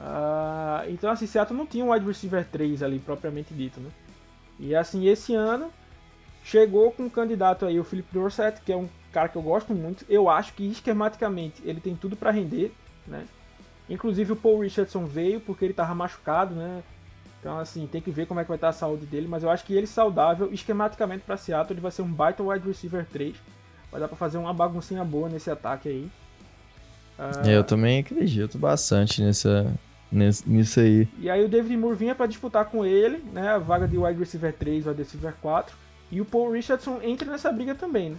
Uh, 0.00 0.90
então, 0.90 1.08
assim, 1.08 1.28
Seattle 1.28 1.56
não 1.56 1.64
tinha 1.64 1.84
um 1.84 1.92
wide 1.92 2.04
receiver 2.04 2.44
3 2.44 2.82
ali, 2.82 2.98
propriamente 2.98 3.54
dito, 3.54 3.78
né? 3.78 3.88
E, 4.58 4.74
assim, 4.74 5.06
esse 5.06 5.32
ano 5.32 5.70
chegou 6.42 6.90
com 6.90 7.04
um 7.04 7.08
candidato 7.08 7.64
aí, 7.66 7.78
o 7.78 7.84
Philip 7.84 8.08
Dorsett, 8.12 8.60
que 8.62 8.72
é 8.72 8.76
um 8.76 8.88
cara 9.12 9.28
que 9.28 9.36
eu 9.36 9.42
gosto 9.42 9.72
muito. 9.72 10.04
Eu 10.08 10.28
acho 10.28 10.54
que, 10.54 10.68
esquematicamente, 10.68 11.62
ele 11.64 11.80
tem 11.80 11.94
tudo 11.94 12.16
para 12.16 12.32
render, 12.32 12.72
né? 13.06 13.24
Inclusive, 13.88 14.32
o 14.32 14.36
Paul 14.36 14.58
Richardson 14.58 15.04
veio 15.06 15.38
porque 15.38 15.64
ele 15.64 15.72
tava 15.72 15.94
machucado, 15.94 16.52
né? 16.52 16.82
Então, 17.38 17.60
assim, 17.60 17.86
tem 17.86 18.00
que 18.00 18.10
ver 18.10 18.26
como 18.26 18.40
é 18.40 18.42
que 18.42 18.48
vai 18.48 18.56
estar 18.56 18.70
a 18.70 18.72
saúde 18.72 19.06
dele. 19.06 19.28
Mas 19.28 19.44
eu 19.44 19.50
acho 19.50 19.64
que 19.64 19.72
ele 19.72 19.86
saudável, 19.86 20.52
esquematicamente 20.52 21.22
para 21.22 21.36
Seattle, 21.36 21.74
ele 21.74 21.80
vai 21.80 21.92
ser 21.92 22.02
um 22.02 22.12
baita 22.12 22.42
wide 22.42 22.66
receiver 22.66 23.06
3. 23.06 23.36
Vai 23.92 24.00
dar 24.00 24.08
pra 24.08 24.16
fazer 24.16 24.38
uma 24.38 24.54
baguncinha 24.54 25.04
boa 25.04 25.28
nesse 25.28 25.50
ataque 25.50 25.88
aí. 25.88 26.10
Uh... 27.18 27.46
Eu 27.46 27.62
também 27.62 28.00
acredito 28.00 28.58
bastante 28.58 29.22
nessa, 29.22 29.70
nisso 30.10 30.80
aí. 30.80 31.06
E 31.18 31.28
aí 31.28 31.44
o 31.44 31.48
David 31.48 31.76
Moore 31.76 31.96
vinha 31.96 32.14
para 32.14 32.26
disputar 32.26 32.64
com 32.64 32.84
ele, 32.84 33.22
né, 33.32 33.50
a 33.50 33.58
vaga 33.58 33.86
de 33.86 33.98
wide 33.98 34.18
receiver 34.18 34.52
3, 34.54 34.86
wide 34.86 35.02
receiver 35.02 35.34
4, 35.40 35.76
e 36.10 36.20
o 36.20 36.24
Paul 36.24 36.52
Richardson 36.52 37.00
entra 37.02 37.30
nessa 37.30 37.52
briga 37.52 37.74
também, 37.74 38.10
né? 38.10 38.16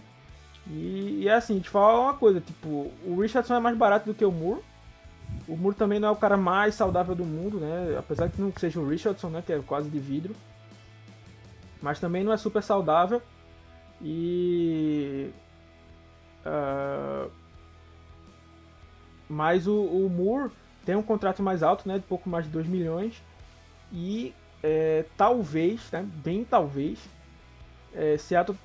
E, 0.68 1.22
e 1.22 1.28
é 1.28 1.34
assim, 1.34 1.60
te 1.60 1.70
falar 1.70 2.00
uma 2.00 2.14
coisa, 2.14 2.40
tipo, 2.40 2.92
o 3.06 3.20
Richardson 3.20 3.56
é 3.56 3.60
mais 3.60 3.78
barato 3.78 4.06
do 4.06 4.14
que 4.14 4.24
o 4.24 4.32
Moore. 4.32 4.62
O 5.48 5.58
Moore 5.58 5.76
também 5.76 6.00
não 6.00 6.08
é 6.08 6.12
o 6.12 6.16
cara 6.16 6.38
mais 6.38 6.76
saudável 6.76 7.14
do 7.16 7.26
mundo, 7.26 7.60
né? 7.60 7.96
Apesar 7.98 8.30
que 8.30 8.40
não 8.40 8.54
seja 8.58 8.80
o 8.80 8.88
Richardson, 8.88 9.30
né, 9.30 9.44
que 9.46 9.52
é 9.52 9.60
quase 9.60 9.90
de 9.90 10.00
vidro. 10.00 10.36
Mas 11.82 12.00
também 12.00 12.24
não 12.24 12.32
é 12.32 12.38
super 12.38 12.64
saudável. 12.64 13.22
E 14.02 15.30
uh... 16.46 17.32
mas 19.30 19.68
o, 19.68 19.82
o 19.82 20.10
Moore 20.10 20.52
tem 20.86 20.96
um 20.96 21.04
contrato 21.04 21.41
mais 21.41 21.64
alto, 21.64 21.88
né, 21.88 21.98
de 21.98 22.06
pouco 22.06 22.30
mais 22.30 22.46
de 22.46 22.52
2 22.52 22.68
milhões, 22.68 23.22
e 23.91 24.34
é, 24.62 25.06
talvez, 25.16 25.91
né, 25.91 26.06
bem 26.24 26.44
talvez, 26.44 27.00
é, 27.94 28.18
Seattle 28.18 28.58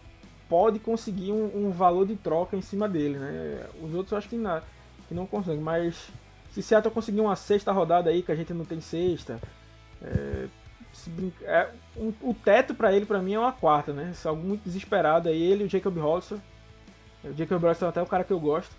pode 0.49 0.79
conseguir 0.79 1.33
um, 1.33 1.67
um, 1.67 1.71
valor 1.71 2.07
de 2.07 2.17
troca 2.17 2.57
em 2.57 2.63
cima 2.63 2.89
dele, 2.89 3.19
né? 3.19 3.67
Os 3.83 3.93
outros 3.95 4.13
eu 4.13 4.19
acho 4.19 4.29
que, 4.29 4.37
não, 4.37 4.63
que 5.07 5.15
não 5.15 5.27
conseguem, 5.27 5.61
mas 5.61 6.09
se 6.51 6.63
Seattle 6.63 6.93
conseguir 6.93 7.21
uma 7.21 7.37
sexta 7.37 7.71
rodada 7.71 8.09
aí, 8.09 8.23
que 8.23 8.33
a 8.33 8.35
gente 8.35 8.55
não 8.55 8.65
tem 8.65 8.81
sexta, 8.81 9.39
é, 10.03 10.47
brinca, 11.09 11.45
é, 11.45 11.71
um, 11.97 12.13
o 12.23 12.35
teto 12.35 12.75
para 12.75 12.93
ele, 12.93 13.05
para 13.05 13.21
mim, 13.21 13.35
é 13.35 13.39
uma 13.39 13.53
quarta, 13.53 13.93
né? 13.93 14.13
Se 14.15 14.27
algo 14.27 14.43
muito 14.43 14.63
desesperado 14.65 15.29
aí, 15.29 15.41
ele 15.41 15.65
e 15.65 15.67
o 15.67 15.71
Jacob 15.71 15.97
Holster. 15.99 16.39
O 17.25 17.33
Jacob 17.37 17.63
Holster 17.63 17.87
é 17.87 17.89
até 17.91 18.03
o 18.03 18.07
cara 18.07 18.25
que 18.25 18.33
eu 18.33 18.41
gosto. 18.41 18.75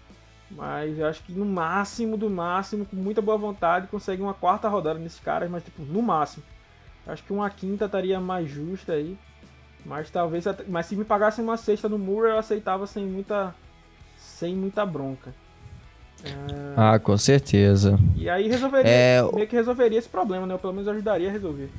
Mas 0.52 0.98
eu 0.98 1.06
acho 1.06 1.22
que 1.24 1.32
no 1.32 1.46
máximo, 1.46 2.18
do 2.18 2.30
máximo, 2.30 2.86
com 2.86 2.96
muita 2.96 3.22
boa 3.22 3.38
vontade, 3.38 3.88
consegue 3.88 4.22
uma 4.22 4.34
quarta 4.34 4.68
rodada 4.68 4.98
nesses 4.98 5.20
caras, 5.20 5.50
mas 5.50 5.64
tipo, 5.64 5.84
no 5.84 6.02
máximo. 6.02 6.44
Eu 7.06 7.14
acho 7.14 7.24
que 7.24 7.34
uma 7.34 7.50
quinta 7.50 7.86
estaria 7.86 8.20
mais 8.20 8.50
justa 8.50 8.94
aí. 8.94 9.18
Mas 9.86 10.10
talvez. 10.10 10.46
Mas 10.68 10.88
se 10.88 10.96
me 10.96 11.06
pagassem 11.06 11.44
uma 11.44 11.58
sexta 11.58 11.88
no 11.88 11.98
Moore, 11.98 12.32
eu 12.32 12.40
aceitava 12.40 12.88
sem 12.88 13.06
muita. 13.06 13.54
sem 14.18 14.56
muita 14.56 14.86
bronca. 14.86 15.34
É... 16.24 16.30
Ah, 16.76 17.00
com 17.00 17.18
certeza. 17.18 17.98
E 18.16 18.30
aí 18.30 18.48
resolveria. 18.48 18.92
É... 18.92 19.22
Meio 19.34 19.48
que 19.48 19.56
resolveria 19.56 20.00
esse 20.00 20.10
problema, 20.10 20.46
né? 20.46 20.54
Ou 20.54 20.60
pelo 20.60 20.74
menos 20.74 20.88
ajudaria 20.88 21.30
a 21.30 21.32
resolver. 21.32 21.70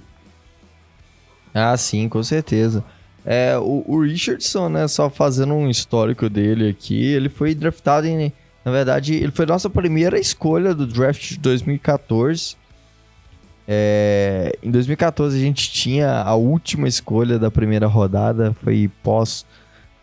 Ah, 1.52 1.76
sim, 1.76 2.08
com 2.08 2.22
certeza. 2.22 2.84
É, 3.24 3.56
o, 3.58 3.84
o 3.86 4.00
Richardson, 4.02 4.68
né, 4.68 4.88
só 4.88 5.10
fazendo 5.10 5.54
um 5.54 5.68
histórico 5.68 6.28
dele 6.28 6.68
aqui, 6.68 7.04
ele 7.12 7.28
foi 7.28 7.54
draftado 7.54 8.06
em 8.06 8.32
na 8.64 8.70
verdade, 8.70 9.14
ele 9.14 9.32
foi 9.32 9.46
nossa 9.46 9.70
primeira 9.70 10.18
escolha 10.18 10.74
do 10.74 10.86
draft 10.86 11.30
de 11.30 11.38
2014. 11.38 12.56
É, 13.66 14.56
em 14.62 14.70
2014 14.70 15.36
a 15.36 15.40
gente 15.40 15.70
tinha 15.70 16.20
a 16.22 16.34
última 16.34 16.86
escolha 16.86 17.38
da 17.38 17.50
primeira 17.50 17.86
rodada, 17.86 18.54
foi 18.62 18.90
pós 19.02 19.46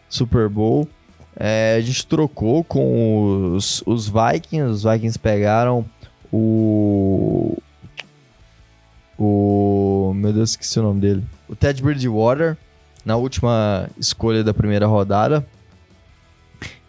Super 0.10 0.50
Bowl. 0.50 0.88
É, 1.36 1.76
a 1.78 1.82
gente 1.82 2.08
trocou 2.08 2.64
com 2.64 3.54
os, 3.54 3.84
os 3.86 4.10
Vikings, 4.10 4.72
os 4.72 4.84
Vikings 4.84 5.20
pegaram 5.20 5.86
o. 6.32 7.58
O. 9.20 10.14
Meu 10.16 10.34
Deus, 10.34 10.52
esqueci 10.52 10.80
o 10.80 10.84
nome 10.84 11.02
dele. 11.02 11.24
O 11.48 11.56
Ted 11.56 11.82
Bridgewater, 11.82 12.58
na 13.08 13.16
última 13.16 13.90
escolha 13.98 14.44
da 14.44 14.54
primeira 14.54 14.86
rodada. 14.86 15.48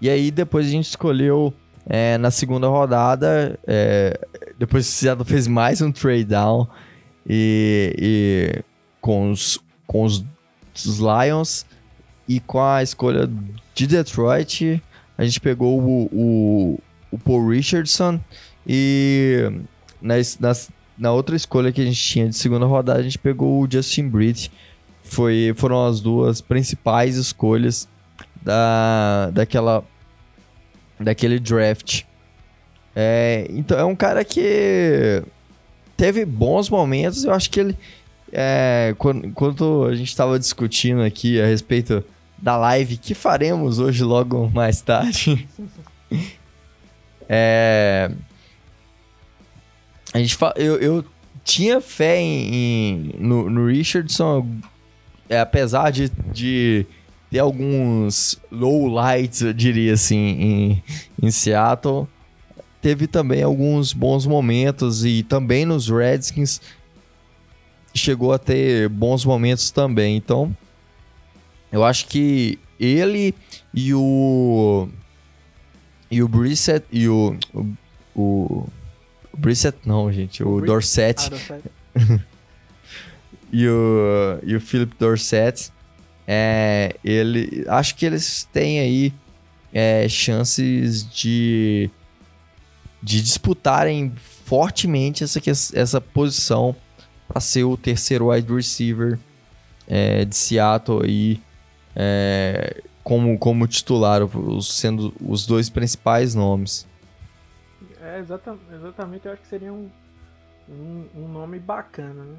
E 0.01 0.11
aí 0.11 0.33
depois 0.33 0.67
a 0.67 0.69
gente 0.69 0.89
escolheu 0.89 1.55
é, 1.87 2.19
na 2.19 2.29
segunda 2.33 2.67
rodada, 2.67 3.57
é, 3.65 4.19
depois 4.59 4.89
o 4.89 4.91
Seattle 4.91 5.25
fez 5.25 5.47
mais 5.47 5.81
um 5.81 5.93
trade 5.93 6.25
down 6.25 6.67
e, 7.25 7.95
e 7.97 8.63
com, 9.01 9.31
os, 9.31 9.61
com 9.87 10.03
os, 10.03 10.25
os, 10.75 10.99
Lions 10.99 11.65
e 12.27 12.41
com 12.41 12.61
a 12.61 12.83
escolha 12.83 13.31
de 13.73 13.87
Detroit, 13.87 14.83
a 15.17 15.25
gente 15.25 15.41
pegou 15.41 15.81
o, 15.81 16.09
o, 16.13 16.81
o 17.13 17.19
Paul 17.21 17.49
Richardson 17.49 18.19
e 18.67 19.53
na, 20.03 20.17
na, 20.41 20.53
na 20.99 21.13
outra 21.13 21.37
escolha 21.37 21.71
que 21.71 21.81
a 21.81 21.85
gente 21.85 22.03
tinha 22.03 22.29
de 22.29 22.37
segunda 22.37 22.67
rodada, 22.67 22.99
a 22.99 23.05
gente 23.05 23.21
pegou 23.21 23.63
o 23.63 23.71
Justin 23.71 24.09
Britt. 24.09 24.51
Foi, 25.09 25.53
foram 25.57 25.87
as 25.87 26.01
duas 26.01 26.41
principais 26.41 27.17
escolhas 27.17 27.89
da, 28.43 29.31
daquela 29.33 29.85
daquele 31.01 31.39
draft. 31.39 32.03
É, 32.95 33.47
então 33.51 33.79
é 33.79 33.85
um 33.85 33.95
cara 33.95 34.25
que 34.25 35.23
teve 35.97 36.25
bons 36.25 36.69
momentos. 36.69 37.25
Eu 37.25 37.33
acho 37.33 37.51
que 37.51 37.61
ele, 37.61 37.79
é, 38.33 38.95
quando, 38.99 39.31
quando 39.33 39.85
a 39.85 39.95
gente 39.95 40.09
estava 40.09 40.39
discutindo 40.39 41.03
aqui 41.03 41.41
a 41.41 41.47
respeito 41.47 42.05
da 42.37 42.57
live 42.57 42.97
que 42.97 43.15
faremos 43.15 43.79
hoje 43.79 44.03
logo 44.05 44.51
mais 44.51 44.81
tarde, 44.81 45.49
é, 47.29 48.11
a 50.13 50.19
gente 50.19 50.37
eu, 50.57 50.77
eu 50.79 51.05
tinha 51.45 51.81
fé 51.81 52.21
em, 52.21 52.55
em 52.55 53.15
no, 53.19 53.49
no, 53.49 53.67
Richardson, 53.67 54.47
é, 55.29 55.41
apesar 55.41 55.91
de, 55.91 56.11
de 56.33 56.87
ter 57.31 57.39
alguns 57.39 58.39
lowlights, 58.51 59.43
eu 59.43 59.53
diria 59.53 59.93
assim, 59.93 60.17
em, 60.17 60.83
em 61.23 61.31
Seattle. 61.31 62.07
Teve 62.81 63.07
também 63.07 63.43
alguns 63.43 63.93
bons 63.93 64.25
momentos 64.27 65.05
e 65.05 65.23
também 65.23 65.65
nos 65.65 65.89
Redskins 65.89 66.61
chegou 67.95 68.33
a 68.33 68.39
ter 68.39 68.89
bons 68.89 69.25
momentos 69.25 69.71
também. 69.71 70.17
Então, 70.17 70.57
eu 71.71 71.85
acho 71.85 72.07
que 72.07 72.59
ele 72.79 73.35
e 73.75 73.93
o 73.93 74.89
e 76.11 76.23
o 76.23 76.29
Brissett 76.29 76.87
e 76.91 77.09
o 77.09 77.37
o, 77.53 77.67
o, 78.15 78.69
o 79.33 79.37
Brissett 79.37 79.77
não, 79.85 80.11
gente, 80.13 80.43
o, 80.43 80.55
o 80.55 80.61
Dorset, 80.61 81.27
ah, 81.27 81.29
Dorset. 81.31 81.71
e 83.53 83.69
o 83.69 84.39
e 84.43 84.55
o 84.57 84.61
Philip 84.61 84.95
Dorset 84.99 85.73
é, 86.31 86.95
ele, 87.03 87.65
acho 87.69 87.97
que 87.97 88.05
eles 88.05 88.45
têm 88.53 88.81
aí 88.81 89.15
é, 89.73 90.07
chances 90.11 91.11
de, 91.11 91.89
de 93.03 93.23
disputarem 93.23 94.15
fortemente 94.45 95.25
essa, 95.25 95.41
essa 95.73 96.03
posição 96.03 96.77
para 97.27 97.41
ser 97.41 97.65
o 97.65 97.79
terceiro 97.79 98.29
wide 98.31 98.53
receiver 98.53 99.19
é, 99.87 100.27
de 100.27 100.37
Seattle 100.37 101.03
aí, 101.03 101.41
é, 101.97 102.83
como, 103.03 103.39
como 103.39 103.67
titular, 103.67 104.21
sendo 104.61 105.15
os 105.23 105.47
dois 105.47 105.71
principais 105.71 106.35
nomes. 106.35 106.87
É, 108.03 108.19
exatamente, 108.19 108.65
exatamente 108.75 109.27
eu 109.27 109.33
acho 109.33 109.41
que 109.41 109.49
seria 109.49 109.73
um, 109.73 109.89
um, 110.69 111.07
um 111.17 111.29
nome 111.29 111.59
bacana, 111.59 112.23
né? 112.23 112.37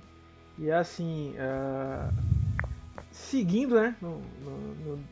E 0.59 0.69
assim, 0.69 1.33
uh, 1.37 2.13
seguindo, 3.13 3.75
né, 3.75 3.95
no, 4.01 4.21
no, 4.43 4.75
no, 4.75 5.03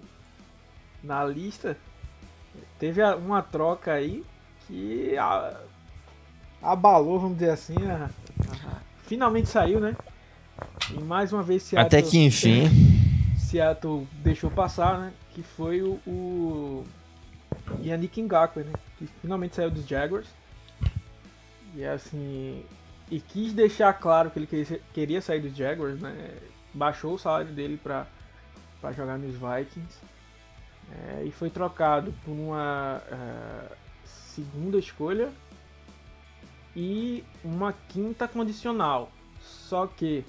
na 1.01 1.23
lista, 1.23 1.77
teve 2.77 3.01
uma 3.13 3.41
troca 3.41 3.93
aí 3.93 4.25
que 4.67 5.17
a, 5.17 5.57
abalou, 6.61 7.17
vamos 7.17 7.37
dizer 7.37 7.51
assim, 7.51 7.75
a, 7.87 8.09
a, 8.51 8.81
finalmente 9.03 9.47
saiu, 9.47 9.79
né? 9.79 9.95
E 10.91 10.99
mais 11.01 11.31
uma 11.31 11.43
vez 11.43 11.63
Seattle, 11.63 11.87
Até 11.99 12.01
que 12.01 12.17
enfim. 12.17 12.69
Seattle 13.39 14.05
deixou 14.21 14.51
passar, 14.51 14.99
né? 14.99 15.13
Que 15.33 15.41
foi 15.41 15.81
o, 15.81 15.97
o 16.05 16.85
Yannick 17.81 18.21
Ngakwe, 18.21 18.63
né? 18.63 18.73
Que 18.97 19.07
finalmente 19.21 19.55
saiu 19.55 19.71
dos 19.71 19.87
Jaguars. 19.87 20.27
E 21.73 21.85
assim, 21.85 22.65
e 23.10 23.20
quis 23.20 23.53
deixar 23.53 23.93
claro 23.93 24.30
que 24.30 24.39
ele 24.39 24.82
queria, 24.93 25.22
sair 25.22 25.39
dos 25.39 25.55
Jaguars, 25.55 25.99
né? 26.01 26.38
baixou 26.74 27.14
o 27.14 27.20
salário 27.20 27.51
dele 27.51 27.80
para 27.82 28.05
jogar 28.93 29.18
nos 29.18 29.34
Vikings 29.34 29.99
é, 30.91 31.24
e 31.26 31.32
foi 31.32 31.49
trocado 31.49 32.14
por 32.24 32.32
uma 32.32 33.01
uh, 33.12 33.76
segunda 34.03 34.78
escolha 34.78 35.32
e 36.76 37.24
uma 37.43 37.74
quinta 37.74 38.28
condicional. 38.28 39.12
Só 39.41 39.88
que 39.88 40.26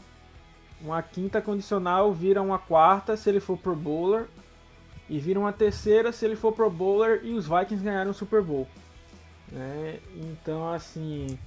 uma 0.81 1.03
quinta 1.03 1.43
condicional 1.43 2.13
vira 2.13 2.41
uma 2.41 2.59
quarta 2.59 3.17
se 3.17 3.29
ele 3.29 3.41
for 3.41 3.59
pro 3.59 3.75
bowler 3.75 4.27
e 5.09 5.19
vira 5.19 5.39
uma 5.39 5.53
terceira 5.53 6.13
se 6.13 6.25
ele 6.25 6.37
for 6.37 6.53
pro 6.53 6.71
bowler 6.71 7.21
e 7.25 7.35
os 7.35 7.47
Vikings 7.47 7.83
ganharam 7.83 8.11
o 8.11 8.15
Super 8.15 8.43
Bowl. 8.43 8.67
Né? 9.51 10.01
Então, 10.15 10.73
assim, 10.73 11.39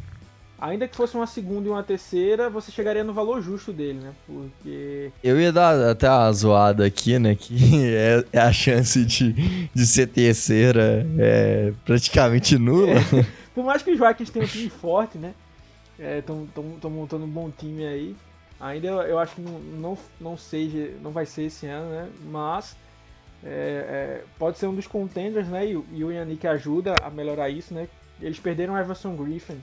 ainda 0.61 0.87
que 0.87 0.95
fosse 0.95 1.15
uma 1.15 1.25
segunda 1.25 1.67
e 1.67 1.71
uma 1.71 1.81
terceira, 1.81 2.49
você 2.49 2.71
chegaria 2.71 3.03
no 3.03 3.13
valor 3.13 3.41
justo 3.41 3.73
dele, 3.73 3.99
né? 3.99 4.13
Porque. 4.27 5.11
Eu 5.23 5.41
ia 5.41 5.51
dar 5.51 5.89
até 5.89 6.07
uma 6.07 6.31
zoada 6.31 6.85
aqui, 6.85 7.17
né? 7.17 7.35
Que 7.35 7.55
é, 7.95 8.23
é 8.31 8.39
a 8.39 8.53
chance 8.53 9.03
de, 9.03 9.33
de 9.73 9.87
ser 9.87 10.07
terceira 10.07 11.05
é 11.17 11.73
praticamente 11.83 12.57
nula. 12.57 12.91
É. 12.91 13.25
Por 13.55 13.65
mais 13.65 13.81
que 13.81 13.91
os 13.91 13.99
Vikings 13.99 14.31
tenham 14.31 14.45
um 14.45 14.49
time 14.49 14.69
forte, 14.69 15.17
né? 15.17 15.33
Estão 15.99 16.47
é, 16.55 16.87
montando 16.87 17.25
um 17.25 17.29
bom 17.29 17.49
time 17.49 17.85
aí. 17.85 18.15
Ainda 18.59 18.87
eu, 18.87 19.01
eu 19.01 19.19
acho 19.19 19.35
que 19.35 19.41
não, 19.41 19.59
não, 19.59 19.97
não, 20.19 20.37
seja, 20.37 20.91
não 21.01 21.11
vai 21.11 21.25
ser 21.25 21.43
esse 21.43 21.65
ano, 21.65 21.89
né? 21.89 22.09
Mas 22.29 22.75
é, 23.43 23.49
é, 23.49 24.23
pode 24.37 24.59
ser 24.59 24.67
um 24.67 24.75
dos 24.75 24.85
contenders, 24.85 25.47
né? 25.47 25.65
E, 25.65 25.83
e, 25.91 26.03
o 26.03 26.11
Yannick 26.11 26.45
ajuda 26.45 26.95
a 27.01 27.09
melhorar 27.09 27.49
isso, 27.49 27.73
né? 27.73 27.87
Eles 28.21 28.39
perderam 28.39 28.75
o 28.75 28.77
Everson 28.77 29.15
Griffin, 29.15 29.61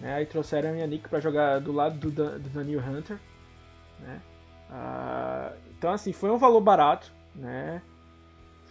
né? 0.00 0.14
Aí 0.14 0.26
trouxeram 0.26 0.72
o 0.72 0.76
Yannick 0.76 1.08
para 1.08 1.20
jogar 1.20 1.60
do 1.60 1.72
lado 1.72 1.98
do, 1.98 2.10
do 2.10 2.48
Daniel 2.50 2.80
Hunter, 2.80 3.18
né? 4.00 4.20
Ah, 4.70 5.52
então, 5.76 5.92
assim, 5.92 6.12
foi 6.12 6.30
um 6.30 6.38
valor 6.38 6.60
barato, 6.60 7.12
né? 7.34 7.82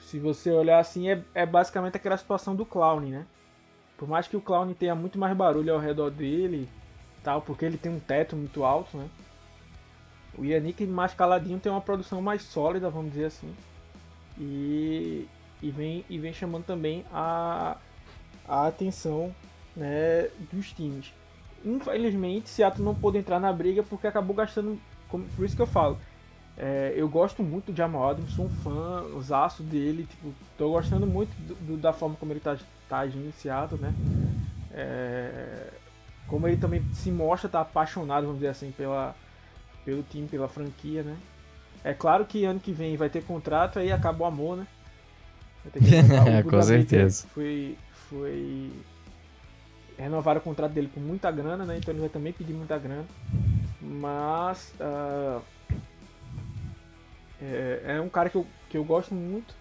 Se 0.02 0.20
você 0.20 0.52
olhar 0.52 0.80
assim, 0.80 1.10
é, 1.10 1.22
é 1.34 1.46
basicamente 1.46 1.98
aquela 1.98 2.18
situação 2.18 2.56
do 2.56 2.66
Clown, 2.66 3.02
né? 3.02 3.26
Por 3.98 4.08
mais 4.08 4.28
que 4.28 4.38
o 4.38 4.42
Clown 4.42 4.74
tenha 4.74 4.96
muito 4.96 5.18
mais 5.18 5.36
barulho 5.36 5.74
ao 5.74 5.80
redor 5.80 6.12
dele, 6.12 6.70
tal, 7.24 7.42
porque 7.42 7.66
ele 7.66 7.78
tem 7.78 7.92
um 7.92 8.00
teto 8.00 8.36
muito 8.36 8.64
alto, 8.64 8.96
né? 8.98 9.10
O 10.38 10.46
Yannick 10.46 10.86
mais 10.86 11.14
caladinho 11.14 11.60
tem 11.60 11.72
uma 11.72 11.82
produção 11.82 12.22
mais 12.22 12.44
sólida, 12.44 12.90
vamos 12.90 13.12
dizer 13.12 13.26
assim. 13.26 13.54
E, 14.38 15.28
e, 15.62 15.72
vem, 15.72 16.06
e 16.08 16.20
vem 16.20 16.32
chamando 16.32 16.64
também 16.64 17.04
a, 17.12 17.76
a 18.48 18.68
atenção 18.68 19.34
né, 19.78 20.28
dos 20.52 20.72
times. 20.74 21.14
Infelizmente, 21.64 22.50
Seattle 22.50 22.84
não 22.84 22.96
pôde 22.96 23.18
entrar 23.18 23.40
na 23.40 23.54
briga 23.54 23.84
porque 23.84 24.08
acabou 24.08 24.36
gastando. 24.36 24.80
Por 25.10 25.46
isso 25.46 25.56
que 25.56 25.62
eu 25.62 25.68
falo. 25.68 25.98
É, 26.58 26.94
eu 26.96 27.08
gosto 27.08 27.44
muito 27.44 27.72
de 27.72 27.78
Jamal 27.78 28.10
Adams, 28.10 28.32
sou 28.32 28.46
um 28.46 28.50
fã, 28.50 29.04
os 29.16 29.32
aços 29.32 29.66
dele. 29.66 30.08
Tipo, 30.10 30.34
tô 30.58 30.72
gostando 30.72 31.06
muito 31.06 31.30
do, 31.42 31.56
do, 31.56 31.78
da 31.78 31.94
forma 31.94 32.16
como 32.16 32.34
ele 32.34 32.40
tá, 32.40 32.58
tá 32.90 33.00
agindo 33.00 33.28
em 33.28 33.32
Seattle, 33.32 33.80
né? 33.80 33.94
É, 34.72 35.70
como 36.28 36.48
ele 36.48 36.58
também 36.58 36.84
se 36.94 37.12
mostra 37.12 37.48
tá 37.48 37.62
apaixonado, 37.62 38.24
vamos 38.24 38.40
dizer 38.40 38.50
assim, 38.50 38.72
pela, 38.72 39.16
pelo 39.86 40.04
time, 40.04 40.28
pela 40.28 40.48
franquia, 40.48 41.04
né? 41.04 41.16
É 41.84 41.94
claro 41.94 42.26
que 42.26 42.44
ano 42.44 42.60
que 42.60 42.72
vem 42.72 42.98
vai 42.98 43.10
ter 43.10 43.24
contrato, 43.24 43.78
aí 43.80 43.92
acaba 43.92 44.24
o 44.24 44.28
amor, 44.28 44.58
né? 44.58 44.68
com 46.50 46.62
certeza. 46.62 47.28
Foi, 47.34 47.78
foi. 48.10 48.72
Renovaram 49.98 50.40
o 50.40 50.44
contrato 50.44 50.72
dele 50.72 50.92
com 50.94 51.00
muita 51.00 51.32
grana, 51.32 51.66
né? 51.66 51.78
Então 51.78 51.92
ele 51.94 52.02
vai 52.02 52.10
também 52.10 52.34
pedir 52.34 52.54
muita 52.54 52.78
grana. 52.78 53.06
Mas. 53.82 54.74
Uh, 54.80 55.42
é, 57.42 57.82
é, 57.86 58.02
um 58.02 58.10
cara 58.10 58.30
que 58.30 58.36
eu, 58.36 58.46
que 58.70 58.78
eu 58.78 58.84
gosto 58.84 59.14
muito. 59.14 59.56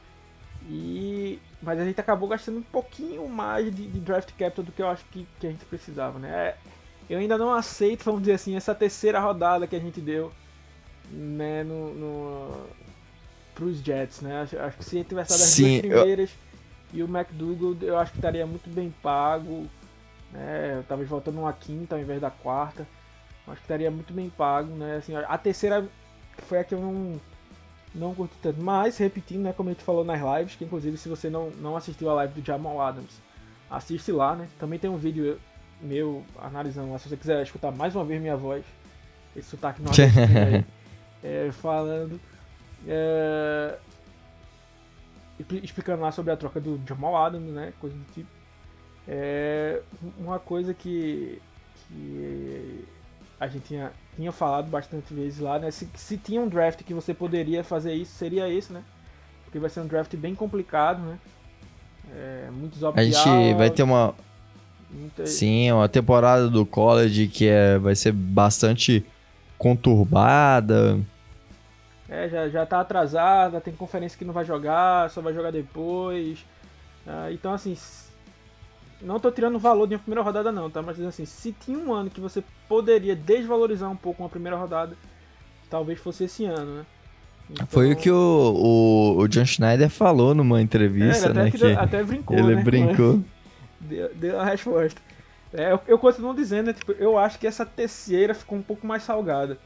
E. 0.69 1.39
Mas 1.63 1.81
a 1.81 1.85
gente 1.85 2.01
acabou 2.01 2.29
gastando 2.29 2.59
um 2.59 2.63
pouquinho 2.63 3.29
mais 3.29 3.75
de, 3.75 3.87
de 3.87 4.01
draft 4.01 4.31
capital 4.37 4.65
do 4.65 4.73
que 4.73 4.83
eu 4.83 4.89
acho 4.89 5.05
que, 5.07 5.27
que 5.41 5.47
a 5.47 5.51
gente 5.51 5.65
precisava, 5.65 6.19
né? 6.19 6.31
É, 6.31 6.57
eu 7.09 7.19
ainda 7.19 7.39
não 7.39 7.53
aceito, 7.53 8.05
vamos 8.05 8.21
dizer 8.21 8.35
assim, 8.35 8.57
essa 8.57 8.75
terceira 8.75 9.21
rodada 9.21 9.67
que 9.67 9.77
a 9.77 9.79
gente 9.79 10.01
deu 10.01 10.33
né, 11.11 11.63
no, 11.63 11.95
no, 11.95 12.67
pros 13.55 13.79
Jets, 13.79 14.21
né? 14.21 14.43
Acho, 14.43 14.59
acho 14.59 14.77
que 14.79 14.85
se 14.85 15.05
tivesse 15.05 15.31
dado 15.31 15.43
as 15.43 15.57
duas 15.57 15.81
primeiras 15.81 16.31
eu... 16.93 16.99
e 16.99 17.03
o 17.03 17.07
McDougall, 17.07 17.77
eu 17.81 17.99
acho 17.99 18.13
que 18.13 18.19
estaria 18.19 18.47
muito 18.47 18.69
bem 18.69 18.93
pago, 19.03 19.67
né? 20.37 20.85
Talvez 20.87 21.09
voltando 21.09 21.41
uma 21.41 21.53
quinta 21.53 21.95
ao 21.95 22.01
invés 22.01 22.21
da 22.21 22.31
quarta. 22.31 22.87
Acho 23.47 23.57
que 23.57 23.63
estaria 23.63 23.91
muito 23.91 24.13
bem 24.13 24.29
pago, 24.29 24.75
né? 24.75 24.97
Assim, 24.97 25.15
a 25.15 25.39
terceira 25.39 25.87
foi 26.47 26.59
a 26.59 26.65
que 26.65 26.75
eu 26.75 26.81
não, 26.81 27.21
não 27.95 28.15
curti 28.15 28.35
tanto. 28.43 28.61
Mas, 28.61 28.99
repetindo, 28.99 29.43
né, 29.43 29.53
como 29.53 29.69
a 29.69 29.73
gente 29.73 29.85
falou 29.85 30.05
nas 30.05 30.21
lives, 30.21 30.57
que 30.57 30.65
inclusive 30.65 30.97
se 30.97 31.09
você 31.09 31.31
não, 31.31 31.51
não 31.51 31.77
assistiu 31.77 32.11
a 32.11 32.15
live 32.15 32.41
do 32.41 32.47
Jamal 32.47 32.81
Adams, 32.81 33.23
assiste 33.71 34.13
lá, 34.13 34.35
né? 34.35 34.49
Também 34.59 34.79
tem 34.79 34.91
um 34.91 34.97
vídeo 34.97 35.39
meu 35.81 36.25
analisando 36.39 36.91
lá, 36.91 36.99
se 36.99 37.09
você 37.09 37.17
quiser 37.17 37.43
escutar 37.43 37.71
mais 37.71 37.95
uma 37.95 38.05
vez 38.05 38.21
minha 38.21 38.37
voz, 38.37 38.65
esse 39.35 39.51
sotaque 39.51 39.83
não 39.83 39.93
é 39.93 40.65
é, 41.23 41.53
falando, 41.53 42.19
é, 42.87 43.79
explicando 45.63 46.03
lá 46.03 46.11
sobre 46.11 46.33
a 46.33 46.37
troca 46.37 46.61
do 46.61 46.81
Jamal 46.87 47.17
Adams, 47.17 47.53
né, 47.53 47.73
coisa 47.79 47.95
do 47.95 48.05
tipo. 48.13 48.36
É, 49.09 49.81
uma 50.19 50.39
coisa 50.39 50.75
que, 50.75 51.41
que 51.89 52.85
a 53.39 53.47
gente 53.47 53.65
tinha, 53.65 53.93
tinha 54.17 54.33
falado 54.33 54.69
bastante 54.69 55.15
vezes 55.15 55.39
lá, 55.39 55.59
né, 55.59 55.71
se, 55.71 55.89
se 55.95 56.17
tinha 56.17 56.41
um 56.41 56.49
draft 56.49 56.83
que 56.83 56.93
você 56.93 57.15
poderia 57.15 57.63
fazer 57.63 57.95
isso, 57.95 58.13
seria 58.17 58.49
esse, 58.49 58.73
né, 58.73 58.83
porque 59.45 59.59
vai 59.59 59.71
ser 59.71 59.81
um 59.81 59.87
draft 59.87 60.15
bem 60.17 60.35
complicado, 60.35 61.01
né, 61.03 61.19
é, 62.13 62.49
muitos 62.53 62.83
A 62.83 63.03
gente 63.03 63.55
vai 63.55 63.71
ter 63.71 63.85
uma, 63.85 64.15
Muita... 64.91 65.27
Sim, 65.27 65.73
uma 65.73 65.89
temporada 65.89 66.49
do 66.49 66.65
college 66.65 67.29
que 67.29 67.49
é, 67.49 67.79
vai 67.79 67.95
ser 67.95 68.13
bastante 68.13 69.05
conturbada. 69.59 70.99
É, 72.09 72.29
já, 72.29 72.49
já 72.49 72.67
tá 72.67 72.81
atrasada, 72.81 73.61
tem 73.61 73.75
conferência 73.75 74.17
que 74.17 74.25
não 74.25 74.33
vai 74.33 74.45
jogar, 74.45 75.11
só 75.11 75.21
vai 75.21 75.35
jogar 75.35 75.51
depois. 75.51 76.45
Ah, 77.07 77.31
então, 77.33 77.53
assim, 77.53 77.77
não 79.07 79.21
tô 79.21 79.31
tirando 79.31 79.55
o 79.55 79.61
valor 79.61 79.87
de 79.87 79.95
uma 79.95 80.01
primeira 80.01 80.23
rodada 80.23 80.51
não, 80.51 80.69
tá? 80.69 80.83
Mas 80.83 81.01
assim, 81.01 81.25
se 81.25 81.53
tinha 81.53 81.79
um 81.79 81.95
ano 81.95 82.11
que 82.11 82.21
você 82.21 82.43
poderia 82.69 83.15
desvalorizar 83.15 83.89
um 83.89 83.97
pouco 83.97 84.23
uma 84.23 84.29
primeira 84.29 84.57
rodada, 84.57 84.97
talvez 85.71 85.99
fosse 86.01 86.25
esse 86.25 86.45
ano, 86.45 86.79
né? 86.79 86.87
Então... 87.49 87.67
Foi 87.69 87.93
o 87.93 87.97
que 87.97 88.11
o, 88.11 88.17
o, 88.17 89.19
o, 89.19 89.29
John 89.29 89.45
Schneider 89.45 89.89
falou 89.89 90.35
numa 90.35 90.61
entrevista, 90.61 91.29
é, 91.29 91.33
né? 91.33 91.51
Que, 91.53 91.73
até 91.75 92.03
brincou, 92.03 92.37
ele 92.37 92.57
né? 92.57 92.63
brincou. 92.65 93.23
Deu, 93.79 94.13
deu 94.13 94.41
a 94.41 94.45
resposta. 94.45 95.01
É, 95.53 95.73
eu, 95.73 95.81
eu, 95.87 95.99
continuo 95.99 96.35
dizendo, 96.35 96.67
né, 96.67 96.73
tipo, 96.73 96.91
eu 96.93 97.17
acho 97.17 97.39
que 97.39 97.47
essa 97.47 97.65
terceira 97.65 98.35
ficou 98.35 98.59
um 98.59 98.63
pouco 98.63 98.85
mais 98.85 99.05
salgada. 99.05 99.57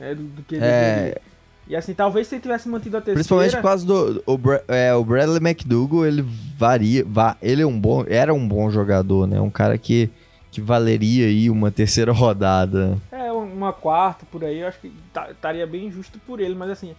Né, 0.00 0.16
do, 0.16 0.24
do 0.24 0.42
que 0.42 0.56
é... 0.56 1.20
E 1.68 1.76
assim, 1.76 1.94
talvez 1.94 2.26
se 2.26 2.34
ele 2.34 2.42
tivesse 2.42 2.68
mantido 2.68 2.96
a 2.96 3.00
terceira. 3.00 3.16
Principalmente 3.16 3.56
por 3.56 3.62
causa 3.62 3.86
do. 3.86 4.22
O, 4.26 4.38
é, 4.68 4.94
o 4.94 5.04
Bradley 5.04 5.38
McDougall, 5.38 6.06
ele 6.06 6.24
varia. 6.56 7.04
Va, 7.06 7.36
ele 7.40 7.62
é 7.62 7.66
um 7.66 7.78
bom. 7.78 8.04
Era 8.08 8.34
um 8.34 8.46
bom 8.46 8.70
jogador, 8.70 9.26
né? 9.26 9.40
Um 9.40 9.50
cara 9.50 9.78
que, 9.78 10.10
que 10.50 10.60
valeria 10.60 11.26
aí 11.26 11.48
uma 11.48 11.70
terceira 11.70 12.10
rodada. 12.12 12.98
É, 13.10 13.30
uma 13.32 13.72
quarta 13.72 14.26
por 14.30 14.44
aí, 14.44 14.60
eu 14.60 14.68
acho 14.68 14.80
que 14.80 14.92
estaria 15.30 15.66
bem 15.66 15.90
justo 15.90 16.18
por 16.26 16.40
ele, 16.40 16.54
mas 16.54 16.70
assim, 16.70 16.94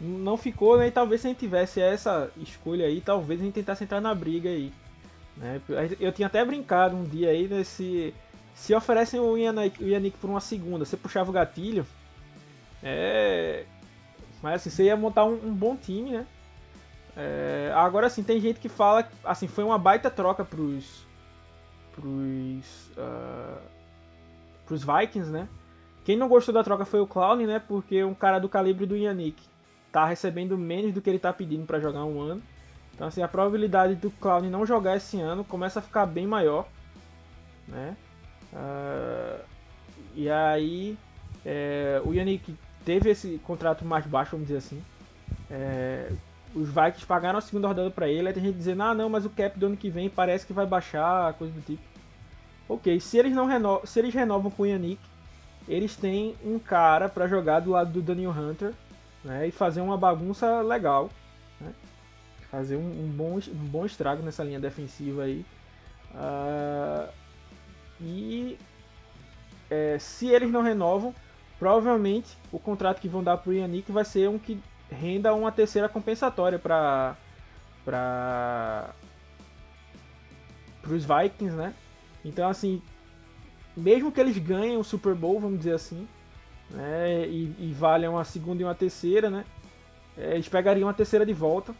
não 0.00 0.36
ficou, 0.36 0.78
né? 0.78 0.88
E 0.88 0.90
talvez 0.90 1.20
se 1.20 1.26
a 1.26 1.30
gente 1.30 1.40
tivesse 1.40 1.80
essa 1.80 2.28
escolha 2.36 2.86
aí, 2.86 3.00
talvez 3.00 3.40
a 3.40 3.44
gente 3.44 3.54
tentasse 3.54 3.84
entrar 3.84 4.00
na 4.00 4.14
briga 4.14 4.48
aí. 4.48 4.72
Né? 5.36 5.60
Eu 6.00 6.12
tinha 6.12 6.26
até 6.26 6.44
brincado 6.44 6.96
um 6.96 7.04
dia 7.04 7.30
aí 7.30 7.46
nesse. 7.46 8.12
Se 8.54 8.74
oferecem 8.74 9.20
o 9.20 9.36
Yannick, 9.36 9.82
o 9.82 9.88
Yannick 9.88 10.18
por 10.18 10.28
uma 10.28 10.40
segunda, 10.40 10.84
você 10.84 10.96
puxava 10.96 11.30
o 11.30 11.32
gatilho. 11.32 11.86
É. 12.82 13.64
Mas 14.42 14.56
assim, 14.56 14.70
você 14.70 14.84
ia 14.84 14.96
montar 14.96 15.24
um, 15.24 15.34
um 15.34 15.54
bom 15.54 15.76
time, 15.76 16.10
né? 16.10 16.26
É, 17.16 17.72
agora 17.74 18.06
assim, 18.06 18.22
tem 18.22 18.40
gente 18.40 18.60
que 18.60 18.68
fala 18.68 19.08
assim, 19.24 19.48
foi 19.48 19.64
uma 19.64 19.78
baita 19.78 20.10
troca 20.10 20.44
pros. 20.44 21.04
pros. 21.92 22.90
Uh, 22.96 23.60
pros 24.64 24.84
Vikings, 24.84 25.30
né? 25.30 25.48
Quem 26.04 26.16
não 26.16 26.28
gostou 26.28 26.54
da 26.54 26.62
troca 26.62 26.84
foi 26.84 27.00
o 27.00 27.06
Clown, 27.06 27.36
né? 27.46 27.58
Porque 27.58 28.04
um 28.04 28.14
cara 28.14 28.38
do 28.38 28.48
calibre 28.48 28.86
do 28.86 28.96
Yannick 28.96 29.42
tá 29.90 30.04
recebendo 30.04 30.56
menos 30.56 30.92
do 30.92 31.00
que 31.00 31.10
ele 31.10 31.18
tá 31.18 31.32
pedindo 31.32 31.66
para 31.66 31.80
jogar 31.80 32.04
um 32.04 32.20
ano. 32.20 32.42
Então 32.94 33.08
assim, 33.08 33.22
a 33.22 33.28
probabilidade 33.28 33.94
do 33.94 34.10
Clown 34.10 34.42
não 34.42 34.64
jogar 34.64 34.96
esse 34.96 35.20
ano 35.20 35.44
começa 35.44 35.80
a 35.80 35.82
ficar 35.82 36.06
bem 36.06 36.26
maior, 36.26 36.66
né? 37.66 37.96
Uh, 38.52 39.44
e 40.14 40.30
aí 40.30 40.96
é, 41.44 42.00
o 42.04 42.12
Yannick 42.12 42.54
teve 42.88 43.10
esse 43.10 43.38
contrato 43.44 43.84
mais 43.84 44.06
baixo, 44.06 44.30
vamos 44.30 44.46
dizer 44.46 44.58
assim. 44.58 44.82
É, 45.50 46.10
os 46.54 46.68
Vikings 46.68 47.04
pagaram 47.04 47.38
a 47.38 47.42
segunda 47.42 47.68
rodada 47.68 47.90
para 47.90 48.08
ele, 48.08 48.26
aí 48.26 48.32
tem 48.32 48.42
gente 48.42 48.56
dizendo, 48.56 48.82
ah 48.82 48.94
não, 48.94 49.10
mas 49.10 49.26
o 49.26 49.30
cap 49.30 49.58
do 49.58 49.66
ano 49.66 49.76
que 49.76 49.90
vem 49.90 50.08
parece 50.08 50.46
que 50.46 50.54
vai 50.54 50.64
baixar, 50.64 51.34
coisa 51.34 51.52
do 51.52 51.60
tipo. 51.60 51.82
Ok, 52.66 52.98
se 52.98 53.18
eles 53.18 53.34
não 53.34 53.44
renovam, 53.44 53.84
se 53.84 53.98
eles 53.98 54.14
renovam 54.14 54.50
com 54.50 54.62
o 54.62 54.66
Yannick, 54.66 55.02
eles 55.68 55.96
têm 55.96 56.34
um 56.42 56.58
cara 56.58 57.10
para 57.10 57.28
jogar 57.28 57.60
do 57.60 57.72
lado 57.72 57.92
do 57.92 58.00
Daniel 58.00 58.30
Hunter, 58.30 58.72
né, 59.22 59.46
e 59.46 59.50
fazer 59.50 59.82
uma 59.82 59.98
bagunça 59.98 60.62
legal 60.62 61.10
fazer 62.50 62.76
um, 62.76 63.04
um, 63.04 63.08
bom, 63.14 63.34
um 63.36 63.66
bom 63.66 63.84
estrago 63.84 64.22
nessa 64.22 64.42
linha 64.42 64.58
defensiva 64.58 65.24
aí. 65.24 65.44
Uh, 66.14 67.12
E 68.00 68.56
é, 69.70 69.98
se 69.98 70.28
eles 70.28 70.50
não 70.50 70.62
renovam, 70.62 71.14
provavelmente 71.58 72.36
o 72.52 72.58
contrato 72.58 73.00
que 73.00 73.08
vão 73.08 73.22
dar 73.22 73.36
pro 73.36 73.52
Yannick 73.52 73.90
vai 73.90 74.04
ser 74.04 74.28
um 74.28 74.38
que 74.38 74.60
renda 74.90 75.34
uma 75.34 75.52
terceira 75.52 75.88
compensatória 75.88 76.58
para 76.58 77.16
para 77.84 78.92
os 80.86 81.04
Vikings, 81.04 81.56
né? 81.56 81.74
Então 82.24 82.48
assim, 82.48 82.82
mesmo 83.76 84.12
que 84.12 84.20
eles 84.20 84.36
ganhem 84.38 84.76
o 84.76 84.84
Super 84.84 85.14
Bowl, 85.14 85.40
vamos 85.40 85.58
dizer 85.58 85.74
assim, 85.74 86.06
né? 86.70 87.26
E, 87.26 87.54
e 87.58 87.72
valham 87.72 88.14
uma 88.14 88.24
segunda 88.24 88.62
e 88.62 88.64
uma 88.64 88.74
terceira, 88.74 89.30
né? 89.30 89.44
É, 90.16 90.34
eles 90.34 90.48
pegariam 90.48 90.86
uma 90.86 90.94
terceira 90.94 91.24
de 91.24 91.32
volta, 91.32 91.74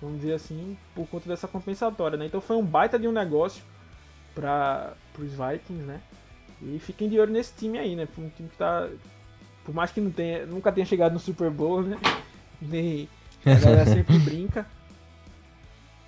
vamos 0.00 0.20
dizer 0.20 0.34
assim, 0.34 0.76
por 0.94 1.06
conta 1.08 1.28
dessa 1.28 1.48
compensatória, 1.48 2.18
né? 2.18 2.26
Então 2.26 2.40
foi 2.40 2.56
um 2.56 2.64
baita 2.64 2.98
de 2.98 3.08
um 3.08 3.12
negócio 3.12 3.62
para 4.34 4.94
os 5.18 5.32
Vikings, 5.32 5.84
né? 5.84 6.00
E 6.60 6.78
fiquem 6.78 7.08
de 7.08 7.18
olho 7.18 7.32
nesse 7.32 7.54
time 7.54 7.78
aí, 7.78 7.94
né? 7.96 8.06
Um 8.18 8.28
time 8.30 8.48
que 8.48 8.56
tá. 8.56 8.88
Por 9.68 9.74
mais 9.74 9.92
que 9.92 10.00
não 10.00 10.10
tenha, 10.10 10.46
nunca 10.46 10.72
tenha 10.72 10.86
chegado 10.86 11.12
no 11.12 11.18
Super 11.18 11.50
Bowl, 11.50 11.82
né? 11.82 11.98
Nem 12.58 13.06
a 13.44 13.54
galera 13.54 13.84
sempre 13.84 14.16
brinca. 14.24 14.64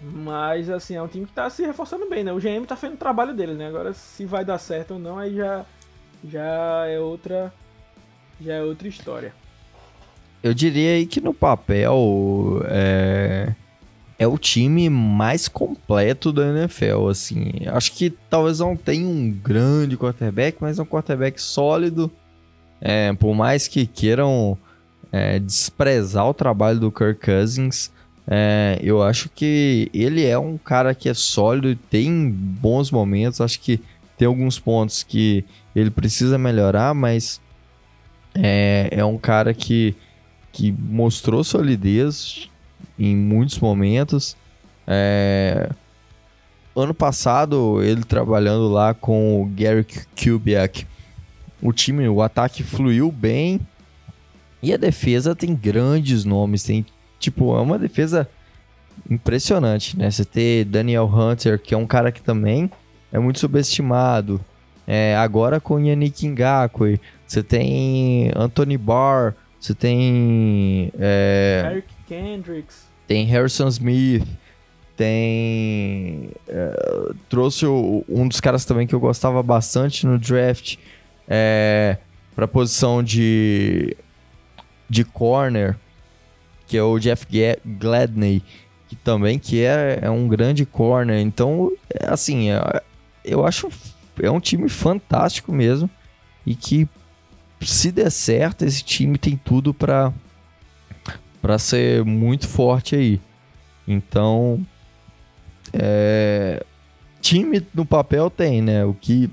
Mas 0.01 0.71
assim, 0.71 0.95
é 0.95 1.03
um 1.03 1.07
time 1.07 1.27
que 1.27 1.33
tá 1.35 1.51
se 1.51 1.63
reforçando 1.63 2.09
bem, 2.09 2.25
né? 2.25 2.33
O 2.33 2.41
GM 2.41 2.65
tá 2.67 2.75
fazendo 2.75 2.95
o 2.95 2.99
trabalho 2.99 3.35
dele, 3.35 3.53
né? 3.53 3.67
Agora 3.67 3.93
se 3.93 4.25
vai 4.25 4.47
dar 4.47 4.57
certo 4.57 4.95
ou 4.95 4.99
não, 4.99 5.19
aí 5.19 5.37
já, 5.37 5.67
já 6.25 6.87
é 6.87 6.99
outra. 6.99 7.53
Já 8.41 8.55
é 8.55 8.63
outra 8.63 8.89
história. 8.89 9.35
Eu 10.43 10.55
diria 10.55 10.93
aí 10.93 11.05
que 11.05 11.21
no 11.21 11.35
papel 11.35 12.63
é, 12.65 13.55
é 14.19 14.27
o 14.27 14.39
time 14.39 14.89
mais 14.89 15.49
completo 15.49 16.33
da 16.33 16.47
NFL, 16.47 17.11
assim. 17.11 17.53
Acho 17.67 17.93
que 17.93 18.09
talvez 18.09 18.61
não 18.61 18.75
tenha 18.75 19.07
um 19.07 19.31
grande 19.31 19.99
quarterback, 19.99 20.57
mas 20.63 20.79
é 20.79 20.83
um 20.83 20.87
quarterback 20.87 21.39
sólido. 21.39 22.11
É, 22.81 23.13
por 23.13 23.35
mais 23.35 23.69
que 23.69 23.87
queiram 23.87 24.57
é, 25.13 25.39
desprezar 25.39 26.27
o 26.27 26.35
trabalho 26.35 26.81
do 26.81 26.91
Kirk 26.91 27.21
Cousins, 27.25 27.91
é, 28.27 28.79
eu 28.83 29.03
acho 29.03 29.29
que 29.29 29.91
ele 29.93 30.25
é 30.25 30.39
um 30.39 30.57
cara 30.57 30.95
que 30.95 31.09
é 31.09 31.15
sólido, 31.15 31.77
tem 31.91 32.31
bons 32.31 32.91
momentos. 32.91 33.41
Acho 33.41 33.61
que 33.61 33.81
tem 34.17 34.27
alguns 34.27 34.59
pontos 34.59 35.03
que 35.03 35.45
ele 35.75 35.91
precisa 35.91 36.39
melhorar, 36.39 36.95
mas 36.95 37.41
é, 38.35 38.89
é 38.93 39.05
um 39.05 39.19
cara 39.19 39.53
que, 39.53 39.97
que 40.53 40.71
mostrou 40.73 41.43
solidez 41.43 42.49
em 42.99 43.17
muitos 43.17 43.59
momentos. 43.59 44.37
É, 44.87 45.71
ano 46.77 46.95
passado, 46.95 47.83
ele 47.83 48.05
trabalhando 48.05 48.69
lá 48.69 48.95
com 48.95 49.43
o 49.43 49.47
Gary 49.47 49.87
Kubiak, 50.17 50.87
o 51.63 51.73
time, 51.73 52.09
o 52.09 52.23
ataque 52.23 52.63
fluiu 52.63 53.11
bem 53.11 53.61
e 54.63 54.73
a 54.73 54.77
defesa 54.77 55.35
tem 55.35 55.55
grandes 55.55 56.25
nomes, 56.25 56.63
tem 56.63 56.85
tipo, 57.19 57.57
é 57.57 57.61
uma 57.61 57.79
defesa 57.79 58.29
impressionante, 59.09 59.97
né? 59.97 60.11
Você 60.11 60.25
ter 60.25 60.65
Daniel 60.65 61.07
Hunter, 61.07 61.59
que 61.59 61.75
é 61.75 61.77
um 61.77 61.87
cara 61.87 62.11
que 62.11 62.23
também 62.23 62.71
é 63.13 63.19
muito 63.19 63.39
subestimado. 63.39 64.41
É, 64.87 65.15
agora 65.17 65.61
com 65.61 65.79
Yannick 65.79 66.27
Ngakwe, 66.27 67.01
você 67.27 67.43
tem 67.43 68.31
Anthony 68.35 68.77
Barr, 68.77 69.35
você 69.59 69.75
tem... 69.75 70.93
É, 70.99 71.71
Eric 71.71 71.89
Kendricks. 72.09 72.89
Tem 73.07 73.25
Harrison 73.27 73.69
Smith, 73.69 74.27
tem... 74.97 76.31
É, 76.49 77.13
trouxe 77.29 77.67
o, 77.67 78.05
um 78.09 78.27
dos 78.27 78.41
caras 78.41 78.65
também 78.65 78.87
que 78.87 78.95
eu 78.95 79.01
gostava 79.01 79.43
bastante 79.43 80.07
no 80.07 80.19
draft 80.19 80.77
é, 81.31 81.97
para 82.35 82.49
posição 82.49 83.03
de, 83.05 83.97
de 84.89 85.05
corner, 85.05 85.77
que 86.67 86.77
é 86.77 86.83
o 86.83 86.99
Jeff 86.99 87.25
Gladney, 87.65 88.43
que 88.89 88.97
também 88.97 89.39
que 89.39 89.63
é, 89.63 90.01
é 90.03 90.11
um 90.11 90.27
grande 90.27 90.67
corner. 90.67 91.21
Então, 91.21 91.71
é, 91.89 92.09
assim, 92.09 92.51
é, 92.51 92.83
eu 93.25 93.47
acho 93.47 93.69
é 94.21 94.31
um 94.31 94.41
time 94.41 94.69
fantástico 94.69 95.53
mesmo 95.53 95.89
e 96.45 96.55
que 96.55 96.89
se 97.61 97.93
der 97.93 98.11
certo, 98.11 98.65
esse 98.65 98.83
time 98.83 99.17
tem 99.17 99.37
tudo 99.37 99.73
para 99.73 100.13
para 101.41 101.59
ser 101.59 102.05
muito 102.05 102.47
forte 102.47 102.95
aí. 102.95 103.21
Então, 103.89 104.61
é, 105.73 106.63
time 107.21 107.67
no 107.73 107.87
papel 107.87 108.29
tem, 108.29 108.61
né? 108.61 108.85
O 108.85 108.93
que 108.93 109.31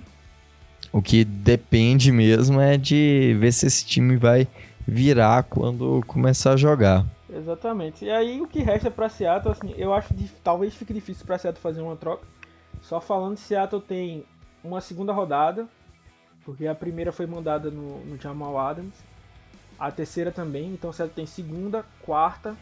o 0.98 1.02
que 1.02 1.24
depende 1.24 2.12
mesmo 2.12 2.60
é 2.60 2.76
de 2.76 3.38
ver 3.40 3.52
se 3.52 3.68
esse 3.68 3.86
time 3.86 4.18
vai 4.18 4.48
virar 4.88 5.44
quando 5.44 6.04
começar 6.08 6.54
a 6.54 6.58
jogar. 6.58 7.06
Exatamente. 7.30 8.06
E 8.06 8.10
aí 8.10 8.42
o 8.42 8.48
que 8.48 8.64
resta 8.64 8.90
para 8.90 9.08
Seattle, 9.08 9.52
assim, 9.52 9.76
eu 9.78 9.94
acho 9.94 10.12
que 10.12 10.28
talvez 10.44 10.74
fique 10.74 10.92
difícil 10.92 11.24
para 11.24 11.38
Seattle 11.38 11.62
fazer 11.62 11.82
uma 11.82 11.96
troca. 11.96 12.26
Só 12.82 13.00
falando, 13.00 13.38
Seattle 13.38 13.80
tem 13.80 14.26
uma 14.64 14.82
segunda 14.82 15.14
rodada, 15.14 15.68
porque 16.44 16.66
a 16.66 16.74
primeira 16.74 17.12
foi 17.12 17.28
mandada 17.28 17.70
no, 17.70 18.04
no 18.04 18.20
Jamal 18.20 18.58
Adams, 18.58 18.96
a 19.78 19.92
terceira 19.92 20.32
também, 20.32 20.74
então 20.74 20.92
Seattle 20.92 21.16
tem 21.16 21.28
segunda, 21.28 21.86
quarta, 22.02 22.58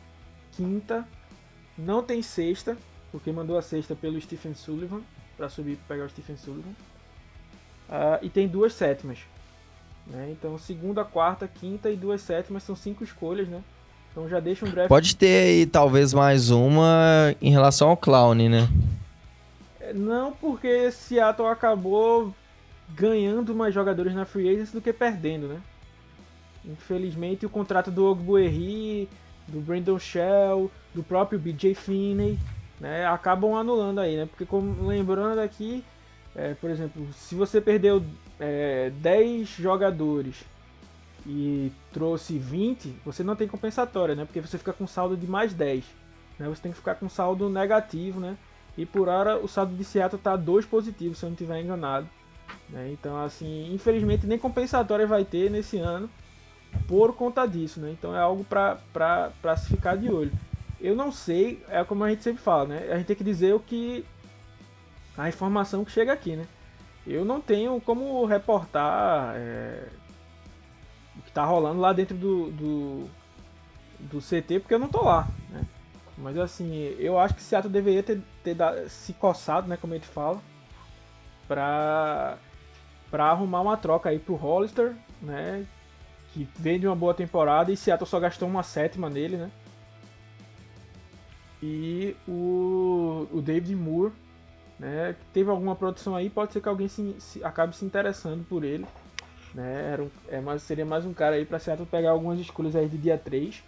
quinta, 0.51 1.07
não 1.77 2.03
tem 2.03 2.21
sexta, 2.21 2.77
porque 3.13 3.31
mandou 3.31 3.57
a 3.57 3.61
sexta 3.61 3.95
pelo 3.95 4.19
Stephen 4.19 4.55
Sullivan, 4.55 4.99
para 5.37 5.47
subir 5.47 5.77
pegar 5.87 6.03
o 6.03 6.09
Stephen 6.09 6.35
Sullivan. 6.35 6.73
Uh, 7.89 8.23
e 8.23 8.29
tem 8.29 8.47
duas 8.47 8.73
sétimas. 8.73 9.19
Né? 10.07 10.29
Então, 10.31 10.57
segunda, 10.57 11.03
quarta, 11.03 11.47
quinta 11.47 11.89
e 11.89 11.95
duas 11.95 12.21
sétimas 12.21 12.63
são 12.63 12.75
cinco 12.75 13.03
escolhas, 13.03 13.47
né? 13.47 13.61
Então 14.11 14.29
já 14.29 14.39
deixa 14.39 14.65
um 14.65 14.69
draft. 14.69 14.87
Pode 14.87 15.15
ter 15.15 15.43
aí 15.43 15.65
talvez 15.65 16.13
mais 16.13 16.49
uma 16.49 17.35
em 17.41 17.51
relação 17.51 17.89
ao 17.89 17.97
Clown, 17.97 18.33
né? 18.33 18.69
É, 19.77 19.93
não, 19.93 20.31
porque 20.31 20.89
Seattle 20.89 21.49
acabou 21.49 22.33
ganhando 22.89 23.53
mais 23.53 23.73
jogadores 23.73 24.13
na 24.13 24.25
free 24.25 24.49
agency 24.49 24.71
do 24.71 24.79
que 24.79 24.93
perdendo, 24.93 25.47
né? 25.47 25.59
Infelizmente 26.63 27.45
o 27.45 27.49
contrato 27.49 27.91
do 27.91 28.05
Ogbuerri, 28.05 29.09
do 29.47 29.59
Brandon 29.59 29.99
Shell, 29.99 30.71
do 30.93 31.03
próprio 31.03 31.37
BJ 31.37 31.75
Finney, 31.75 32.39
né, 32.79 33.05
acabam 33.05 33.55
anulando 33.55 33.99
aí, 33.99 34.15
né? 34.15 34.25
Porque 34.25 34.45
como 34.45 34.87
lembrando 34.87 35.39
aqui, 35.39 35.83
é, 36.35 36.53
por 36.53 36.69
exemplo, 36.69 37.07
se 37.13 37.33
você 37.33 37.61
perdeu 37.61 38.03
é, 38.39 38.91
10 39.01 39.47
jogadores 39.47 40.43
e 41.25 41.71
trouxe 41.93 42.37
20, 42.37 42.93
você 43.05 43.23
não 43.23 43.35
tem 43.35 43.47
compensatória, 43.47 44.15
né? 44.15 44.25
Porque 44.25 44.41
você 44.41 44.57
fica 44.57 44.73
com 44.73 44.85
saldo 44.85 45.15
de 45.15 45.25
mais 45.25 45.53
10. 45.53 45.85
Né? 46.37 46.47
Você 46.49 46.61
tem 46.61 46.71
que 46.71 46.77
ficar 46.77 46.95
com 46.95 47.07
saldo 47.07 47.49
negativo, 47.49 48.19
né? 48.19 48.37
E 48.77 48.85
por 48.85 49.07
hora 49.07 49.37
o 49.37 49.47
saldo 49.47 49.73
de 49.75 49.83
Seattle 49.83 50.19
está 50.19 50.35
2 50.35 50.65
positivo, 50.65 51.15
se 51.15 51.23
eu 51.23 51.29
não 51.29 51.33
estiver 51.33 51.61
enganado. 51.61 52.07
Né? 52.69 52.91
Então, 52.91 53.17
assim, 53.23 53.73
infelizmente 53.73 54.27
nem 54.27 54.37
compensatória 54.37 55.07
vai 55.07 55.23
ter 55.23 55.49
nesse 55.49 55.77
ano 55.77 56.09
por 56.87 57.15
conta 57.15 57.45
disso, 57.45 57.79
né? 57.79 57.95
Então 57.97 58.13
é 58.13 58.19
algo 58.19 58.43
para 58.43 59.57
se 59.57 59.69
ficar 59.69 59.95
de 59.95 60.11
olho. 60.11 60.31
Eu 60.81 60.93
não 60.93 61.11
sei, 61.11 61.63
é 61.69 61.81
como 61.85 62.03
a 62.03 62.09
gente 62.09 62.23
sempre 62.23 62.43
fala, 62.43 62.65
né? 62.65 62.89
A 62.91 62.97
gente 62.97 63.07
tem 63.07 63.15
que 63.15 63.23
dizer 63.23 63.55
o 63.55 63.59
que 63.59 64.05
a 65.17 65.29
informação 65.29 65.85
que 65.85 65.91
chega 65.91 66.11
aqui, 66.13 66.35
né? 66.35 66.45
Eu 67.05 67.23
não 67.23 67.39
tenho 67.39 67.79
como 67.81 68.25
reportar 68.25 69.35
é, 69.35 69.87
o 71.17 71.21
que 71.21 71.29
está 71.29 71.45
rolando 71.45 71.79
lá 71.79 71.93
dentro 71.93 72.15
do, 72.17 72.51
do, 72.51 73.09
do, 73.99 74.19
CT, 74.19 74.59
porque 74.59 74.73
eu 74.73 74.79
não 74.79 74.87
tô 74.87 75.03
lá, 75.03 75.27
né? 75.49 75.65
Mas 76.17 76.37
assim, 76.37 76.73
eu 76.97 77.19
acho 77.19 77.35
que 77.35 77.43
Seattle 77.43 77.71
deveria 77.71 78.01
ter, 78.01 78.21
ter 78.43 78.57
se 78.89 79.13
coçado, 79.13 79.67
né, 79.67 79.77
como 79.77 79.93
a 79.93 79.97
gente 79.97 80.07
fala, 80.07 80.41
para 81.47 82.37
para 83.11 83.25
arrumar 83.25 83.61
uma 83.61 83.77
troca 83.77 84.09
aí 84.09 84.19
pro 84.19 84.35
Hollister, 84.35 84.93
né, 85.21 85.65
que 86.33 86.47
vem 86.57 86.79
de 86.79 86.87
uma 86.87 86.95
boa 86.95 87.13
temporada 87.13 87.71
e 87.71 87.77
Seattle 87.77 88.09
só 88.09 88.19
gastou 88.19 88.47
uma 88.47 88.63
sétima 88.63 89.09
nele, 89.09 89.37
né? 89.37 89.51
E 91.61 92.15
o, 92.27 93.27
o 93.31 93.41
David 93.41 93.75
Moore 93.75 94.11
né? 94.79 95.15
Teve 95.33 95.49
alguma 95.49 95.75
produção 95.75 96.15
aí, 96.15 96.29
pode 96.29 96.53
ser 96.53 96.61
que 96.61 96.69
alguém 96.69 96.87
se, 96.87 97.15
se 97.19 97.43
acabe 97.43 97.75
se 97.75 97.85
interessando 97.85 98.45
por 98.47 98.63
ele. 98.63 98.85
Né? 99.53 99.91
Era 99.93 100.03
um, 100.03 100.09
é 100.27 100.41
mais, 100.41 100.61
seria 100.63 100.85
mais 100.85 101.05
um 101.05 101.13
cara 101.13 101.35
aí 101.35 101.45
para 101.45 101.59
Seattle 101.59 101.87
pegar 101.87 102.11
algumas 102.11 102.39
escolhas 102.39 102.75
aí 102.75 102.87
de 102.87 102.97
dia 102.97 103.17
3. 103.17 103.63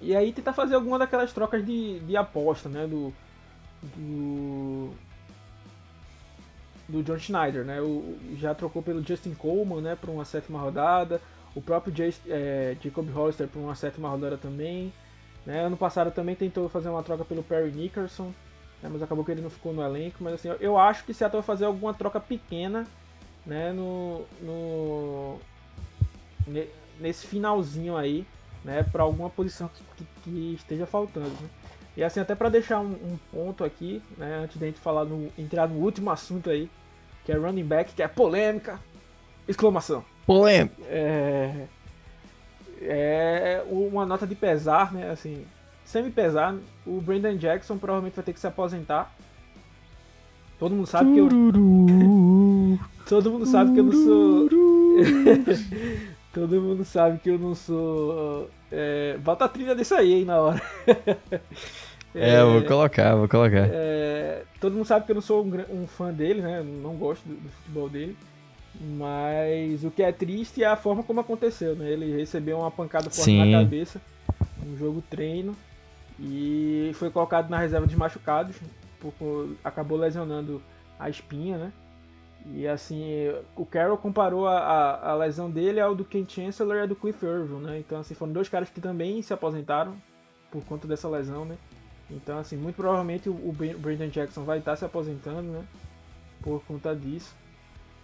E 0.00 0.16
aí 0.16 0.32
tentar 0.32 0.52
fazer 0.52 0.76
alguma 0.76 0.98
daquelas 0.98 1.32
trocas 1.32 1.64
de, 1.64 1.98
de 2.00 2.16
aposta, 2.16 2.68
né? 2.68 2.86
Do, 2.86 3.12
do, 3.96 4.90
do 6.88 7.02
John 7.02 7.18
Schneider, 7.18 7.64
né? 7.64 7.80
O, 7.82 8.16
já 8.36 8.54
trocou 8.54 8.80
pelo 8.80 9.04
Justin 9.04 9.34
Coleman, 9.34 9.80
né? 9.82 9.96
Para 9.96 10.10
uma 10.10 10.24
sétima 10.24 10.60
rodada. 10.60 11.20
O 11.54 11.60
próprio 11.60 11.94
Just, 11.94 12.20
é, 12.28 12.76
Jacob 12.80 13.08
Hollister 13.10 13.48
para 13.48 13.60
uma 13.60 13.74
sétima 13.74 14.08
rodada 14.08 14.38
também. 14.38 14.92
Né? 15.44 15.64
Ano 15.64 15.76
passado 15.76 16.12
também 16.12 16.36
tentou 16.36 16.68
fazer 16.68 16.88
uma 16.88 17.02
troca 17.02 17.24
pelo 17.24 17.42
Perry 17.42 17.72
Nickerson 17.72 18.32
né, 18.82 18.88
mas 18.92 19.02
acabou 19.02 19.24
que 19.24 19.30
ele 19.30 19.42
não 19.42 19.50
ficou 19.50 19.72
no 19.72 19.82
elenco. 19.82 20.18
Mas 20.20 20.34
assim, 20.34 20.48
eu, 20.48 20.56
eu 20.56 20.78
acho 20.78 21.04
que 21.04 21.14
Seattle 21.14 21.40
vai 21.40 21.46
fazer 21.46 21.64
alguma 21.64 21.94
troca 21.94 22.20
pequena 22.20 22.86
né, 23.44 23.72
no, 23.72 24.24
no 24.42 25.38
nesse 27.00 27.26
finalzinho 27.26 27.96
aí, 27.96 28.26
né, 28.64 28.82
para 28.82 29.02
alguma 29.02 29.30
posição 29.30 29.70
que, 29.96 30.04
que, 30.22 30.54
esteja 30.54 30.86
faltando. 30.86 31.28
Né? 31.28 31.48
E 31.96 32.04
assim, 32.04 32.20
até 32.20 32.34
para 32.34 32.48
deixar 32.48 32.80
um, 32.80 32.92
um, 32.92 33.18
ponto 33.32 33.64
aqui, 33.64 34.02
né, 34.16 34.40
antes 34.44 34.58
de 34.58 34.64
a 34.64 34.68
gente 34.68 34.80
falar 34.80 35.04
no, 35.04 35.32
entrar 35.38 35.68
no 35.68 35.76
último 35.76 36.10
assunto 36.10 36.50
aí, 36.50 36.70
que 37.24 37.32
é 37.32 37.36
running 37.36 37.64
back, 37.64 37.92
que 37.92 38.02
é 38.02 38.08
polêmica, 38.08 38.78
exclamação. 39.46 40.04
Polêmica. 40.26 40.76
É, 40.84 41.66
é 42.80 43.64
uma 43.68 44.06
nota 44.06 44.26
de 44.26 44.34
pesar, 44.34 44.92
né, 44.92 45.10
assim, 45.10 45.44
semi-pesar, 45.88 46.54
o 46.86 47.00
Brandon 47.00 47.36
Jackson 47.36 47.78
provavelmente 47.78 48.14
vai 48.14 48.24
ter 48.24 48.34
que 48.34 48.40
se 48.40 48.46
aposentar. 48.46 49.10
Todo 50.58 50.74
mundo 50.74 50.86
sabe 50.86 51.14
que 51.14 51.18
eu... 51.18 51.28
Todo 53.08 53.30
mundo 53.32 53.46
sabe 53.46 53.72
que 53.72 53.80
eu 53.80 53.84
não 53.84 53.92
sou... 53.92 54.48
Todo 56.32 56.60
mundo 56.60 56.84
sabe 56.84 57.18
que 57.18 57.30
eu 57.30 57.38
não 57.38 57.54
sou. 57.54 58.50
É... 58.70 59.16
Bota 59.18 59.46
a 59.46 59.48
trilha 59.48 59.74
disso 59.74 59.94
aí, 59.94 60.12
hein, 60.12 60.24
na 60.26 60.38
hora. 60.38 60.62
é, 62.14 62.34
é, 62.34 62.44
vou 62.44 62.62
colocar, 62.64 63.16
vou 63.16 63.28
colocar. 63.28 63.66
É... 63.72 64.42
Todo 64.60 64.74
mundo 64.74 64.84
sabe 64.84 65.06
que 65.06 65.12
eu 65.12 65.14
não 65.14 65.22
sou 65.22 65.42
um, 65.42 65.82
um 65.82 65.86
fã 65.86 66.12
dele, 66.12 66.42
né? 66.42 66.62
Não 66.62 66.94
gosto 66.96 67.26
do, 67.26 67.34
do, 67.34 67.48
futebol 67.48 67.88
dele. 67.88 68.16
Mas 68.78 69.82
o 69.84 69.90
que 69.90 70.02
é 70.02 70.12
triste 70.12 70.62
é 70.62 70.66
a 70.66 70.76
forma 70.76 71.02
como 71.02 71.20
aconteceu, 71.20 71.74
né? 71.74 71.90
Ele 71.90 72.14
recebeu 72.14 72.58
uma 72.58 72.70
pancada 72.70 73.08
forte 73.08 73.22
Sim. 73.22 73.50
na 73.50 73.58
cabeça, 73.58 74.00
um 74.64 74.76
jogo 74.76 75.02
treino, 75.08 75.56
e 76.18 76.90
foi 76.94 77.10
colocado 77.10 77.48
na 77.48 77.58
reserva 77.58 77.86
de 77.86 77.96
machucados, 77.96 78.56
acabou 79.62 79.96
lesionando 79.96 80.62
a 80.98 81.08
espinha, 81.08 81.56
né? 81.58 81.72
E 82.46 82.66
assim, 82.66 83.04
o 83.54 83.66
Carroll 83.66 83.98
comparou 83.98 84.46
a, 84.46 84.58
a, 84.58 85.10
a, 85.10 85.14
lesão 85.14 85.50
dele 85.50 85.80
ao 85.80 85.94
do 85.94 86.04
Ken 86.04 86.24
Chancellor 86.26 86.76
e 86.76 86.80
ao 86.80 86.86
do 86.86 86.96
Cliff 86.96 87.24
Irving, 87.24 87.60
né? 87.60 87.78
Então, 87.78 88.00
assim, 88.00 88.14
foram 88.14 88.32
dois 88.32 88.48
caras 88.48 88.70
que 88.70 88.80
também 88.80 89.20
se 89.22 89.32
aposentaram 89.32 89.94
por 90.50 90.64
conta 90.64 90.88
dessa 90.88 91.08
lesão, 91.08 91.44
né? 91.44 91.56
Então, 92.10 92.38
assim, 92.38 92.56
muito 92.56 92.76
provavelmente 92.76 93.28
o, 93.28 93.32
o 93.32 93.52
Brandon 93.52 94.08
Jackson 94.08 94.44
vai 94.44 94.58
estar 94.58 94.76
se 94.76 94.84
aposentando, 94.84 95.42
né? 95.42 95.64
Por 96.40 96.62
conta 96.64 96.96
disso. 96.96 97.36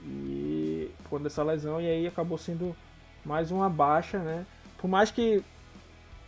E 0.03 0.91
por 1.03 1.11
conta 1.11 1.25
dessa 1.25 1.43
lesão, 1.43 1.81
e 1.81 1.87
aí 1.87 2.07
acabou 2.07 2.37
sendo 2.37 2.77
mais 3.25 3.51
uma 3.51 3.71
baixa, 3.71 4.19
né? 4.19 4.45
Por 4.77 4.89
mais 4.89 5.11
que 5.11 5.43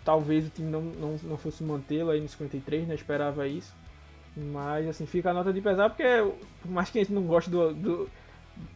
talvez 0.07 0.47
o 0.47 0.51
time 0.51 0.71
não, 0.71 0.81
não, 0.81 1.17
não 1.25 1.37
fosse 1.37 1.65
mantê-lo 1.65 2.11
aí 2.11 2.21
no 2.21 2.29
53, 2.29 2.87
né? 2.87 2.95
Esperava 2.95 3.47
isso. 3.49 3.75
Mas 4.37 4.87
assim, 4.87 5.05
fica 5.05 5.31
a 5.31 5.35
nota 5.35 5.53
de 5.53 5.61
pesar 5.61 5.91
porque 5.91 6.05
por 6.63 6.71
mais 6.71 6.89
que 6.89 6.99
a 6.99 7.03
gente 7.03 7.13
não 7.13 7.23
goste 7.23 7.51
do, 7.51 7.75
do 7.75 8.11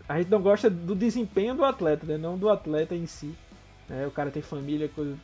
a 0.08 0.18
gente 0.18 0.30
não 0.30 0.42
gosta 0.42 0.68
do 0.68 0.94
desempenho 0.94 1.54
do 1.54 1.64
atleta, 1.64 2.04
né? 2.04 2.18
Não 2.18 2.36
do 2.36 2.50
atleta 2.50 2.96
em 2.96 3.06
si. 3.06 3.32
Né? 3.88 4.06
O 4.06 4.10
cara 4.10 4.30
tem 4.30 4.42
família, 4.42 4.88
coisa, 4.88 5.16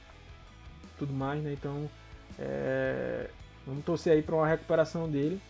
tudo 0.97 1.13
mais, 1.13 1.43
né? 1.43 1.53
Então, 1.53 1.91
é, 2.39 3.29
vamos 3.67 3.85
torcer 3.85 4.13
aí 4.13 4.23
para 4.23 4.37
uma 4.37 4.47
recuperação 4.47 5.11
dele. 5.11 5.41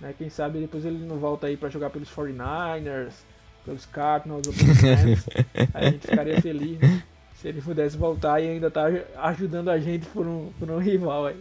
Né? 0.00 0.12
Quem 0.18 0.28
sabe 0.28 0.58
depois 0.58 0.84
ele 0.84 0.98
não 0.98 1.18
volta 1.18 1.46
aí 1.46 1.56
para 1.56 1.68
jogar 1.68 1.90
pelos 1.90 2.10
49ers, 2.10 3.12
pelos 3.64 3.86
Cardinals 3.86 4.46
ou 4.46 4.52
pelos 4.52 4.80
Rams. 4.80 5.26
aí 5.72 5.86
a 5.86 5.90
gente 5.90 6.06
ficaria 6.06 6.42
feliz, 6.42 6.78
né? 6.80 7.02
Se 7.40 7.48
ele 7.48 7.62
pudesse 7.62 7.96
voltar 7.96 8.38
e 8.40 8.48
ainda 8.48 8.70
tá 8.70 8.90
ajudando 9.22 9.70
a 9.70 9.78
gente 9.78 10.04
por 10.06 10.26
um, 10.26 10.50
por 10.58 10.70
um 10.70 10.76
rival 10.76 11.26
aí. 11.26 11.36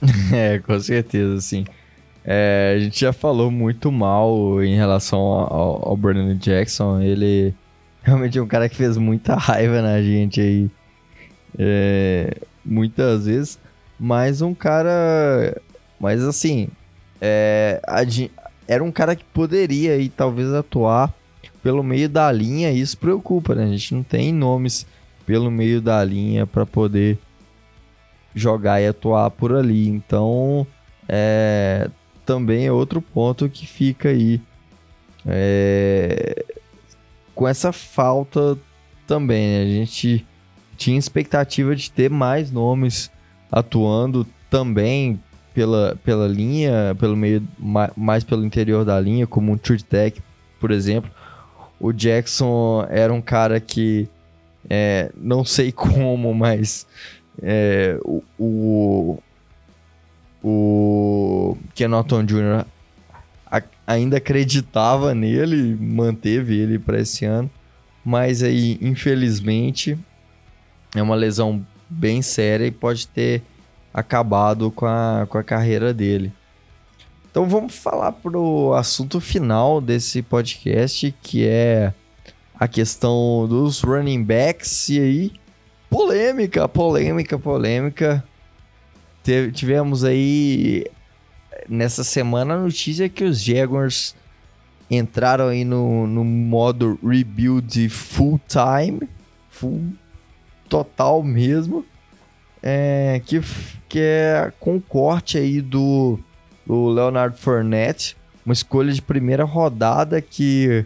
é, 0.32 0.58
com 0.60 0.80
certeza, 0.80 1.38
sim. 1.42 1.66
É, 2.24 2.74
a 2.74 2.80
gente 2.80 2.98
já 2.98 3.12
falou 3.12 3.50
muito 3.50 3.92
mal 3.92 4.62
em 4.62 4.74
relação 4.74 5.20
ao, 5.20 5.90
ao 5.90 5.96
Brandon 5.96 6.34
Jackson. 6.36 7.02
Ele 7.02 7.54
realmente 8.02 8.38
é 8.38 8.42
um 8.42 8.46
cara 8.46 8.66
que 8.66 8.76
fez 8.76 8.96
muita 8.96 9.34
raiva 9.36 9.82
na 9.82 10.00
gente 10.00 10.40
aí. 10.40 10.70
É, 11.58 12.38
muitas 12.64 13.26
vezes. 13.26 13.58
Mas 14.00 14.40
um 14.40 14.54
cara. 14.54 15.60
Mas 16.00 16.22
assim. 16.22 16.68
É, 17.20 17.80
era 18.66 18.82
um 18.82 18.90
cara 18.90 19.14
que 19.14 19.24
poderia 19.24 19.92
aí 19.92 20.08
talvez 20.08 20.52
atuar 20.52 21.14
pelo 21.62 21.82
meio 21.82 22.08
da 22.08 22.30
linha. 22.30 22.70
Isso 22.70 22.96
preocupa, 22.98 23.54
né? 23.54 23.64
A 23.64 23.68
gente 23.68 23.94
não 23.94 24.02
tem 24.02 24.32
nomes 24.32 24.86
pelo 25.24 25.50
meio 25.50 25.80
da 25.80 26.02
linha 26.04 26.46
para 26.46 26.64
poder 26.64 27.18
jogar 28.34 28.80
e 28.80 28.86
atuar 28.86 29.30
por 29.30 29.52
ali. 29.52 29.88
Então, 29.88 30.66
é, 31.08 31.90
também 32.24 32.66
é 32.66 32.72
outro 32.72 33.00
ponto 33.00 33.48
que 33.48 33.66
fica 33.66 34.10
aí 34.10 34.40
é, 35.26 36.44
com 37.34 37.48
essa 37.48 37.72
falta 37.72 38.56
também. 39.06 39.48
Né? 39.48 39.62
A 39.62 39.66
gente 39.66 40.26
tinha 40.76 40.98
expectativa 40.98 41.74
de 41.74 41.90
ter 41.90 42.10
mais 42.10 42.50
nomes 42.50 43.10
atuando 43.50 44.26
também 44.50 45.18
pela, 45.54 45.96
pela 46.04 46.28
linha, 46.28 46.94
pelo 47.00 47.16
meio, 47.16 47.42
mais 47.96 48.22
pelo 48.22 48.44
interior 48.44 48.84
da 48.84 49.00
linha, 49.00 49.26
como 49.26 49.50
um 49.50 49.56
Tech, 49.56 50.20
por 50.60 50.70
exemplo. 50.70 51.10
O 51.78 51.92
Jackson 51.92 52.86
era 52.88 53.12
um 53.12 53.20
cara 53.20 53.60
que 53.60 54.08
é, 54.68 55.10
não 55.16 55.44
sei 55.44 55.70
como, 55.72 56.34
mas 56.34 56.86
é, 57.42 57.98
o, 58.02 58.22
o, 58.38 59.18
o 60.42 61.58
Kenorton 61.74 62.24
Jr. 62.24 62.64
A, 63.50 63.62
ainda 63.86 64.16
acreditava 64.16 65.14
nele, 65.14 65.76
manteve 65.76 66.58
ele 66.58 66.78
para 66.78 67.00
esse 67.00 67.24
ano, 67.24 67.50
mas 68.04 68.42
aí, 68.42 68.78
infelizmente, 68.80 69.98
é 70.94 71.02
uma 71.02 71.14
lesão 71.14 71.64
bem 71.88 72.22
séria 72.22 72.66
e 72.66 72.70
pode 72.70 73.06
ter 73.06 73.42
acabado 73.92 74.70
com 74.70 74.86
a, 74.86 75.26
com 75.28 75.38
a 75.38 75.44
carreira 75.44 75.92
dele. 75.94 76.32
Então 77.36 77.46
vamos 77.46 77.76
falar 77.76 78.12
pro 78.12 78.72
assunto 78.72 79.20
final 79.20 79.78
desse 79.78 80.22
podcast, 80.22 81.14
que 81.20 81.46
é 81.46 81.92
a 82.58 82.66
questão 82.66 83.46
dos 83.46 83.82
running 83.82 84.24
backs. 84.24 84.88
E 84.88 84.98
aí, 84.98 85.32
Polêmica, 85.90 86.66
polêmica, 86.66 87.38
polêmica. 87.38 88.24
tivemos 89.52 90.02
aí 90.02 90.86
nessa 91.68 92.02
semana 92.02 92.54
a 92.54 92.58
notícia 92.58 93.06
que 93.06 93.24
os 93.24 93.42
Jaguars 93.42 94.16
entraram 94.90 95.48
aí 95.48 95.62
no, 95.62 96.06
no 96.06 96.24
modo 96.24 96.98
rebuild 97.06 97.90
full 97.90 98.40
time, 98.48 99.06
full 99.50 99.84
total 100.70 101.22
mesmo, 101.22 101.84
é, 102.62 103.20
que, 103.26 103.42
que 103.90 103.98
é 104.00 104.50
com 104.58 104.80
corte 104.80 105.36
aí 105.36 105.60
do, 105.60 106.18
do 106.66 106.88
Leonard 106.88 107.38
Fournette, 107.38 108.16
uma 108.44 108.52
escolha 108.52 108.92
de 108.92 109.00
primeira 109.00 109.44
rodada 109.44 110.20
que 110.20 110.84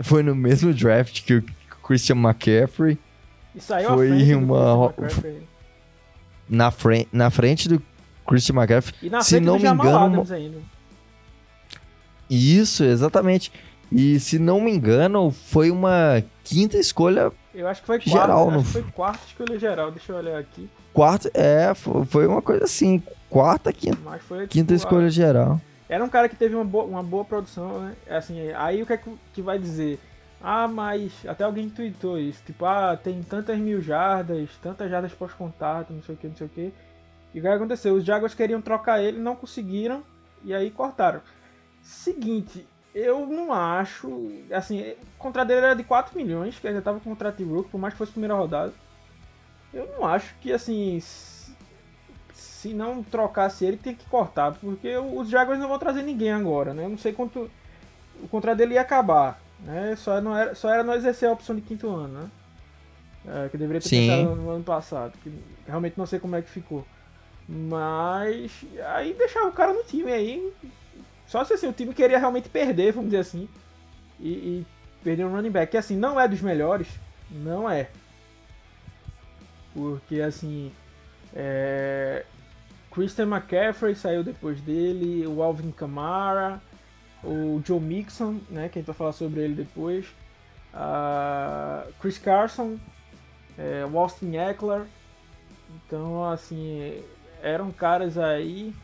foi 0.00 0.22
no 0.22 0.34
mesmo 0.34 0.72
draft 0.72 1.24
que 1.24 1.34
o 1.34 1.44
Christian 1.86 2.16
McCaffrey. 2.16 2.98
E 3.54 3.60
saiu 3.60 3.94
foi 3.94 4.34
uma 4.34 4.94
na 6.48 6.70
frente 6.70 7.08
na 7.12 7.30
frente 7.30 7.68
do 7.68 7.82
Christian 8.26 8.56
McCaffrey. 8.56 8.94
E 9.02 9.10
na 9.10 9.20
se 9.20 9.40
não 9.40 9.58
me 9.58 9.68
engano, 9.68 10.24
Isso, 12.28 12.84
exatamente. 12.84 13.52
E 13.90 14.18
se 14.18 14.38
não 14.38 14.60
me 14.60 14.72
engano, 14.72 15.30
foi 15.30 15.70
uma 15.70 16.22
quinta 16.42 16.76
escolha 16.76 17.32
eu 17.56 17.66
acho 17.66 17.80
que 17.80 17.86
foi 17.86 17.98
geral, 18.00 18.48
quarta, 18.48 18.64
foi 18.64 18.82
quarta 18.82 19.20
escolha 19.26 19.58
geral, 19.58 19.90
deixa 19.90 20.12
eu 20.12 20.16
olhar 20.16 20.38
aqui. 20.38 20.68
Quarta, 20.96 21.30
é, 21.34 21.74
foi 21.74 22.26
uma 22.26 22.40
coisa 22.40 22.64
assim, 22.64 23.02
quarta, 23.28 23.70
quinta, 23.70 23.98
quinta 24.48 24.48
tipo, 24.48 24.72
escolha 24.72 25.10
geral. 25.10 25.60
Era 25.90 26.02
um 26.02 26.08
cara 26.08 26.26
que 26.26 26.34
teve 26.34 26.54
uma 26.54 26.64
boa, 26.64 26.84
uma 26.84 27.02
boa 27.02 27.22
produção, 27.22 27.80
né? 27.80 27.94
Assim, 28.08 28.50
aí 28.52 28.82
o 28.82 28.86
que 28.86 28.94
é 28.94 29.00
que 29.34 29.42
vai 29.42 29.58
dizer? 29.58 30.00
Ah, 30.40 30.66
mas 30.66 31.12
até 31.28 31.44
alguém 31.44 31.68
tweetou 31.68 32.18
isso, 32.18 32.42
tipo, 32.46 32.64
ah, 32.64 32.96
tem 32.96 33.22
tantas 33.22 33.58
mil 33.58 33.82
jardas, 33.82 34.48
tantas 34.62 34.90
jardas 34.90 35.12
pós-contato, 35.12 35.92
não 35.92 36.02
sei 36.02 36.14
o 36.14 36.18
que, 36.18 36.28
não 36.28 36.36
sei 36.36 36.46
o 36.46 36.50
que. 36.50 36.72
E 37.34 37.40
o 37.40 37.42
que 37.42 37.48
aconteceu? 37.48 37.94
Os 37.94 38.02
Jaguars 38.02 38.32
queriam 38.32 38.62
trocar 38.62 38.98
ele, 38.98 39.18
não 39.18 39.36
conseguiram, 39.36 40.02
e 40.42 40.54
aí 40.54 40.70
cortaram. 40.70 41.20
Seguinte, 41.82 42.66
eu 42.94 43.26
não 43.26 43.52
acho, 43.52 44.30
assim, 44.50 44.80
o 44.80 45.18
contrato 45.18 45.48
dele 45.48 45.66
era 45.66 45.74
de 45.76 45.84
4 45.84 46.16
milhões, 46.16 46.58
que 46.58 46.66
ainda 46.66 46.80
tava 46.80 47.00
com 47.00 47.10
contrato 47.10 47.36
de 47.36 47.44
Rook, 47.44 47.68
por 47.68 47.78
mais 47.78 47.92
que 47.92 47.98
fosse 47.98 48.12
primeira 48.12 48.34
rodada. 48.34 48.72
Eu 49.76 49.86
não 49.98 50.06
acho 50.06 50.34
que, 50.40 50.52
assim, 50.52 51.02
se 52.32 52.72
não 52.72 53.02
trocasse 53.02 53.64
ele, 53.64 53.76
tem 53.76 53.94
que 53.94 54.06
cortar, 54.06 54.52
porque 54.52 54.96
os 54.96 55.28
Jaguars 55.28 55.60
não 55.60 55.68
vão 55.68 55.78
trazer 55.78 56.02
ninguém 56.02 56.32
agora, 56.32 56.72
né? 56.72 56.84
Eu 56.84 56.88
não 56.88 56.98
sei 56.98 57.12
quanto 57.12 57.50
o 58.22 58.28
contrato 58.28 58.56
dele 58.56 58.74
ia 58.74 58.80
acabar. 58.80 59.38
Né? 59.60 59.94
Só, 59.96 60.20
não 60.20 60.36
era, 60.36 60.54
só 60.54 60.70
era 60.70 60.82
não 60.82 60.94
exercer 60.94 61.28
a 61.28 61.32
opção 61.32 61.54
de 61.54 61.60
quinto 61.60 61.88
ano, 61.88 62.22
né? 62.22 62.30
É, 63.28 63.48
que 63.48 63.58
deveria 63.58 63.80
ter 63.80 63.88
Sim. 63.88 64.08
pensado 64.08 64.34
no 64.36 64.50
ano 64.50 64.64
passado. 64.64 65.12
Que 65.22 65.32
realmente 65.66 65.98
não 65.98 66.06
sei 66.06 66.18
como 66.18 66.36
é 66.36 66.42
que 66.42 66.48
ficou. 66.48 66.86
Mas 67.48 68.64
aí 68.94 69.12
deixava 69.12 69.48
o 69.48 69.52
cara 69.52 69.72
no 69.72 69.82
time 69.82 70.10
aí. 70.10 70.52
Só 71.26 71.44
se 71.44 71.52
assim, 71.52 71.66
o 71.66 71.72
time 71.72 71.92
queria 71.92 72.18
realmente 72.18 72.48
perder, 72.48 72.92
vamos 72.92 73.10
dizer 73.10 73.20
assim. 73.20 73.48
E, 74.18 74.28
e 74.28 74.66
perder 75.04 75.26
um 75.26 75.32
running 75.34 75.50
back. 75.50 75.70
Que 75.70 75.76
assim, 75.76 75.96
não 75.96 76.18
é 76.18 76.26
dos 76.26 76.40
melhores. 76.40 76.88
Não 77.30 77.68
é. 77.68 77.88
Porque 79.76 80.20
assim. 80.20 80.72
É... 81.34 82.24
Christian 82.90 83.26
McCaffrey 83.26 83.94
saiu 83.94 84.24
depois 84.24 84.58
dele, 84.62 85.26
o 85.26 85.42
Alvin 85.42 85.70
Kamara, 85.70 86.62
o 87.22 87.60
Joe 87.62 87.78
Mixon, 87.78 88.40
né, 88.48 88.70
que 88.70 88.78
a 88.78 88.80
gente 88.80 88.86
vai 88.86 88.96
falar 88.96 89.12
sobre 89.12 89.42
ele 89.42 89.54
depois, 89.54 90.06
uh, 90.72 91.92
Chris 92.00 92.16
Carson, 92.16 92.78
é, 93.58 93.84
o 93.84 93.98
Austin 93.98 94.36
Eckler. 94.36 94.86
Então, 95.74 96.24
assim, 96.24 97.02
eram 97.42 97.70
caras 97.70 98.16
aí 98.16 98.74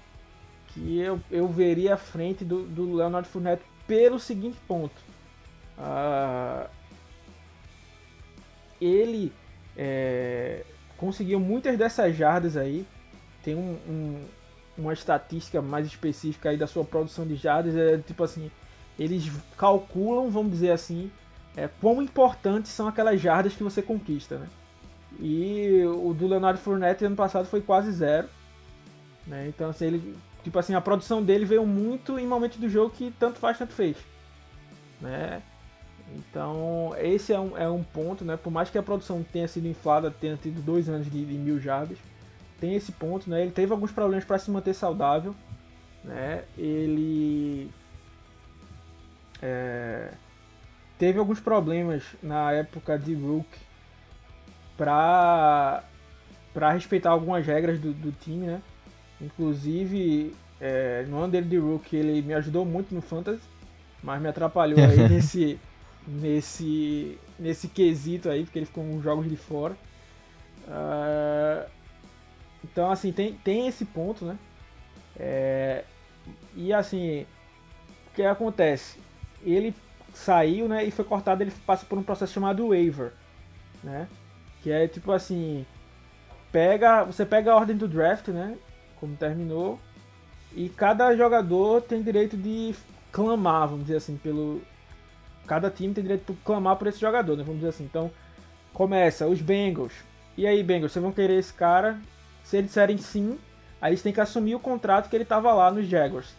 que 0.68 0.98
eu, 0.98 1.18
eu 1.30 1.48
veria 1.48 1.94
à 1.94 1.96
frente 1.96 2.44
do, 2.44 2.64
do 2.64 2.94
Leonardo 2.94 3.28
Fournette 3.28 3.62
pelo 3.86 4.18
seguinte 4.18 4.58
ponto. 4.68 5.00
Uh, 5.78 6.68
ele 8.78 9.32
é, 9.74 10.64
conseguiu 11.02 11.40
muitas 11.40 11.76
dessas 11.76 12.16
jardas 12.16 12.56
aí. 12.56 12.86
Tem 13.42 13.56
um, 13.56 13.76
um, 13.88 14.24
uma 14.78 14.92
estatística 14.92 15.60
mais 15.60 15.84
específica 15.84 16.50
aí 16.50 16.56
da 16.56 16.68
sua 16.68 16.84
produção 16.84 17.26
de 17.26 17.34
jardas. 17.34 17.76
É 17.76 17.98
tipo 17.98 18.22
assim, 18.22 18.48
eles 18.96 19.28
calculam, 19.58 20.30
vamos 20.30 20.52
dizer 20.52 20.70
assim, 20.70 21.10
é, 21.56 21.68
quão 21.80 22.00
importantes 22.00 22.70
são 22.70 22.86
aquelas 22.86 23.20
jardas 23.20 23.52
que 23.52 23.64
você 23.64 23.82
conquista, 23.82 24.38
né? 24.38 24.46
E 25.18 25.82
o 25.84 26.14
do 26.14 26.28
Leonardo 26.28 26.60
Fournette 26.60 27.04
ano 27.04 27.16
passado 27.16 27.46
foi 27.46 27.60
quase 27.60 27.90
zero. 27.90 28.28
Né? 29.26 29.48
Então, 29.48 29.70
assim, 29.70 29.86
ele, 29.86 30.16
tipo 30.44 30.56
assim, 30.58 30.74
a 30.74 30.80
produção 30.80 31.20
dele 31.22 31.44
veio 31.44 31.66
muito 31.66 32.16
em 32.18 32.26
momentos 32.26 32.58
do 32.58 32.68
jogo 32.68 32.94
que 32.94 33.12
tanto 33.18 33.40
faz, 33.40 33.58
tanto 33.58 33.72
fez. 33.74 33.96
Né? 35.00 35.42
Então, 36.16 36.94
esse 36.98 37.32
é 37.32 37.40
um, 37.40 37.56
é 37.56 37.68
um 37.68 37.82
ponto, 37.82 38.24
né? 38.24 38.36
Por 38.36 38.50
mais 38.50 38.70
que 38.70 38.78
a 38.78 38.82
produção 38.82 39.24
tenha 39.32 39.48
sido 39.48 39.66
inflada, 39.66 40.10
tenha 40.10 40.36
tido 40.36 40.62
dois 40.62 40.88
anos 40.88 41.10
de, 41.10 41.24
de 41.24 41.34
mil 41.34 41.58
jardas, 41.58 41.98
tem 42.60 42.74
esse 42.74 42.92
ponto, 42.92 43.28
né? 43.28 43.42
Ele 43.42 43.50
teve 43.50 43.72
alguns 43.72 43.90
problemas 43.90 44.24
para 44.24 44.38
se 44.38 44.50
manter 44.50 44.74
saudável, 44.74 45.34
né? 46.04 46.44
Ele 46.56 47.70
é, 49.40 50.12
teve 50.98 51.18
alguns 51.18 51.40
problemas 51.40 52.04
na 52.22 52.52
época 52.52 52.98
de 52.98 53.14
Rook 53.14 53.48
para 54.76 55.82
para 56.54 56.70
respeitar 56.70 57.10
algumas 57.10 57.46
regras 57.46 57.78
do, 57.78 57.94
do 57.94 58.12
time, 58.12 58.46
né? 58.46 58.62
Inclusive, 59.18 60.34
é, 60.60 61.06
no 61.08 61.16
ano 61.18 61.32
dele 61.32 61.48
de 61.48 61.56
Rook, 61.56 61.96
ele 61.96 62.20
me 62.20 62.34
ajudou 62.34 62.66
muito 62.66 62.94
no 62.94 63.00
Fantasy, 63.00 63.40
mas 64.02 64.20
me 64.20 64.28
atrapalhou 64.28 64.78
aí 64.78 64.98
nesse 65.08 65.58
nesse, 66.06 67.18
nesse 67.38 67.68
quesito 67.68 68.28
aí, 68.28 68.44
porque 68.44 68.58
ele 68.58 68.66
ficou 68.66 68.84
uns 68.84 69.02
jogos 69.02 69.28
de 69.28 69.36
fora. 69.36 69.76
Uh, 70.66 71.68
então, 72.64 72.90
assim, 72.90 73.12
tem, 73.12 73.34
tem 73.34 73.68
esse 73.68 73.84
ponto, 73.84 74.24
né? 74.24 74.38
É, 75.16 75.84
e 76.54 76.72
assim, 76.72 77.22
o 78.06 78.14
que 78.14 78.22
acontece? 78.22 78.98
Ele 79.42 79.74
saiu, 80.14 80.68
né, 80.68 80.84
e 80.84 80.90
foi 80.90 81.04
cortado, 81.04 81.42
ele 81.42 81.52
passa 81.66 81.84
por 81.86 81.98
um 81.98 82.02
processo 82.02 82.32
chamado 82.32 82.68
waiver, 82.68 83.12
né? 83.82 84.08
Que 84.62 84.70
é 84.70 84.86
tipo 84.86 85.10
assim, 85.10 85.66
pega, 86.50 87.04
você 87.04 87.24
pega 87.26 87.52
a 87.52 87.56
ordem 87.56 87.76
do 87.76 87.88
draft, 87.88 88.28
né, 88.28 88.56
como 89.00 89.16
terminou, 89.16 89.78
e 90.54 90.68
cada 90.68 91.16
jogador 91.16 91.80
tem 91.82 92.02
direito 92.02 92.36
de 92.36 92.74
clamar, 93.10 93.68
vamos 93.68 93.84
dizer 93.84 93.96
assim, 93.96 94.16
pelo 94.16 94.60
cada 95.46 95.70
time 95.70 95.94
tem 95.94 96.02
direito 96.02 96.32
de 96.32 96.38
clamar 96.40 96.76
por 96.76 96.86
esse 96.86 97.00
jogador, 97.00 97.36
né? 97.36 97.42
Vamos 97.42 97.60
dizer 97.60 97.70
assim. 97.70 97.84
Então, 97.84 98.10
começa 98.72 99.26
os 99.26 99.40
Bengals. 99.40 99.92
E 100.36 100.46
aí, 100.46 100.62
Bengals, 100.62 100.92
vocês 100.92 101.02
vão 101.02 101.12
querer 101.12 101.38
esse 101.38 101.52
cara? 101.52 101.98
Se 102.44 102.56
eles 102.56 102.68
disserem 102.68 102.98
sim, 102.98 103.38
aí 103.80 103.90
eles 103.90 104.02
têm 104.02 104.12
que 104.12 104.20
assumir 104.20 104.54
o 104.54 104.60
contrato 104.60 105.08
que 105.08 105.16
ele 105.16 105.22
estava 105.22 105.52
lá 105.52 105.70
nos 105.70 105.86
Jaguars, 105.86 106.34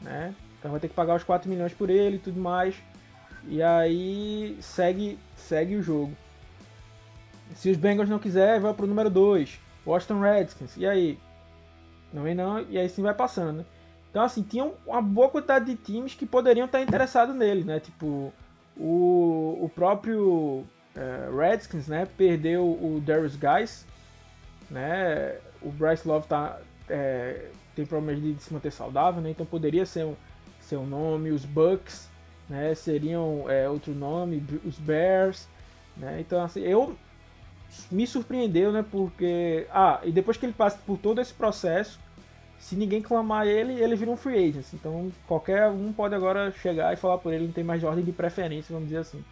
né? 0.00 0.34
Então 0.58 0.70
vai 0.70 0.80
ter 0.80 0.88
que 0.88 0.94
pagar 0.94 1.16
os 1.16 1.24
4 1.24 1.48
milhões 1.48 1.72
por 1.72 1.90
ele 1.90 2.16
e 2.16 2.20
tudo 2.20 2.40
mais. 2.40 2.74
E 3.46 3.62
aí 3.62 4.58
segue, 4.60 5.18
segue 5.36 5.76
o 5.76 5.82
jogo. 5.82 6.12
Se 7.54 7.70
os 7.70 7.76
Bengals 7.76 8.08
não 8.08 8.18
quiser, 8.18 8.60
vai 8.60 8.74
pro 8.74 8.86
número 8.86 9.08
2, 9.08 9.58
Washington 9.86 10.20
Redskins. 10.20 10.76
E 10.76 10.86
aí? 10.86 11.18
Não 12.12 12.22
vem 12.22 12.34
não, 12.34 12.60
e 12.68 12.78
aí 12.78 12.88
sim 12.88 13.02
vai 13.02 13.14
passando, 13.14 13.58
né? 13.58 13.64
Então, 14.10 14.22
assim, 14.22 14.42
tinha 14.42 14.70
uma 14.86 15.02
boa 15.02 15.28
quantidade 15.28 15.66
de 15.66 15.76
times 15.76 16.14
que 16.14 16.24
poderiam 16.24 16.66
estar 16.66 16.80
interessados 16.80 17.34
nele, 17.34 17.64
né? 17.64 17.78
Tipo, 17.78 18.32
o, 18.76 19.58
o 19.60 19.70
próprio 19.74 20.64
é, 20.96 21.28
Redskins, 21.30 21.88
né? 21.88 22.06
Perdeu 22.16 22.64
o 22.64 23.02
Darius 23.04 23.36
Guys, 23.36 23.86
né? 24.70 25.36
O 25.60 25.70
Bryce 25.70 26.08
Love 26.08 26.26
tá, 26.26 26.58
é, 26.88 27.50
tem 27.74 27.84
problemas 27.84 28.22
de 28.22 28.42
se 28.42 28.52
manter 28.52 28.72
saudável, 28.72 29.20
né? 29.20 29.30
Então 29.30 29.44
poderia 29.44 29.84
ser 29.84 30.06
um, 30.06 30.86
nome. 30.86 31.30
Os 31.30 31.44
Bucks, 31.44 32.08
né? 32.48 32.74
Seriam 32.74 33.44
é, 33.48 33.68
outro 33.68 33.94
nome. 33.94 34.42
Os 34.64 34.78
Bears, 34.78 35.46
né? 35.96 36.18
Então, 36.20 36.42
assim, 36.42 36.60
eu 36.60 36.96
me 37.90 38.06
surpreendeu, 38.06 38.72
né? 38.72 38.82
Porque... 38.90 39.66
Ah, 39.70 40.00
e 40.02 40.10
depois 40.10 40.38
que 40.38 40.46
ele 40.46 40.54
passa 40.54 40.78
por 40.86 40.96
todo 40.96 41.20
esse 41.20 41.34
processo 41.34 42.00
se 42.58 42.74
ninguém 42.76 43.00
clamar 43.00 43.46
ele, 43.46 43.80
ele 43.80 43.96
vira 43.96 44.10
um 44.10 44.16
free 44.16 44.48
agent. 44.48 44.66
Então 44.74 45.10
qualquer 45.26 45.68
um 45.68 45.92
pode 45.92 46.14
agora 46.14 46.52
chegar 46.52 46.92
e 46.92 46.96
falar 46.96 47.18
por 47.18 47.32
ele, 47.32 47.46
não 47.46 47.52
tem 47.52 47.64
mais 47.64 47.84
ordem 47.84 48.04
de 48.04 48.12
preferência, 48.12 48.72
vamos 48.72 48.88
dizer 48.88 49.00
assim. 49.00 49.24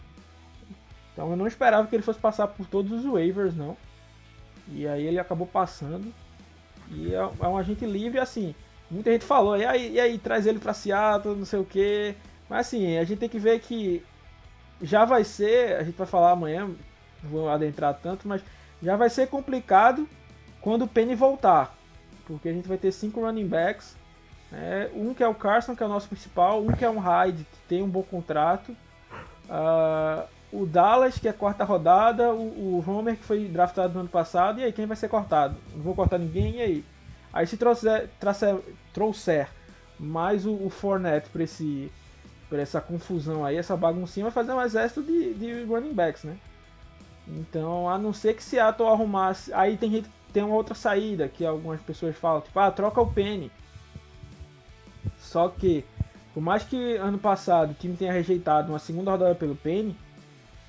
Então 1.12 1.30
eu 1.30 1.36
não 1.36 1.46
esperava 1.46 1.86
que 1.86 1.96
ele 1.96 2.02
fosse 2.02 2.20
passar 2.20 2.46
por 2.48 2.66
todos 2.66 2.92
os 2.92 3.04
waivers, 3.04 3.56
não. 3.56 3.76
E 4.68 4.86
aí 4.86 5.06
ele 5.06 5.18
acabou 5.18 5.46
passando. 5.46 6.12
E 6.90 7.12
é, 7.14 7.18
é 7.18 7.48
um 7.48 7.56
agente 7.56 7.84
livre, 7.84 8.20
assim. 8.20 8.54
Muita 8.90 9.10
gente 9.10 9.24
falou, 9.24 9.56
e 9.56 9.64
aí, 9.64 9.94
e 9.94 10.00
aí 10.00 10.18
traz 10.18 10.46
ele 10.46 10.60
pra 10.60 10.72
Seattle, 10.72 11.34
não 11.34 11.44
sei 11.44 11.58
o 11.58 11.64
que. 11.64 12.14
Mas 12.48 12.68
assim, 12.68 12.96
a 12.98 13.04
gente 13.04 13.18
tem 13.18 13.28
que 13.28 13.38
ver 13.38 13.58
que 13.60 14.02
já 14.80 15.04
vai 15.04 15.24
ser, 15.24 15.76
a 15.76 15.82
gente 15.82 15.96
vai 15.96 16.06
falar 16.06 16.30
amanhã, 16.30 16.66
não 17.22 17.30
vou 17.30 17.48
adentrar 17.48 17.98
tanto, 18.00 18.28
mas 18.28 18.42
já 18.80 18.96
vai 18.96 19.10
ser 19.10 19.26
complicado 19.26 20.08
quando 20.60 20.82
o 20.82 20.88
Penny 20.88 21.14
voltar 21.14 21.75
porque 22.26 22.48
a 22.48 22.52
gente 22.52 22.68
vai 22.68 22.76
ter 22.76 22.92
cinco 22.92 23.20
running 23.20 23.46
backs. 23.46 23.96
Né? 24.50 24.90
Um 24.94 25.14
que 25.14 25.22
é 25.22 25.28
o 25.28 25.34
Carson, 25.34 25.74
que 25.74 25.82
é 25.82 25.86
o 25.86 25.88
nosso 25.88 26.08
principal, 26.08 26.62
um 26.62 26.72
que 26.72 26.84
é 26.84 26.90
um 26.90 26.98
Hyde, 26.98 27.44
que 27.44 27.58
tem 27.68 27.82
um 27.82 27.88
bom 27.88 28.02
contrato. 28.02 28.76
Uh, 29.48 30.26
o 30.52 30.66
Dallas, 30.66 31.18
que 31.18 31.28
é 31.28 31.30
a 31.30 31.34
quarta 31.34 31.64
rodada, 31.64 32.32
o, 32.32 32.78
o 32.78 32.84
Homer, 32.86 33.16
que 33.16 33.24
foi 33.24 33.46
draftado 33.46 33.94
no 33.94 34.00
ano 34.00 34.08
passado, 34.08 34.60
e 34.60 34.64
aí 34.64 34.72
quem 34.72 34.86
vai 34.86 34.96
ser 34.96 35.08
cortado? 35.08 35.56
Não 35.74 35.82
vou 35.82 35.94
cortar 35.94 36.18
ninguém, 36.18 36.56
e 36.56 36.60
aí? 36.60 36.84
Aí 37.32 37.46
se 37.46 37.56
trouxer, 37.56 38.08
trouxer, 38.18 38.56
trouxer 38.92 39.48
mais 39.98 40.46
o, 40.46 40.54
o 40.54 40.70
Fournette 40.70 41.28
para 41.28 41.42
esse 41.42 41.90
por 42.48 42.58
essa 42.58 42.80
confusão 42.80 43.44
aí, 43.44 43.56
essa 43.56 43.76
baguncinha, 43.76 44.24
vai 44.24 44.32
fazer 44.32 44.52
um 44.52 44.62
exército 44.62 45.02
de, 45.02 45.34
de 45.34 45.64
running 45.64 45.92
backs, 45.92 46.22
né? 46.22 46.36
Então, 47.26 47.90
a 47.90 47.98
não 47.98 48.12
ser 48.12 48.34
que 48.34 48.42
Seattle 48.42 48.88
arrumasse. 48.88 49.52
Aí 49.52 49.76
tem 49.76 49.90
gente 49.90 50.08
tem 50.36 50.42
uma 50.42 50.54
outra 50.54 50.74
saída 50.74 51.26
que 51.28 51.46
algumas 51.46 51.80
pessoas 51.80 52.14
falam, 52.14 52.42
tipo, 52.42 52.60
ah, 52.60 52.70
troca 52.70 53.00
o 53.00 53.10
Penny. 53.10 53.50
Só 55.18 55.48
que, 55.48 55.82
por 56.34 56.42
mais 56.42 56.62
que 56.62 56.96
ano 56.96 57.16
passado 57.16 57.70
o 57.70 57.74
time 57.74 57.96
tenha 57.96 58.12
rejeitado 58.12 58.70
uma 58.70 58.78
segunda 58.78 59.12
rodada 59.12 59.34
pelo 59.34 59.56
Penny, 59.56 59.96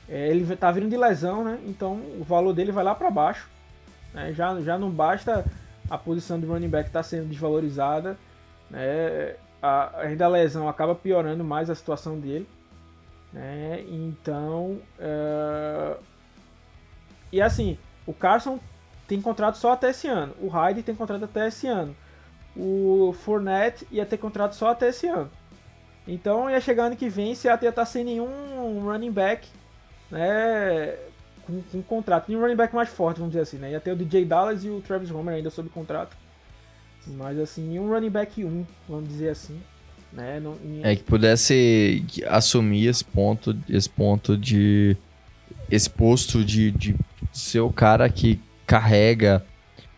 é, 0.07 0.30
ele 0.30 0.55
tá 0.55 0.72
vindo 0.72 0.89
de 0.89 0.95
lesão, 0.95 1.43
né? 1.43 1.59
Então 1.65 1.95
o 2.18 2.24
valor 2.24 2.53
dele 2.53 2.72
vai 2.72 2.82
lá 2.82 2.95
para 2.95 3.11
baixo. 3.11 3.49
Né? 4.13 4.32
Já, 4.32 4.57
já 4.61 4.78
não 4.78 4.89
basta 4.89 5.45
a 5.89 5.97
posição 5.97 6.39
do 6.39 6.47
running 6.47 6.70
back 6.70 6.88
estar 6.88 6.99
tá 6.99 7.03
sendo 7.03 7.28
desvalorizada, 7.28 8.18
né? 8.70 9.36
A, 9.61 9.99
ainda 9.99 10.24
a 10.24 10.30
lesão 10.30 10.70
acaba 10.70 10.95
piorando 10.95 11.43
mais 11.43 11.70
a 11.70 11.76
situação 11.76 12.18
dele. 12.18 12.47
Né? 13.34 13.84
Então, 13.89 14.80
é... 14.97 15.97
e 17.34 17.41
assim, 17.41 17.78
o 18.05 18.13
Carson 18.13 18.61
tem 19.08 19.22
contrato 19.22 19.58
só 19.58 19.72
até 19.72 19.91
esse 19.91 20.08
ano. 20.08 20.34
O 20.41 20.47
Hyde 20.47 20.84
tem 20.84 20.93
contrato 20.93 21.24
até 21.24 21.47
esse 21.47 21.68
ano. 21.68 21.95
O 22.55 23.14
Fournette 23.24 23.88
ia 23.91 24.05
ter 24.05 24.18
contrato 24.18 24.53
só 24.53 24.72
até 24.72 24.89
esse 24.89 25.08
ano. 25.08 25.30
Então 26.08 26.49
ia 26.49 26.60
chegar 26.60 26.86
ano 26.86 26.95
que 26.95 27.10
vem 27.10 27.36
se 27.36 27.47
ia 27.47 27.55
estar 27.55 27.72
tá 27.72 27.86
sem 27.86 28.03
nenhum 28.03 28.84
running 28.84 29.12
back, 29.12 29.47
né? 30.12 30.95
Com, 31.45 31.62
com 31.62 31.82
contrato. 31.82 32.28
Nenhum 32.28 32.41
running 32.41 32.55
back 32.55 32.74
mais 32.76 32.89
forte, 32.89 33.18
vamos 33.18 33.32
dizer 33.32 33.43
assim, 33.43 33.58
né? 33.58 33.72
Ia 33.72 33.80
ter 33.80 33.91
o 33.91 33.95
DJ 33.95 34.26
Dallas 34.26 34.64
e 34.64 34.70
o 34.70 34.82
Travis 34.82 35.12
Homer 35.12 35.36
ainda 35.36 35.49
sob 35.49 35.70
contrato. 35.70 36.16
Mas 37.05 37.39
assim, 37.39 37.62
nenhum 37.62 37.89
running 37.89 38.10
back 38.10 38.43
1, 38.43 38.66
vamos 38.89 39.08
dizer 39.08 39.30
assim. 39.30 39.60
Né? 40.12 40.39
Não, 40.39 40.58
É 40.84 40.95
que 40.95 41.03
pudesse 41.03 42.05
assumir 42.28 42.88
esse 42.88 43.03
ponto, 43.03 43.55
esse 43.70 43.89
ponto 43.89 44.38
de. 44.38 44.97
Esse 45.70 45.89
posto 45.89 46.43
de, 46.43 46.72
de 46.72 46.95
ser 47.34 47.60
o 47.60 47.72
cara 47.72 48.10
que 48.10 48.39
carrega 48.68 49.43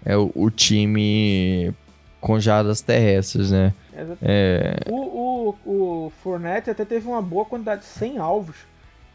é 0.05 0.15
o, 0.15 0.31
o 0.33 0.49
time 0.49 1.73
com 2.21 2.39
jardas 2.39 2.81
terrestres, 2.81 3.51
né? 3.51 3.73
É... 4.21 4.77
O, 4.87 5.55
o, 5.65 6.05
o 6.05 6.13
Fournette 6.21 6.69
até 6.69 6.85
teve 6.85 7.07
uma 7.07 7.21
boa 7.21 7.45
quantidade, 7.45 7.81
de 7.81 7.87
100 7.87 8.17
alvos, 8.17 8.55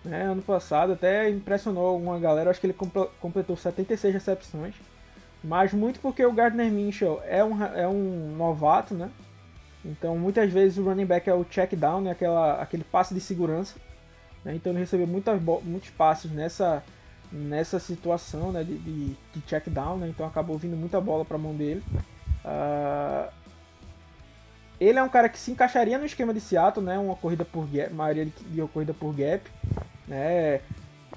né? 0.04 0.22
Ano 0.22 0.42
passado, 0.42 0.92
até 0.92 1.30
impressionou 1.30 1.86
alguma 1.86 2.18
galera, 2.18 2.50
acho 2.50 2.60
que 2.60 2.66
ele 2.66 2.76
completou 3.20 3.56
76 3.56 4.12
recepções, 4.12 4.74
mas 5.42 5.72
muito 5.72 6.00
porque 6.00 6.24
o 6.24 6.32
Gardner 6.32 6.70
Minshew 6.70 7.20
é 7.24 7.44
um, 7.44 7.62
é 7.62 7.88
um 7.88 8.34
novato, 8.36 8.94
né? 8.94 9.10
Então 9.84 10.16
muitas 10.18 10.50
vezes 10.50 10.78
o 10.78 10.84
running 10.84 11.04
back 11.06 11.28
é 11.28 11.34
o 11.34 11.44
check 11.44 11.74
down, 11.74 12.00
né? 12.00 12.10
Aquela, 12.10 12.60
aquele 12.60 12.84
passe 12.84 13.14
de 13.14 13.20
segurança, 13.20 13.76
né? 14.44 14.54
Então 14.54 14.72
ele 14.72 14.80
recebeu 14.80 15.06
muitas, 15.06 15.40
muitos 15.62 15.90
passes 15.90 16.30
nessa, 16.30 16.82
nessa 17.32 17.78
situação 17.78 18.52
né? 18.52 18.62
de, 18.62 18.76
de, 18.78 19.16
de 19.34 19.40
check 19.46 19.68
down, 19.68 19.98
né? 19.98 20.08
Então 20.08 20.26
acabou 20.26 20.58
vindo 20.58 20.76
muita 20.76 21.00
bola 21.00 21.24
para 21.24 21.36
a 21.36 21.40
mão 21.40 21.54
dele. 21.54 21.82
Uh, 22.44 23.32
ele 24.80 24.98
é 24.98 25.02
um 25.02 25.08
cara 25.08 25.28
que 25.28 25.38
se 25.38 25.50
encaixaria 25.50 25.98
no 25.98 26.04
esquema 26.04 26.34
de 26.34 26.40
Seattle, 26.40 26.84
né? 26.84 26.98
Uma 26.98 27.16
corrida 27.16 27.44
por 27.44 27.66
gap, 27.66 27.92
maioria 27.92 28.26
de 28.26 28.60
uma 28.60 28.68
corrida 28.68 28.92
por 28.92 29.14
gap, 29.14 29.42
né? 30.06 30.60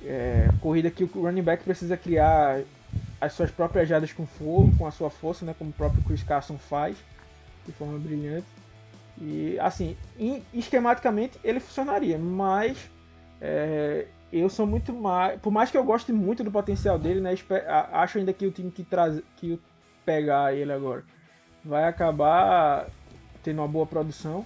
É, 0.06 0.48
corrida 0.62 0.92
que 0.92 1.04
o 1.04 1.10
running 1.24 1.42
back 1.42 1.64
precisa 1.64 1.98
criar 1.98 2.62
as 3.20 3.34
suas 3.34 3.50
próprias 3.50 3.90
jadas 3.90 4.14
com 4.14 4.28
fogo, 4.28 4.72
com 4.78 4.86
a 4.86 4.92
sua 4.92 5.10
força, 5.10 5.44
né? 5.44 5.56
Como 5.58 5.72
o 5.72 5.74
próprio 5.74 6.04
Chris 6.04 6.24
Carson 6.24 6.58
faz 6.58 6.96
de 7.66 7.72
forma 7.74 7.98
brilhante. 7.98 8.48
E 9.20 9.58
assim, 9.60 9.98
esquematicamente 10.54 11.40
ele 11.44 11.60
funcionaria, 11.60 12.18
mas 12.18 12.78
é, 13.42 14.06
eu 14.32 14.50
sou 14.50 14.66
muito 14.66 14.94
mais. 14.94 15.40
Por 15.40 15.52
mais 15.52 15.72
que 15.72 15.78
eu 15.78 15.84
goste 15.84 16.12
muito 16.12 16.44
do 16.44 16.52
potencial 16.52 17.00
dele, 17.00 17.22
né? 17.22 17.36
Acho 17.92 18.18
ainda 18.18 18.34
que 18.34 18.46
o 18.46 18.52
time 18.52 18.72
que, 18.72 18.84
traz, 18.84 19.22
que 19.38 19.60
pegar 20.06 20.54
ele 20.54 20.72
agora 20.72 21.04
vai 21.64 21.84
acabar 21.86 22.88
tendo 23.44 23.60
uma 23.60 23.68
boa 23.68 23.86
produção. 23.86 24.46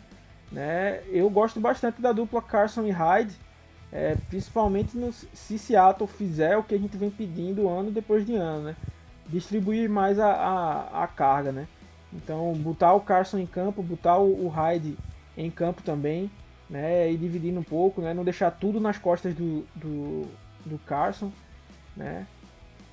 Né? 0.51 1.01
Eu 1.07 1.29
gosto 1.29 1.59
bastante 1.59 2.01
da 2.01 2.11
dupla 2.11 2.41
Carson 2.41 2.83
e 2.83 2.91
Hyde, 2.91 3.33
é, 3.91 4.15
principalmente 4.29 4.97
no, 4.97 5.13
se 5.13 5.57
Seattle 5.57 6.07
fizer 6.07 6.57
o 6.57 6.63
que 6.63 6.75
a 6.75 6.77
gente 6.77 6.97
vem 6.97 7.09
pedindo 7.09 7.69
ano 7.69 7.91
depois 7.91 8.25
de 8.25 8.35
ano, 8.35 8.63
né? 8.63 8.75
distribuir 9.27 9.89
mais 9.89 10.19
a, 10.19 10.31
a, 10.31 11.03
a 11.03 11.07
carga. 11.07 11.51
Né? 11.51 11.67
Então, 12.13 12.53
botar 12.53 12.93
o 12.93 12.99
Carson 12.99 13.37
em 13.37 13.45
campo, 13.45 13.81
botar 13.81 14.17
o, 14.17 14.45
o 14.45 14.49
Hyde 14.49 14.97
em 15.37 15.49
campo 15.49 15.81
também, 15.81 16.29
né? 16.71 17.11
e 17.11 17.17
dividindo 17.17 17.59
um 17.59 17.63
pouco, 17.63 18.01
né? 18.01 18.13
não 18.13 18.23
deixar 18.23 18.49
tudo 18.49 18.79
nas 18.79 18.97
costas 18.97 19.35
do, 19.35 19.65
do, 19.75 20.27
do 20.65 20.79
Carson. 20.79 21.31
Né? 21.95 22.25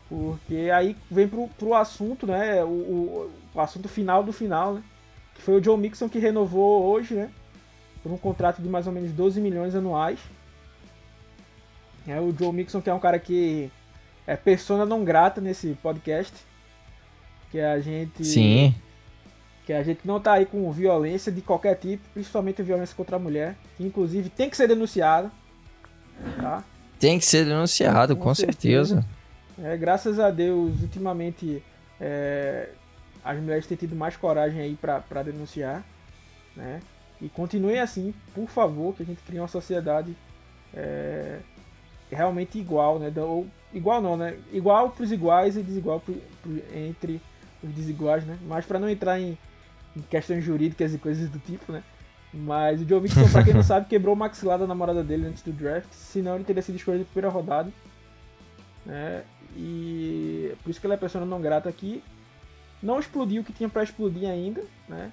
Porque 0.09 0.71
aí 0.75 0.97
vem 1.11 1.29
pro, 1.29 1.49
pro 1.49 1.75
assunto, 1.75 2.27
né? 2.27 2.65
O, 2.65 3.31
o, 3.55 3.61
assunto 3.61 3.89
final 3.89 4.25
do 4.25 4.33
final, 4.33 4.75
né? 4.75 4.83
Que 5.35 5.43
foi 5.43 5.61
o 5.61 5.63
Joe 5.63 5.79
Mixon 5.79 6.09
que 6.09 6.19
renovou 6.19 6.85
hoje, 6.85 7.15
né? 7.15 7.31
Por 8.03 8.11
um 8.11 8.17
contrato 8.17 8.63
de 8.63 8.69
mais 8.69 8.87
ou 8.87 8.93
menos 8.93 9.13
12 9.13 9.39
milhões 9.41 9.75
anuais. 9.75 10.19
É 12.07 12.19
o 12.19 12.35
Joe 12.37 12.53
Mixon 12.53 12.81
que 12.81 12.89
é 12.89 12.95
um 12.95 12.99
cara 12.99 13.19
que 13.19 13.71
é 14.27 14.35
persona 14.35 14.87
não 14.87 15.05
grata 15.05 15.43
nesse 15.43 15.77
podcast. 15.83 16.35
Que 17.51 17.61
a 17.61 17.79
gente. 17.79 18.25
Sim. 18.25 18.75
Que 19.69 19.75
a 19.75 19.83
gente 19.83 20.01
não 20.03 20.19
tá 20.19 20.33
aí 20.33 20.47
com 20.47 20.73
violência 20.73 21.31
de 21.31 21.43
qualquer 21.43 21.75
tipo, 21.75 22.03
principalmente 22.15 22.63
violência 22.63 22.97
contra 22.97 23.17
a 23.17 23.19
mulher. 23.19 23.55
Que 23.77 23.85
inclusive 23.85 24.31
tem 24.31 24.49
que 24.49 24.57
ser 24.57 24.67
denunciada. 24.67 25.31
Tá? 26.41 26.65
Tem 26.99 27.19
que 27.19 27.27
ser 27.27 27.45
denunciado, 27.45 28.17
com, 28.17 28.23
com 28.23 28.35
certeza. 28.35 29.03
certeza. 29.03 29.71
É, 29.71 29.77
graças 29.77 30.19
a 30.19 30.31
Deus, 30.31 30.81
ultimamente 30.81 31.63
é, 32.01 32.71
as 33.23 33.39
mulheres 33.39 33.67
têm 33.67 33.77
tido 33.77 33.95
mais 33.95 34.17
coragem 34.17 34.59
aí 34.59 34.75
para 34.75 35.23
denunciar, 35.23 35.85
né? 36.57 36.81
E 37.21 37.29
continuem 37.29 37.79
assim, 37.79 38.15
por 38.35 38.49
favor, 38.49 38.95
que 38.95 39.03
a 39.03 39.07
gente 39.07 39.21
crie 39.23 39.39
uma 39.39 39.49
sociedade 39.49 40.17
é, 40.73 41.41
realmente 42.11 42.59
igual, 42.59 42.99
né? 42.99 43.13
Ou, 43.19 43.47
igual 43.75 44.01
não, 44.01 44.17
né? 44.17 44.35
Igual 44.51 44.89
para 44.89 45.05
os 45.05 45.13
iguais 45.13 45.59
e 45.59 45.63
desigual 45.63 46.01
pro, 46.01 46.15
pro, 46.41 46.57
entre 46.75 47.21
os 47.63 47.69
desiguais, 47.75 48.25
né? 48.25 48.39
Mas 48.47 48.65
para 48.65 48.79
não 48.79 48.89
entrar 48.89 49.21
em, 49.21 49.37
em, 49.97 50.01
questões 50.03 50.45
jurídicas 50.45 50.95
e 50.95 50.99
coisas 50.99 51.29
do 51.29 51.39
tipo, 51.39 51.73
né? 51.73 51.83
Mas 52.33 52.81
o 52.81 52.89
Joe 52.89 53.01
Mixon, 53.01 53.29
pra 53.31 53.43
quem 53.43 53.55
não 53.55 53.63
sabe, 53.65 53.87
quebrou 53.87 54.15
o 54.15 54.19
maxilar 54.19 54.59
da 54.59 54.67
namorada 54.67 55.03
dele 55.03 55.27
antes 55.27 55.43
do 55.43 55.53
draft, 55.53 55.91
senão 55.93 56.35
ele 56.35 56.45
teria 56.45 56.63
sido 56.63 56.77
escolhido 56.77 57.05
na 57.05 57.11
primeira 57.11 57.29
rodada. 57.29 57.73
Né? 58.85 59.25
E 59.57 60.55
por 60.63 60.71
isso 60.71 60.81
que 60.81 60.87
ele 60.87 60.95
é 60.95 60.97
pessoa 60.97 61.25
não 61.25 61.41
grata 61.41 61.69
aqui. 61.69 62.03
Não 62.83 63.01
explodiu 63.01 63.43
o 63.43 63.45
que 63.45 63.53
tinha 63.53 63.69
para 63.69 63.83
explodir 63.83 64.29
ainda, 64.29 64.63
né? 64.89 65.11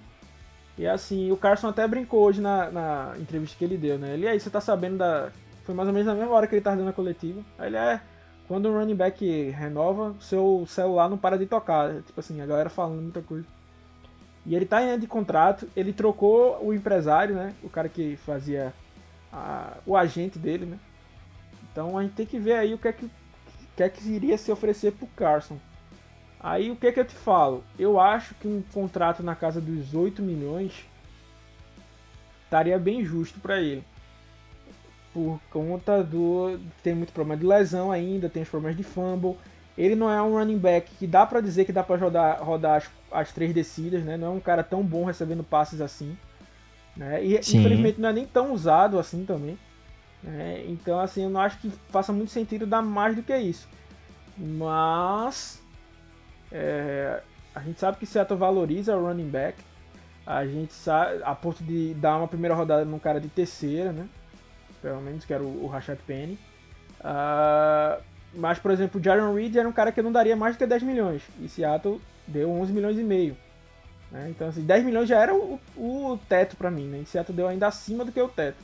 E 0.77 0.85
assim, 0.85 1.31
o 1.31 1.37
Carson 1.37 1.69
até 1.69 1.87
brincou 1.87 2.21
hoje 2.21 2.41
na, 2.41 2.69
na 2.69 3.13
entrevista 3.17 3.57
que 3.57 3.63
ele 3.63 3.77
deu, 3.77 3.97
né? 3.97 4.13
Ele 4.13 4.27
aí, 4.27 4.39
você 4.39 4.49
tá 4.49 4.59
sabendo 4.59 4.97
da. 4.97 5.31
Foi 5.63 5.73
mais 5.73 5.87
ou 5.87 5.93
menos 5.93 6.07
na 6.07 6.13
mesma 6.13 6.35
hora 6.35 6.47
que 6.47 6.53
ele 6.53 6.61
tava 6.61 6.75
dando 6.75 6.89
a 6.89 6.93
coletiva. 6.93 7.41
Aí 7.57 7.67
ele 7.69 7.77
é. 7.77 8.01
Quando 8.47 8.69
o 8.69 8.77
running 8.77 8.95
back 8.95 9.49
renova, 9.49 10.15
seu 10.19 10.65
celular 10.67 11.09
não 11.09 11.17
para 11.17 11.37
de 11.37 11.47
tocar. 11.47 12.03
Tipo 12.03 12.19
assim, 12.19 12.41
a 12.41 12.45
galera 12.45 12.69
falando 12.69 13.01
muita 13.01 13.21
coisa. 13.21 13.47
E 14.45 14.55
ele 14.55 14.65
tá 14.65 14.83
em 14.83 14.99
de 14.99 15.07
contrato, 15.07 15.67
ele 15.75 15.91
trocou 15.91 16.63
o 16.63 16.73
empresário, 16.73 17.35
né? 17.35 17.53
O 17.63 17.69
cara 17.69 17.89
que 17.89 18.15
fazia 18.17 18.73
a, 19.33 19.77
o 19.85 19.97
agente 19.97 20.37
dele, 20.37 20.65
né? 20.65 20.79
Então 21.71 21.97
a 21.97 22.03
gente 22.03 22.13
tem 22.13 22.25
que 22.25 22.39
ver 22.39 22.53
aí 22.53 22.73
o 22.73 22.77
que 22.77 22.87
é 22.87 22.93
que 22.93 23.09
que 23.75 23.83
é 23.83 23.89
que 23.89 24.07
iria 24.07 24.37
se 24.37 24.51
oferecer 24.51 24.93
para 24.93 25.05
o 25.05 25.09
Carson. 25.09 25.57
Aí 26.39 26.71
o 26.71 26.75
que 26.75 26.87
é 26.87 26.91
que 26.91 26.99
eu 26.99 27.05
te 27.05 27.15
falo? 27.15 27.63
Eu 27.77 27.99
acho 27.99 28.33
que 28.35 28.47
um 28.47 28.61
contrato 28.73 29.21
na 29.21 29.35
casa 29.35 29.59
dos 29.59 29.93
8 29.93 30.21
milhões 30.21 30.85
estaria 32.43 32.77
bem 32.79 33.03
justo 33.03 33.39
para 33.39 33.59
ele. 33.59 33.83
Por 35.13 35.39
conta 35.49 36.03
do. 36.03 36.59
Tem 36.83 36.93
muito 36.93 37.11
problema 37.11 37.39
de 37.39 37.45
lesão 37.45 37.91
ainda, 37.91 38.29
tem 38.29 38.43
os 38.43 38.49
problemas 38.49 38.77
de 38.77 38.83
fumble. 38.83 39.37
Ele 39.77 39.95
não 39.95 40.09
é 40.09 40.21
um 40.21 40.37
running 40.37 40.57
back 40.57 40.89
que 40.95 41.05
dá 41.05 41.25
para 41.25 41.41
dizer 41.41 41.65
que 41.65 41.73
dá 41.73 41.83
para 41.83 41.97
rodar, 41.97 42.41
rodar 42.41 42.77
as, 42.77 42.89
as, 43.11 43.31
três 43.33 43.53
descidas, 43.53 44.03
né? 44.03 44.15
Não 44.15 44.27
é 44.27 44.29
um 44.29 44.39
cara 44.39 44.63
tão 44.63 44.81
bom 44.81 45.03
recebendo 45.03 45.43
passes 45.43 45.81
assim. 45.81 46.17
Né? 46.95 47.23
E 47.23 47.43
Sim. 47.43 47.59
infelizmente 47.59 47.99
não 47.99 48.09
é 48.09 48.13
nem 48.13 48.25
tão 48.25 48.53
usado 48.53 48.97
assim 48.97 49.25
também. 49.25 49.57
É, 50.25 50.63
então, 50.67 50.99
assim, 50.99 51.23
eu 51.23 51.29
não 51.29 51.41
acho 51.41 51.59
que 51.59 51.69
faça 51.89 52.13
muito 52.13 52.31
sentido 52.31 52.65
dar 52.65 52.81
mais 52.81 53.15
do 53.15 53.21
que 53.21 53.35
isso. 53.37 53.67
Mas 54.37 55.61
é, 56.51 57.21
a 57.53 57.59
gente 57.59 57.79
sabe 57.79 57.97
que 57.97 58.05
Seattle 58.05 58.39
valoriza 58.39 58.95
o 58.95 59.05
running 59.05 59.29
back. 59.29 59.57
A 60.25 60.45
gente 60.45 60.73
sabe, 60.73 61.21
a 61.23 61.35
ponto 61.35 61.63
de 61.63 61.93
dar 61.95 62.17
uma 62.17 62.27
primeira 62.27 62.55
rodada 62.55 62.83
num 62.85 62.97
cara 62.97 63.19
de 63.19 63.27
terceira, 63.27 63.91
né? 63.91 64.07
Pelo 64.81 65.01
menos 65.01 65.25
que 65.25 65.33
era 65.33 65.43
o, 65.43 65.65
o 65.65 65.67
Rashad 65.67 65.99
Penny. 66.07 66.39
Uh, 67.01 68.01
mas, 68.35 68.59
por 68.59 68.71
exemplo, 68.71 68.99
o 68.99 69.03
Jaron 69.03 69.33
Reed 69.33 69.55
era 69.55 69.67
um 69.67 69.71
cara 69.71 69.91
que 69.91 70.01
não 70.01 70.11
daria 70.11 70.35
mais 70.35 70.55
do 70.55 70.59
que 70.59 70.65
10 70.65 70.83
milhões. 70.83 71.21
E 71.39 71.47
Seattle 71.47 72.01
deu 72.27 72.51
11 72.51 72.73
milhões 72.73 72.97
e 72.97 73.03
meio. 73.03 73.37
Né? 74.11 74.27
Então, 74.29 74.47
assim, 74.47 74.61
10 74.61 74.83
milhões 74.85 75.09
já 75.09 75.21
era 75.21 75.33
o, 75.33 75.59
o 75.75 76.19
teto 76.29 76.55
para 76.55 76.71
mim, 76.71 76.87
né? 76.87 76.99
E 76.99 77.05
Seattle 77.05 77.35
deu 77.35 77.47
ainda 77.47 77.67
acima 77.67 78.03
do 78.03 78.11
que 78.11 78.21
o 78.21 78.27
teto. 78.27 78.63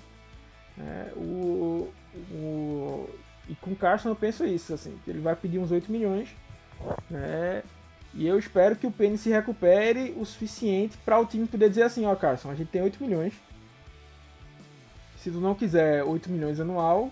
É, 0.78 1.12
o, 1.16 1.90
o, 2.32 3.10
e 3.48 3.56
com 3.56 3.72
o 3.72 3.76
Carson 3.76 4.10
eu 4.10 4.16
penso 4.16 4.46
isso, 4.46 4.74
assim, 4.74 4.98
que 5.04 5.10
ele 5.12 5.20
vai 5.20 5.36
pedir 5.36 5.60
uns 5.60 5.72
8 5.72 5.92
milhões, 5.92 6.30
né? 7.10 7.64
E 8.14 8.28
eu 8.28 8.38
espero 8.38 8.76
que 8.76 8.88
o 8.88 8.92
Penny 8.92 9.18
se 9.18 9.30
recupere 9.30 10.14
o 10.18 10.26
suficiente 10.26 10.98
para 11.06 11.20
o 11.20 11.26
time 11.26 11.48
poder 11.48 11.70
dizer 11.70 11.84
assim, 11.84 12.06
ó 12.06 12.14
Carson, 12.14 12.52
a 12.52 12.56
gente 12.56 12.70
tem 12.70 12.82
8 12.82 13.02
milhões. 13.02 13.34
Se 15.18 15.32
tu 15.32 15.40
não 15.40 15.56
quiser 15.56 16.04
8 16.04 16.30
milhões 16.30 16.60
anual, 16.60 17.12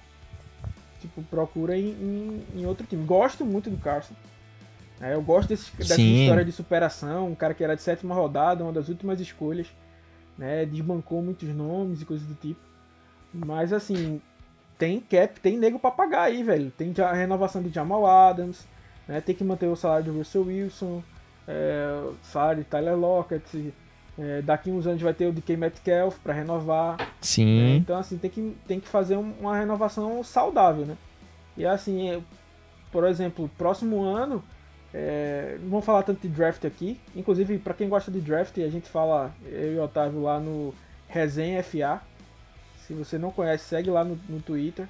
tipo, 0.99 1.21
procura 1.23 1.77
em, 1.77 1.89
em, 1.89 2.45
em 2.61 2.65
outro 2.65 2.85
time. 2.85 3.03
Gosto 3.05 3.45
muito 3.45 3.69
do 3.69 3.77
Carson. 3.77 4.13
É, 5.01 5.13
eu 5.13 5.21
gosto 5.21 5.49
desse, 5.49 5.75
dessa 5.77 5.95
Sim. 5.95 6.23
história 6.23 6.43
de 6.43 6.51
superação, 6.51 7.29
um 7.29 7.35
cara 7.35 7.53
que 7.53 7.63
era 7.63 7.75
de 7.75 7.81
sétima 7.81 8.13
rodada, 8.13 8.63
uma 8.63 8.73
das 8.73 8.89
últimas 8.89 9.19
escolhas, 9.19 9.67
né? 10.37 10.65
Desbancou 10.65 11.21
muitos 11.21 11.47
nomes 11.49 12.01
e 12.01 12.05
coisas 12.05 12.27
do 12.27 12.35
tipo. 12.35 12.59
Mas 13.33 13.71
assim, 13.71 14.21
tem 14.77 14.99
cap, 14.99 15.39
tem 15.39 15.57
nego 15.57 15.79
pra 15.79 15.91
pagar 15.91 16.23
aí, 16.23 16.43
velho. 16.43 16.71
Tem 16.71 16.93
a 17.01 17.13
renovação 17.13 17.61
de 17.63 17.69
Jamal 17.69 18.05
Adams, 18.05 18.67
né? 19.07 19.21
Tem 19.21 19.35
que 19.35 19.43
manter 19.43 19.67
o 19.67 19.75
salário 19.75 20.11
do 20.11 20.17
Russell 20.17 20.43
Wilson, 20.43 21.01
é, 21.47 22.11
salário 22.23 22.63
de 22.63 22.69
Tyler 22.69 22.97
Lockett. 22.97 23.73
É, 24.19 24.41
daqui 24.41 24.69
uns 24.69 24.85
anos 24.85 25.01
vai 25.01 25.13
ter 25.13 25.27
o 25.27 25.31
DK 25.31 25.55
Metcalf 25.55 26.17
para 26.19 26.33
renovar. 26.33 26.97
Sim. 27.21 27.61
Né? 27.61 27.75
Então 27.77 27.97
assim, 27.97 28.17
tem 28.17 28.29
que, 28.29 28.55
tem 28.67 28.79
que 28.79 28.87
fazer 28.87 29.15
uma 29.15 29.57
renovação 29.57 30.21
saudável, 30.23 30.85
né? 30.85 30.97
E 31.55 31.65
assim, 31.65 32.09
é, 32.09 32.19
por 32.91 33.05
exemplo, 33.05 33.49
próximo 33.57 34.03
ano, 34.03 34.43
é, 34.93 35.57
não 35.61 35.69
vamos 35.69 35.85
falar 35.85 36.03
tanto 36.03 36.21
de 36.21 36.27
draft 36.27 36.65
aqui. 36.65 36.99
Inclusive, 37.15 37.59
para 37.59 37.73
quem 37.73 37.87
gosta 37.87 38.11
de 38.11 38.19
draft, 38.19 38.57
a 38.57 38.69
gente 38.69 38.89
fala, 38.89 39.31
eu 39.45 39.75
e 39.75 39.77
o 39.77 39.83
Otávio 39.83 40.21
lá 40.21 40.39
no 40.39 40.73
Resenha 41.07 41.63
FA. 41.63 42.01
Se 42.85 42.93
você 42.93 43.17
não 43.17 43.31
conhece, 43.31 43.65
segue 43.65 43.89
lá 43.89 44.03
no, 44.03 44.19
no 44.27 44.41
Twitter, 44.41 44.87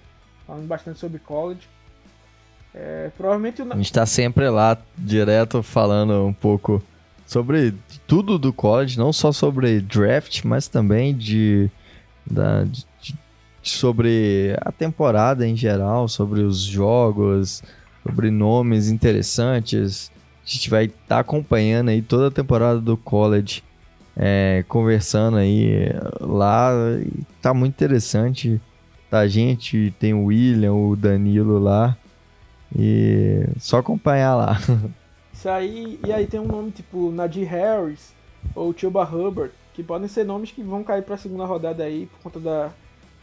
falando 0.48 0.66
bastante 0.68 0.98
sobre 1.00 1.20
college. 1.20 1.68
É, 2.74 3.12
provavelmente 3.18 3.62
o... 3.62 3.74
A 3.74 3.76
gente 3.76 3.92
tá 3.92 4.06
sempre 4.06 4.50
lá, 4.50 4.78
direto, 4.98 5.62
falando 5.62 6.26
um 6.26 6.34
pouco 6.34 6.82
sobre 7.30 7.76
tudo 8.08 8.40
do 8.40 8.52
college, 8.52 8.98
não 8.98 9.14
só 9.14 9.32
sobre 9.32 9.80
draft, 9.82 10.44
mas 10.46 10.68
também 10.68 11.16
de, 11.16 11.70
da, 12.26 12.64
de, 12.64 12.88
de, 13.00 13.16
sobre 13.62 14.58
a 14.60 14.72
temporada 14.72 15.48
em 15.48 15.56
geral, 15.56 16.08
sobre 16.08 16.42
os 16.42 16.60
jogos, 16.62 17.62
sobre 18.02 18.32
nomes 18.32 18.90
interessantes. 18.90 20.12
A 20.44 20.50
gente 20.50 20.72
vai 20.72 20.86
estar 20.86 20.98
tá 21.08 21.20
acompanhando 21.20 21.90
aí 21.90 22.02
toda 22.02 22.30
a 22.30 22.32
temporada 22.32 22.82
do 22.82 22.98
college, 22.98 23.64
é, 24.18 24.66
conversando 24.68 25.38
aí 25.38 25.86
lá. 26.20 26.72
Tá 27.44 27.54
muito 27.54 27.76
interessante. 27.76 28.60
Tá 29.08 29.20
a 29.20 29.28
gente, 29.28 29.94
tem 30.00 30.16
o 30.16 30.26
William, 30.26 30.74
o 30.74 30.96
Danilo 30.96 31.60
lá. 31.60 31.96
E 32.76 33.46
só 33.60 33.78
acompanhar 33.78 34.34
lá. 34.34 34.60
Isso 35.40 35.48
aí, 35.48 35.98
e 36.04 36.12
aí 36.12 36.28
tem 36.28 36.38
um 36.38 36.50
nome 36.50 36.70
tipo 36.70 37.12
Nadir 37.12 37.48
Harris 37.48 38.14
ou 38.54 38.78
Chuba 38.78 39.06
Hubbard, 39.06 39.54
que 39.74 39.82
podem 39.82 40.10
ser 40.10 40.26
nomes 40.26 40.52
que 40.52 40.62
vão 40.62 40.84
cair 40.84 41.02
para 41.02 41.16
a 41.16 41.18
segunda 41.18 41.46
rodada 41.46 41.82
aí 41.82 42.08
por 42.08 42.20
conta 42.20 42.42
da 42.42 42.72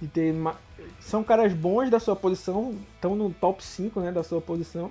de 0.01 0.09
ter 0.09 0.33
uma, 0.33 0.57
são 0.99 1.23
caras 1.23 1.53
bons 1.53 1.91
da 1.91 2.01
sua 2.01 2.17
posição, 2.17 2.75
estão 2.95 3.15
no 3.15 3.31
top 3.35 3.63
5, 3.63 4.01
né, 4.01 4.13
da 4.13 4.23
sua 4.23 4.41
posição, 4.41 4.91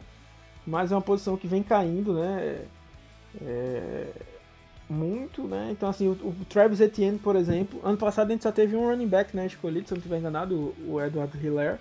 mas 0.67 0.91
é 0.91 0.95
uma 0.95 1.01
posição 1.01 1.35
que 1.35 1.47
vem 1.47 1.63
caindo, 1.63 2.13
né? 2.13 2.65
É, 3.41 4.07
muito, 4.87 5.47
né? 5.47 5.69
Então 5.71 5.89
assim, 5.89 6.07
o, 6.07 6.11
o, 6.11 6.45
Travis 6.47 6.79
Etienne, 6.79 7.17
por 7.17 7.35
exemplo, 7.35 7.81
ano 7.83 7.97
passado 7.97 8.29
a 8.29 8.33
gente 8.33 8.43
só 8.43 8.51
teve 8.51 8.75
um 8.75 8.87
running 8.87 9.07
back, 9.07 9.35
né, 9.35 9.47
escolhido, 9.47 9.87
se 9.87 9.93
eu 9.93 9.95
não 9.95 9.99
estiver 9.99 10.19
enganado, 10.19 10.55
o, 10.55 10.93
o 10.93 11.01
Edward 11.01 11.35
Hiller 11.43 11.79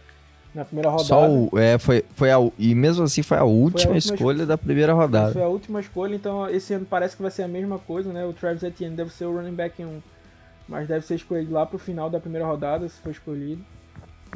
na 0.54 0.64
primeira 0.64 0.88
rodada. 0.88 1.08
Só 1.08 1.28
o, 1.28 1.58
é, 1.58 1.78
foi, 1.78 2.04
foi 2.14 2.30
a, 2.30 2.36
e 2.56 2.74
mesmo 2.74 3.04
assim 3.04 3.22
foi 3.22 3.38
a 3.38 3.44
última, 3.44 3.92
a 3.92 3.94
última 3.94 4.14
escolha 4.14 4.42
es... 4.42 4.48
da 4.48 4.56
primeira 4.56 4.92
rodada. 4.92 5.32
Foi 5.32 5.42
a 5.42 5.48
última 5.48 5.80
escolha, 5.80 6.14
então 6.14 6.48
esse 6.48 6.72
ano 6.72 6.86
parece 6.88 7.16
que 7.16 7.22
vai 7.22 7.30
ser 7.30 7.42
a 7.42 7.48
mesma 7.48 7.78
coisa, 7.78 8.12
né? 8.12 8.24
O 8.24 8.32
Travis 8.32 8.62
Etienne 8.62 8.94
deve 8.94 9.12
ser 9.12 9.24
o 9.24 9.34
running 9.34 9.54
back 9.54 9.82
1, 9.82 10.00
mas 10.68 10.86
deve 10.86 11.04
ser 11.04 11.16
escolhido 11.16 11.52
lá 11.52 11.66
pro 11.66 11.78
final 11.78 12.08
da 12.08 12.20
primeira 12.20 12.46
rodada, 12.46 12.88
se 12.88 13.00
for 13.00 13.10
escolhido. 13.10 13.64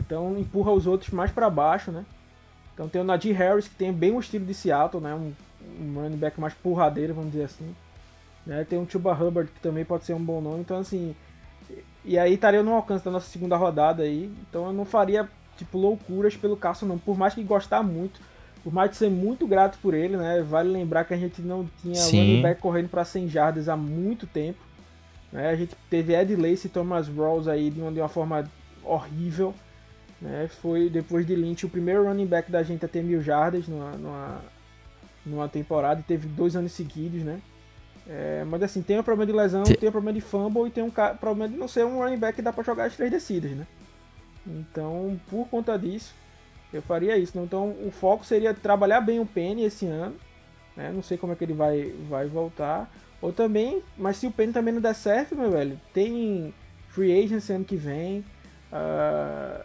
Então 0.00 0.36
empurra 0.38 0.72
os 0.72 0.86
outros 0.86 1.10
mais 1.10 1.30
para 1.30 1.48
baixo, 1.48 1.92
né? 1.92 2.04
Então 2.74 2.88
tem 2.88 3.00
o 3.00 3.04
Najee 3.04 3.32
Harris, 3.32 3.68
que 3.68 3.74
tem 3.74 3.92
bem 3.92 4.12
o 4.12 4.20
estilo 4.20 4.44
de 4.44 4.54
Seattle, 4.54 5.02
né? 5.02 5.14
Um, 5.14 5.32
um 5.80 5.94
running 6.02 6.16
back 6.16 6.40
mais 6.40 6.54
porradeiro, 6.54 7.14
vamos 7.14 7.32
dizer 7.32 7.44
assim. 7.44 7.74
Né? 8.46 8.64
Tem 8.64 8.78
o 8.78 8.88
Chuba 8.88 9.12
Hubbard, 9.12 9.50
que 9.50 9.60
também 9.60 9.84
pode 9.84 10.04
ser 10.04 10.14
um 10.14 10.24
bom 10.24 10.40
nome. 10.40 10.60
Então, 10.60 10.78
assim... 10.78 11.14
E 12.04 12.16
aí 12.16 12.34
estaria 12.34 12.62
no 12.62 12.72
alcance 12.72 13.04
da 13.04 13.10
nossa 13.10 13.28
segunda 13.28 13.56
rodada 13.56 14.04
aí. 14.04 14.32
Então 14.48 14.66
eu 14.66 14.72
não 14.72 14.84
faria 14.84 15.28
tipo, 15.58 15.78
loucuras 15.78 16.36
pelo 16.36 16.56
Carson, 16.56 16.86
não. 16.86 16.98
Por 16.98 17.16
mais 17.16 17.34
que 17.34 17.42
gostar 17.42 17.82
muito, 17.82 18.20
por 18.62 18.72
mais 18.72 18.90
que 18.90 18.96
ser 18.96 19.10
muito 19.10 19.46
grato 19.46 19.78
por 19.80 19.94
ele, 19.94 20.16
né? 20.16 20.42
Vale 20.42 20.70
lembrar 20.70 21.04
que 21.04 21.14
a 21.14 21.16
gente 21.16 21.40
não 21.42 21.68
tinha 21.80 21.94
Sim. 21.94 22.18
running 22.18 22.42
back 22.42 22.60
correndo 22.60 22.88
para 22.88 23.04
100 23.04 23.28
jardas 23.28 23.68
há 23.68 23.76
muito 23.76 24.26
tempo. 24.26 24.58
Né? 25.32 25.50
A 25.50 25.56
gente 25.56 25.74
teve 25.90 26.14
Ed 26.14 26.34
Lace 26.36 26.66
e 26.66 26.70
Thomas 26.70 27.08
Rawls 27.08 27.48
aí 27.48 27.70
de 27.70 27.80
uma, 27.80 27.92
de 27.92 28.00
uma 28.00 28.08
forma 28.08 28.50
horrível. 28.82 29.54
Né? 30.20 30.48
Foi, 30.60 30.88
depois 30.88 31.26
de 31.26 31.34
Lynch, 31.34 31.66
o 31.66 31.68
primeiro 31.68 32.04
running 32.04 32.26
back 32.26 32.50
da 32.50 32.62
gente 32.62 32.84
a 32.84 32.88
ter 32.88 33.02
mil 33.02 33.22
jardas 33.22 33.68
numa, 33.68 33.92
numa, 33.92 34.40
numa 35.24 35.48
temporada. 35.48 36.00
E 36.00 36.02
teve 36.02 36.26
dois 36.28 36.56
anos 36.56 36.72
seguidos, 36.72 37.22
né? 37.22 37.40
É, 38.08 38.42
mas 38.46 38.62
assim, 38.62 38.80
tem 38.80 38.98
um 38.98 39.02
problema 39.02 39.30
de 39.30 39.36
lesão, 39.36 39.66
Sim. 39.66 39.74
tem 39.74 39.88
um 39.90 39.92
problema 39.92 40.14
de 40.14 40.22
fumble 40.22 40.66
e 40.66 40.70
tem 40.70 40.82
um 40.82 40.90
problema 40.90 41.46
de 41.46 41.58
não 41.58 41.68
ser 41.68 41.84
um 41.84 41.98
running 41.98 42.16
back 42.16 42.36
que 42.36 42.42
dá 42.42 42.50
para 42.50 42.64
jogar 42.64 42.84
as 42.84 42.96
três 42.96 43.10
descidas, 43.10 43.50
né? 43.50 43.66
Então, 44.48 45.20
por 45.28 45.48
conta 45.48 45.78
disso, 45.78 46.14
eu 46.72 46.82
faria 46.82 47.16
isso. 47.16 47.38
Então, 47.38 47.70
o 47.84 47.90
foco 47.90 48.24
seria 48.24 48.54
trabalhar 48.54 49.00
bem 49.00 49.20
o 49.20 49.26
Penny 49.26 49.64
esse 49.64 49.86
ano. 49.86 50.16
Né? 50.76 50.90
Não 50.92 51.02
sei 51.02 51.18
como 51.18 51.32
é 51.32 51.36
que 51.36 51.44
ele 51.44 51.54
vai, 51.54 51.92
vai 52.08 52.26
voltar. 52.26 52.90
Ou 53.20 53.32
também, 53.32 53.82
mas 53.96 54.16
se 54.16 54.26
o 54.26 54.30
Penny 54.30 54.52
também 54.52 54.72
não 54.72 54.80
der 54.80 54.94
certo, 54.94 55.34
meu 55.34 55.50
velho, 55.50 55.80
tem 55.92 56.54
free 56.88 57.24
agency 57.24 57.52
ano 57.52 57.64
que 57.64 57.76
vem. 57.76 58.24
Uh, 58.72 59.64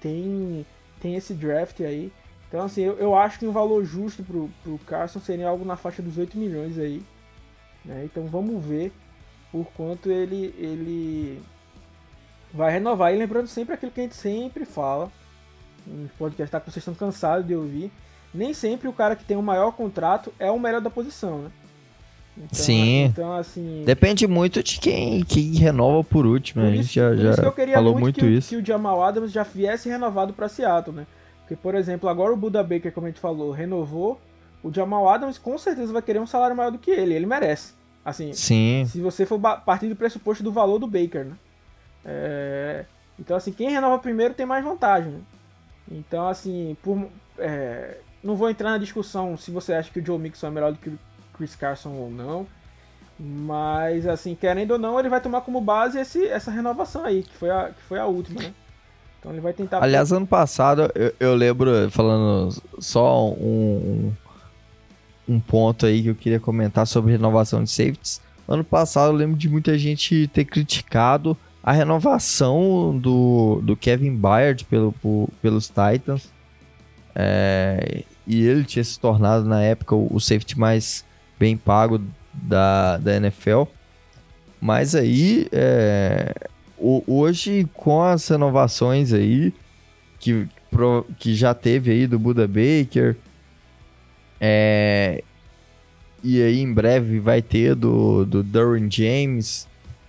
tem, 0.00 0.66
tem 1.00 1.14
esse 1.14 1.34
draft 1.34 1.80
aí. 1.80 2.12
Então, 2.48 2.64
assim, 2.64 2.82
eu, 2.82 2.96
eu 2.98 3.14
acho 3.16 3.38
que 3.38 3.46
um 3.46 3.52
valor 3.52 3.84
justo 3.84 4.22
pro, 4.22 4.48
pro 4.62 4.78
Carson 4.86 5.20
seria 5.20 5.48
algo 5.48 5.64
na 5.64 5.76
faixa 5.76 6.00
dos 6.00 6.16
8 6.16 6.38
milhões 6.38 6.78
aí. 6.78 7.02
Né? 7.84 8.04
Então, 8.04 8.26
vamos 8.26 8.64
ver 8.64 8.92
por 9.50 9.66
quanto 9.72 10.10
ele, 10.10 10.54
ele 10.58 11.42
vai 12.56 12.72
renovar. 12.72 13.14
E 13.14 13.18
lembrando 13.18 13.46
sempre 13.46 13.74
aquilo 13.74 13.92
que 13.92 14.00
a 14.00 14.04
gente 14.04 14.16
sempre 14.16 14.64
fala, 14.64 15.10
no 15.86 16.08
podcast 16.18 16.50
tá, 16.50 16.60
que 16.60 16.70
vocês 16.70 16.78
estão 16.78 16.94
cansados 16.94 17.46
de 17.46 17.54
ouvir, 17.54 17.92
nem 18.32 18.52
sempre 18.52 18.88
o 18.88 18.92
cara 18.92 19.14
que 19.14 19.24
tem 19.24 19.36
o 19.36 19.42
maior 19.42 19.72
contrato 19.72 20.32
é 20.38 20.50
o 20.50 20.58
melhor 20.58 20.80
da 20.80 20.90
posição, 20.90 21.42
né? 21.42 21.50
Então, 22.36 22.48
Sim. 22.52 23.04
Então, 23.04 23.32
assim. 23.32 23.82
Depende 23.86 24.26
muito 24.26 24.62
de 24.62 24.78
quem, 24.78 25.24
quem 25.24 25.54
renova 25.54 26.04
por 26.04 26.26
último. 26.26 26.62
Por 26.62 26.70
a 26.70 26.76
gente 26.76 26.94
já, 26.94 27.16
já 27.16 27.34
falou 27.34 27.92
muito, 27.92 28.00
muito 28.00 28.20
que, 28.20 28.26
isso. 28.26 28.50
Que 28.50 28.56
o 28.56 28.64
Jamal 28.64 29.02
Adams 29.02 29.32
já 29.32 29.42
viesse 29.42 29.88
renovado 29.88 30.34
para 30.34 30.48
Seattle, 30.48 30.94
né? 30.94 31.06
Porque, 31.40 31.56
por 31.56 31.74
exemplo, 31.74 32.08
agora 32.08 32.32
o 32.32 32.36
Buda 32.36 32.62
Baker, 32.62 32.92
como 32.92 33.06
a 33.06 33.10
gente 33.10 33.20
falou, 33.20 33.52
renovou. 33.52 34.20
O 34.62 34.72
Jamal 34.72 35.08
Adams 35.08 35.38
com 35.38 35.56
certeza 35.56 35.92
vai 35.92 36.02
querer 36.02 36.18
um 36.18 36.26
salário 36.26 36.56
maior 36.56 36.70
do 36.70 36.78
que 36.78 36.90
ele. 36.90 37.14
Ele 37.14 37.24
merece. 37.24 37.72
Assim, 38.04 38.32
Sim. 38.34 38.84
se 38.86 39.00
você 39.00 39.24
for 39.24 39.40
partir 39.40 39.88
do 39.88 39.96
pressuposto 39.96 40.44
do 40.44 40.52
valor 40.52 40.78
do 40.78 40.86
Baker, 40.86 41.24
né? 41.24 41.32
É, 42.06 42.84
então, 43.18 43.36
assim, 43.36 43.52
quem 43.52 43.70
renova 43.70 43.98
primeiro 43.98 44.34
tem 44.34 44.46
mais 44.46 44.64
vantagem. 44.64 45.12
Né? 45.12 45.20
Então, 45.90 46.28
assim, 46.28 46.76
por, 46.82 47.08
é, 47.38 47.98
não 48.22 48.36
vou 48.36 48.48
entrar 48.48 48.70
na 48.70 48.78
discussão 48.78 49.36
se 49.36 49.50
você 49.50 49.72
acha 49.74 49.90
que 49.90 49.98
o 49.98 50.06
Joe 50.06 50.18
Mixon 50.18 50.46
é 50.46 50.50
melhor 50.50 50.72
do 50.72 50.78
que 50.78 50.88
o 50.88 50.98
Chris 51.36 51.56
Carson 51.56 51.90
ou 51.90 52.10
não. 52.10 52.46
Mas, 53.18 54.06
assim, 54.06 54.34
querendo 54.34 54.72
ou 54.72 54.78
não, 54.78 54.98
ele 54.98 55.08
vai 55.08 55.20
tomar 55.20 55.40
como 55.40 55.60
base 55.60 55.98
esse, 55.98 56.26
essa 56.26 56.50
renovação 56.50 57.04
aí, 57.04 57.22
que 57.22 57.34
foi 57.34 57.50
a, 57.50 57.70
que 57.70 57.82
foi 57.82 57.98
a 57.98 58.06
última, 58.06 58.42
né? 58.42 58.54
Então 59.18 59.32
ele 59.32 59.40
vai 59.40 59.54
tentar. 59.54 59.82
Aliás, 59.82 60.12
ano 60.12 60.26
passado, 60.26 60.90
eu, 60.94 61.14
eu 61.18 61.34
lembro, 61.34 61.90
falando 61.90 62.54
só 62.78 63.30
um, 63.30 64.12
um 65.26 65.40
ponto 65.40 65.86
aí 65.86 66.02
que 66.02 66.08
eu 66.08 66.14
queria 66.14 66.38
comentar 66.38 66.86
sobre 66.86 67.12
renovação 67.12 67.64
de 67.64 67.70
safeties. 67.70 68.20
Ano 68.46 68.62
passado, 68.62 69.12
eu 69.12 69.16
lembro 69.16 69.36
de 69.36 69.48
muita 69.48 69.76
gente 69.78 70.28
ter 70.28 70.44
criticado 70.44 71.36
a 71.66 71.72
renovação 71.72 72.96
do, 72.96 73.60
do 73.60 73.76
Kevin 73.76 74.14
Byard 74.14 74.64
pelo, 74.66 74.92
por, 74.92 75.28
pelos 75.42 75.66
Titans. 75.66 76.32
É, 77.12 78.04
e 78.24 78.46
ele 78.46 78.62
tinha 78.62 78.84
se 78.84 79.00
tornado 79.00 79.44
na 79.44 79.60
época 79.60 79.96
o, 79.96 80.20
safety 80.20 80.56
mais 80.56 81.04
bem 81.36 81.56
pago 81.56 82.00
da, 82.32 82.98
da 82.98 83.16
NFL. 83.16 83.64
Mas 84.60 84.94
aí, 84.94 85.48
é, 85.50 86.32
o, 86.78 87.02
hoje, 87.04 87.68
com 87.74 88.00
as 88.00 88.28
renovações 88.28 89.12
aí, 89.12 89.52
que, 90.20 90.46
pro, 90.70 91.04
que 91.18 91.34
já 91.34 91.52
teve 91.52 91.90
aí 91.90 92.06
do 92.06 92.16
Buda 92.16 92.46
Baker, 92.46 93.16
é, 94.40 95.20
e 96.22 96.40
aí 96.40 96.60
em 96.60 96.72
breve 96.72 97.18
vai 97.18 97.42
ter 97.42 97.74
do, 97.74 98.24
do 98.24 98.44
Duran 98.44 98.88
James, 98.88 99.66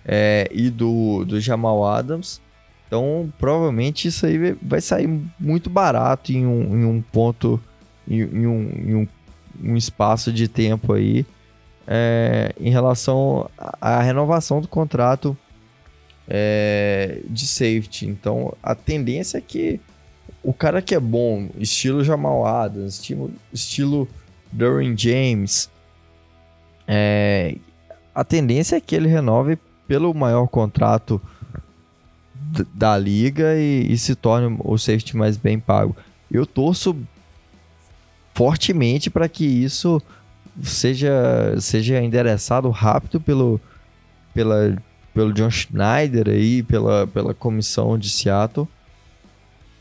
é, 0.08 0.48
e 0.50 0.70
do, 0.70 1.22
do 1.26 1.38
Jamal 1.38 1.84
Adams. 1.84 2.40
Então, 2.86 3.30
provavelmente 3.38 4.08
isso 4.08 4.24
aí 4.24 4.52
vai 4.62 4.80
sair 4.80 5.06
muito 5.38 5.68
barato 5.68 6.32
em 6.32 6.46
um, 6.46 6.80
em 6.80 6.84
um 6.86 7.02
ponto, 7.02 7.60
em, 8.08 8.20
em, 8.20 8.46
um, 8.46 8.70
em 8.74 8.94
um, 8.94 9.08
um, 9.62 9.76
espaço 9.76 10.32
de 10.32 10.48
tempo 10.48 10.94
aí, 10.94 11.26
é, 11.86 12.54
em 12.58 12.70
relação 12.70 13.50
à 13.78 14.00
renovação 14.00 14.62
do 14.62 14.66
contrato 14.66 15.36
é, 16.26 17.20
de 17.28 17.46
safety. 17.46 18.06
Então, 18.06 18.54
a 18.62 18.74
tendência 18.74 19.36
é 19.36 19.42
que 19.42 19.78
o 20.42 20.54
cara 20.54 20.80
que 20.80 20.94
é 20.94 21.00
bom, 21.00 21.50
estilo 21.58 22.02
Jamal 22.02 22.46
Adams, 22.46 22.94
estilo, 22.94 23.30
estilo 23.52 24.08
Durin 24.50 24.96
James, 24.96 25.70
é, 26.86 27.56
a 28.14 28.24
tendência 28.24 28.76
é 28.76 28.80
que 28.80 28.96
ele 28.96 29.08
renove 29.08 29.58
pelo 29.88 30.12
maior 30.12 30.46
contrato 30.46 31.20
da 32.74 32.96
liga 32.96 33.56
e, 33.56 33.90
e, 33.90 33.98
se 33.98 34.14
torne 34.14 34.56
o 34.62 34.78
safety 34.78 35.16
mais 35.16 35.36
bem 35.36 35.58
pago. 35.58 35.96
Eu 36.30 36.46
torço 36.46 36.96
fortemente 38.34 39.10
para 39.10 39.28
que 39.28 39.44
isso 39.44 40.00
seja, 40.62 41.56
seja 41.58 42.00
endereçado 42.00 42.70
rápido 42.70 43.20
pelo, 43.20 43.60
pela, 44.34 44.76
pelo 45.14 45.32
John 45.32 45.50
Schneider 45.50 46.28
aí, 46.28 46.62
pela, 46.62 47.06
pela 47.06 47.34
comissão 47.34 47.98
de 47.98 48.10
Seattle, 48.10 48.68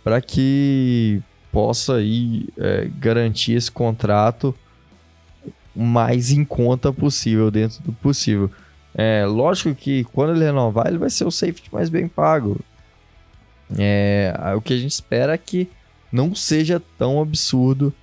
para 0.04 0.22
que 0.22 1.22
possa 1.52 1.96
aí, 1.96 2.48
é, 2.58 2.90
garantir 2.98 3.54
esse 3.54 3.72
contrato 3.72 4.56
mais 5.76 6.32
em 6.32 6.44
conta 6.44 6.92
possível, 6.92 7.52
dentro 7.52 7.84
do 7.84 7.94
possível. 7.94 8.50
É, 9.00 9.24
lógico 9.28 9.76
que 9.76 10.04
quando 10.06 10.36
ele 10.36 10.44
renovar, 10.44 10.88
ele 10.88 10.98
vai 10.98 11.12
ser 11.12 11.24
o 11.24 11.32
safety 11.32 11.72
mais 11.72 11.88
bem 11.88 12.08
pago. 12.08 12.60
É, 13.78 14.34
o 14.56 14.62
que 14.62 14.74
a 14.74 14.78
gente 14.78 14.92
espera 14.92 15.34
é 15.34 15.38
que 15.38 15.70
não 16.12 16.34
seja 16.34 16.82
tão 16.98 17.22
absurdo 17.22 17.94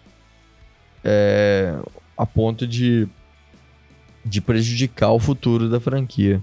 é, 1.03 1.77
a 2.17 2.25
ponto 2.25 2.65
de, 2.65 3.09
de 4.25 4.41
prejudicar 4.41 5.11
o 5.11 5.19
futuro 5.19 5.69
da 5.69 5.81
franquia. 5.81 6.41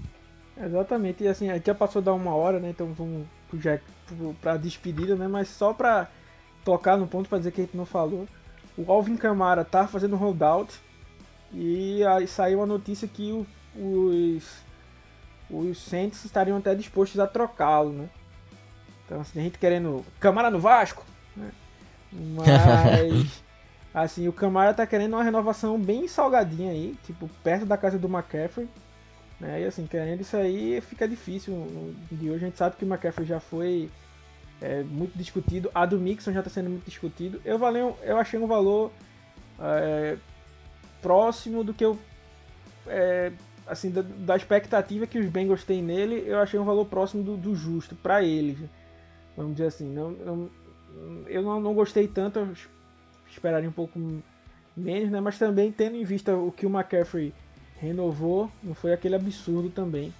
Exatamente, 0.62 1.24
e 1.24 1.28
assim, 1.28 1.48
já 1.64 1.74
passou 1.74 2.02
da 2.02 2.12
uma 2.12 2.34
hora, 2.34 2.60
né? 2.60 2.70
Então 2.70 2.92
vamos 2.92 3.26
já 3.54 3.78
pra 4.40 4.56
despedida, 4.58 5.16
né? 5.16 5.26
Mas 5.26 5.48
só 5.48 5.72
pra 5.72 6.08
tocar 6.62 6.96
no 6.98 7.06
ponto 7.06 7.28
pra 7.28 7.38
dizer 7.38 7.52
que 7.52 7.62
a 7.62 7.64
gente 7.64 7.76
não 7.76 7.86
falou. 7.86 8.28
O 8.76 8.90
Alvin 8.90 9.16
Kamara 9.16 9.64
tá 9.64 9.86
fazendo 9.86 10.16
holdout 10.16 10.72
e 11.52 12.04
aí 12.04 12.26
saiu 12.26 12.62
a 12.62 12.66
notícia 12.66 13.08
que 13.08 13.32
o, 13.32 13.46
os, 13.74 14.62
os 15.50 15.78
Saints 15.78 16.24
estariam 16.24 16.58
até 16.58 16.74
dispostos 16.74 17.18
a 17.20 17.26
trocá-lo, 17.26 17.92
né? 17.92 18.08
Então 19.04 19.20
assim, 19.20 19.40
a 19.40 19.42
gente 19.42 19.58
querendo 19.58 20.04
Camara 20.20 20.50
no 20.50 20.58
Vasco, 20.58 21.04
né? 21.36 21.50
Mas 22.12 23.42
assim, 23.92 24.28
o 24.28 24.32
Camara 24.32 24.74
tá 24.74 24.86
querendo 24.86 25.14
uma 25.14 25.24
renovação 25.24 25.78
bem 25.78 26.06
salgadinha 26.08 26.72
aí, 26.72 26.96
tipo, 27.04 27.28
perto 27.42 27.66
da 27.66 27.76
casa 27.76 27.98
do 27.98 28.08
McCaffrey. 28.08 28.68
Né? 29.40 29.62
E 29.62 29.64
assim, 29.64 29.86
querendo 29.86 30.20
isso 30.20 30.36
aí 30.36 30.80
fica 30.80 31.08
difícil. 31.08 31.94
De 32.10 32.30
hoje 32.30 32.44
a 32.44 32.48
gente 32.48 32.58
sabe 32.58 32.76
que 32.76 32.84
o 32.84 32.88
McCaffrey 32.88 33.26
já 33.26 33.40
foi 33.40 33.90
é, 34.60 34.82
muito 34.84 35.18
discutido. 35.18 35.70
A 35.74 35.84
do 35.84 35.98
Mixon 35.98 36.32
já 36.32 36.38
está 36.38 36.50
sendo 36.50 36.70
muito 36.70 36.84
discutido. 36.84 37.40
Eu, 37.44 37.58
valeu, 37.58 37.98
eu 38.02 38.16
achei 38.16 38.38
um 38.38 38.46
valor 38.46 38.92
é, 39.58 40.16
próximo 41.02 41.64
do 41.64 41.74
que 41.74 41.84
eu. 41.84 41.98
É, 42.86 43.32
assim, 43.72 43.90
da, 43.90 44.02
da, 44.02 44.36
expectativa 44.36 45.06
que 45.06 45.18
os 45.18 45.26
Bengals 45.26 45.64
têm 45.64 45.82
nele, 45.82 46.22
eu 46.26 46.38
achei 46.38 46.60
um 46.60 46.64
valor 46.64 46.84
próximo 46.86 47.22
do, 47.22 47.36
do 47.36 47.54
justo 47.54 47.94
para 47.94 48.22
eles. 48.22 48.58
Vamos 49.36 49.52
dizer 49.52 49.66
assim. 49.66 49.88
Não, 49.88 50.10
não 50.10 50.50
eu 51.26 51.42
não, 51.42 51.60
não, 51.60 51.74
gostei 51.74 52.06
tanto, 52.06 52.38
eu 52.38 52.52
esperaria 53.30 53.68
um 53.68 53.72
pouco 53.72 53.98
menos, 54.76 55.10
né? 55.10 55.20
Mas 55.20 55.38
também 55.38 55.72
tendo 55.72 55.96
em 55.96 56.04
vista 56.04 56.36
o 56.36 56.52
que 56.52 56.66
o 56.66 56.70
McCaffrey 56.70 57.32
renovou, 57.80 58.50
não 58.62 58.74
foi 58.74 58.92
aquele 58.92 59.16
absurdo 59.16 59.70
também, 59.70 60.12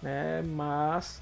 né? 0.00 0.42
Mas 0.42 1.20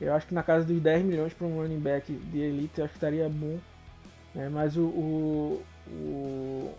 eu 0.00 0.12
acho 0.14 0.26
que 0.26 0.34
na 0.34 0.42
casa 0.42 0.66
dos 0.66 0.80
10 0.80 1.04
milhões 1.04 1.32
para 1.32 1.46
um 1.46 1.56
running 1.56 1.80
back 1.80 2.12
de 2.12 2.38
elite, 2.38 2.78
eu 2.78 2.84
acho 2.84 2.92
que 2.92 2.98
estaria 2.98 3.28
bom. 3.28 3.58
Né? 4.34 4.48
Mas 4.48 4.76
o, 4.76 4.82
o, 4.82 5.62
o, 5.88 6.74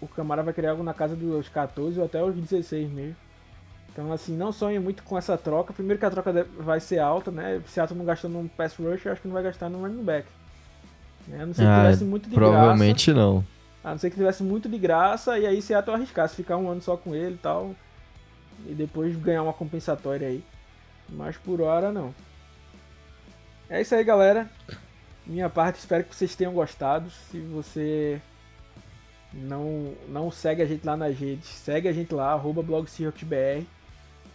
o 0.00 0.08
Camara 0.08 0.42
vai 0.42 0.54
criar 0.54 0.70
algo 0.70 0.82
na 0.82 0.94
casa 0.94 1.14
dos 1.14 1.48
14 1.48 1.98
ou 1.98 2.06
até 2.06 2.22
os 2.22 2.34
16 2.34 2.90
mesmo. 2.90 3.16
Então, 3.96 4.12
assim, 4.12 4.36
não 4.36 4.52
sonho 4.52 4.82
muito 4.82 5.02
com 5.02 5.16
essa 5.16 5.38
troca. 5.38 5.72
Primeiro 5.72 5.98
que 5.98 6.04
a 6.04 6.10
troca 6.10 6.46
vai 6.58 6.78
ser 6.80 6.98
alta, 6.98 7.30
né? 7.30 7.62
Se 7.64 7.72
Seattle 7.72 7.98
não 7.98 8.04
gastou 8.04 8.28
num 8.28 8.46
pass 8.46 8.76
rush, 8.76 9.06
eu 9.06 9.12
acho 9.12 9.22
que 9.22 9.26
não 9.26 9.32
vai 9.32 9.42
gastar 9.42 9.70
no 9.70 9.80
running 9.80 10.04
back. 10.04 10.28
Né? 11.26 11.42
A 11.42 11.46
não 11.46 11.54
ser 11.54 11.62
que 11.62 11.68
ah, 11.68 11.80
tivesse 11.80 12.04
muito 12.04 12.28
de 12.28 12.34
provavelmente 12.34 13.10
graça. 13.10 13.26
não. 13.26 13.44
A 13.82 13.90
não 13.92 13.98
ser 13.98 14.10
que 14.10 14.16
tivesse 14.16 14.42
muito 14.42 14.68
de 14.68 14.76
graça 14.76 15.38
e 15.38 15.46
aí 15.46 15.62
Seattle 15.62 15.96
arriscasse 15.96 16.36
ficar 16.36 16.58
um 16.58 16.68
ano 16.68 16.82
só 16.82 16.94
com 16.94 17.14
ele 17.14 17.36
e 17.36 17.38
tal. 17.38 17.74
E 18.66 18.74
depois 18.74 19.16
ganhar 19.16 19.42
uma 19.42 19.54
compensatória 19.54 20.28
aí. 20.28 20.44
Mas 21.08 21.38
por 21.38 21.62
hora 21.62 21.90
não. 21.90 22.14
É 23.70 23.80
isso 23.80 23.94
aí, 23.94 24.04
galera. 24.04 24.46
Minha 25.26 25.48
parte, 25.48 25.78
espero 25.78 26.04
que 26.04 26.14
vocês 26.14 26.36
tenham 26.36 26.52
gostado. 26.52 27.08
Se 27.30 27.40
você 27.40 28.20
não, 29.32 29.94
não 30.06 30.30
segue 30.30 30.60
a 30.60 30.66
gente 30.66 30.84
lá 30.84 30.98
nas 30.98 31.16
redes, 31.18 31.48
segue 31.48 31.88
a 31.88 31.92
gente 31.94 32.12
lá, 32.12 32.32
arroba 32.32 32.62
blogseahawksbr 32.62 33.64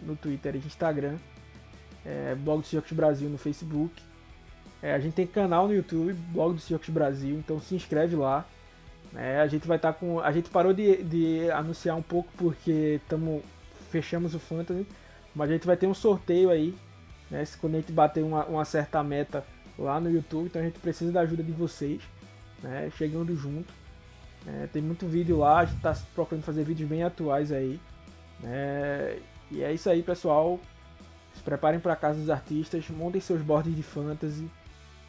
no 0.01 0.15
Twitter 0.15 0.55
e 0.55 0.59
Instagram. 0.59 1.17
É, 2.05 2.35
blog 2.35 2.61
do 2.61 2.67
Seahawks 2.67 2.93
Brasil 2.93 3.29
no 3.29 3.37
Facebook. 3.37 4.01
É, 4.81 4.93
a 4.93 4.99
gente 4.99 5.13
tem 5.13 5.27
canal 5.27 5.67
no 5.67 5.75
YouTube, 5.75 6.13
blog 6.13 6.55
do 6.55 6.59
Seahawks 6.59 6.89
Brasil, 6.89 7.37
então 7.37 7.59
se 7.59 7.75
inscreve 7.75 8.15
lá. 8.15 8.45
É, 9.15 9.39
a 9.39 9.47
gente 9.47 9.67
vai 9.67 9.77
estar 9.77 9.93
tá 9.93 9.99
com. 9.99 10.19
A 10.19 10.31
gente 10.31 10.49
parou 10.49 10.73
de, 10.73 11.03
de 11.03 11.51
anunciar 11.51 11.95
um 11.95 12.01
pouco 12.01 12.31
porque 12.37 12.99
tamo, 13.07 13.43
fechamos 13.91 14.33
o 14.33 14.39
Fantasy, 14.39 14.87
mas 15.35 15.49
a 15.49 15.53
gente 15.53 15.67
vai 15.67 15.77
ter 15.77 15.85
um 15.85 15.93
sorteio 15.93 16.49
aí, 16.49 16.73
né? 17.29 17.43
Quando 17.59 17.75
a 17.75 17.79
gente 17.79 17.91
bater 17.91 18.23
uma, 18.23 18.45
uma 18.45 18.65
certa 18.65 19.03
meta 19.03 19.45
lá 19.77 19.99
no 19.99 20.09
YouTube, 20.09 20.47
então 20.47 20.61
a 20.61 20.65
gente 20.65 20.79
precisa 20.79 21.11
da 21.11 21.21
ajuda 21.21 21.43
de 21.43 21.51
vocês, 21.51 22.01
né? 22.63 22.89
Chegando 22.97 23.35
junto. 23.35 23.71
É, 24.47 24.67
tem 24.67 24.81
muito 24.81 25.05
vídeo 25.05 25.37
lá, 25.37 25.59
a 25.59 25.65
gente 25.65 25.77
está 25.77 25.95
procurando 26.15 26.43
fazer 26.43 26.63
vídeos 26.63 26.89
bem 26.89 27.03
atuais 27.03 27.51
aí. 27.51 27.79
Né? 28.39 29.19
E 29.51 29.61
é 29.63 29.73
isso 29.73 29.89
aí, 29.89 30.01
pessoal. 30.01 30.59
Se 31.33 31.41
preparem 31.41 31.79
para 31.79 31.95
casa 31.95 32.19
dos 32.19 32.29
artistas, 32.29 32.85
montem 32.89 33.19
seus 33.19 33.41
boards 33.41 33.75
de 33.75 33.83
fantasy, 33.83 34.49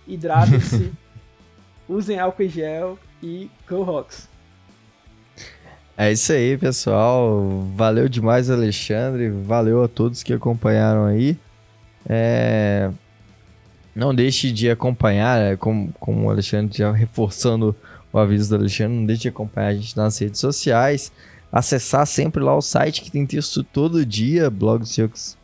hidratem-se, 0.07 0.93
usem 1.89 2.19
álcool 2.19 2.43
em 2.43 2.49
gel 2.49 2.99
e 3.23 3.51
Go 3.69 3.83
Rocks. 3.83 4.29
É 5.97 6.11
isso 6.11 6.33
aí, 6.33 6.57
pessoal. 6.57 7.67
Valeu 7.77 8.09
demais, 8.09 8.51
Alexandre. 8.51 9.29
Valeu 9.29 9.85
a 9.85 9.89
todos 9.89 10.23
que 10.23 10.33
acompanharam 10.33 11.05
aí. 11.05 11.39
É... 12.09 12.91
Não 13.95 14.15
deixe 14.15 14.51
de 14.51 14.71
acompanhar, 14.71 15.39
é, 15.39 15.57
como, 15.57 15.93
como 16.01 16.27
o 16.27 16.31
Alexandre 16.31 16.77
já 16.77 16.91
reforçando 16.91 17.77
o 18.11 18.19
aviso 18.19 18.49
do 18.49 18.57
Alexandre, 18.57 18.97
não 18.97 19.05
deixe 19.07 19.23
de 19.23 19.29
acompanhar 19.29 19.69
a 19.69 19.75
gente 19.75 19.95
nas 19.97 20.19
redes 20.19 20.41
sociais. 20.41 21.13
Acessar 21.53 22.07
sempre 22.07 22.43
lá 22.43 22.57
o 22.57 22.63
site 22.63 23.03
que 23.03 23.11
tem 23.11 23.27
texto 23.27 23.63
todo 23.63 24.07
dia, 24.07 24.49
blog 24.49 24.87
Seahawks, 24.87 25.37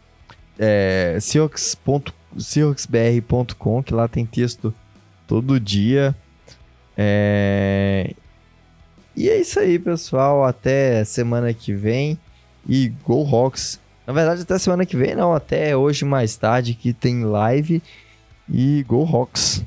é, 0.58 1.18
seahawksbr.com, 1.20 3.82
que 3.82 3.92
lá 3.92 4.08
tem 4.08 4.24
texto 4.24 4.72
todo 5.26 5.60
dia. 5.60 6.16
É... 6.96 8.14
E 9.14 9.28
é 9.28 9.38
isso 9.40 9.60
aí, 9.60 9.78
pessoal. 9.78 10.44
Até 10.44 11.04
semana 11.04 11.52
que 11.52 11.72
vem. 11.72 12.18
E 12.68 12.88
Go 13.04 13.22
Rocks. 13.22 13.80
Na 14.06 14.12
verdade, 14.12 14.42
até 14.42 14.58
semana 14.58 14.86
que 14.86 14.96
vem, 14.96 15.14
não. 15.14 15.34
Até 15.34 15.76
hoje 15.76 16.04
mais 16.04 16.36
tarde, 16.36 16.74
que 16.74 16.92
tem 16.92 17.24
live. 17.24 17.82
E 18.48 18.84
Go 18.88 19.04
Rocks. 19.04 19.64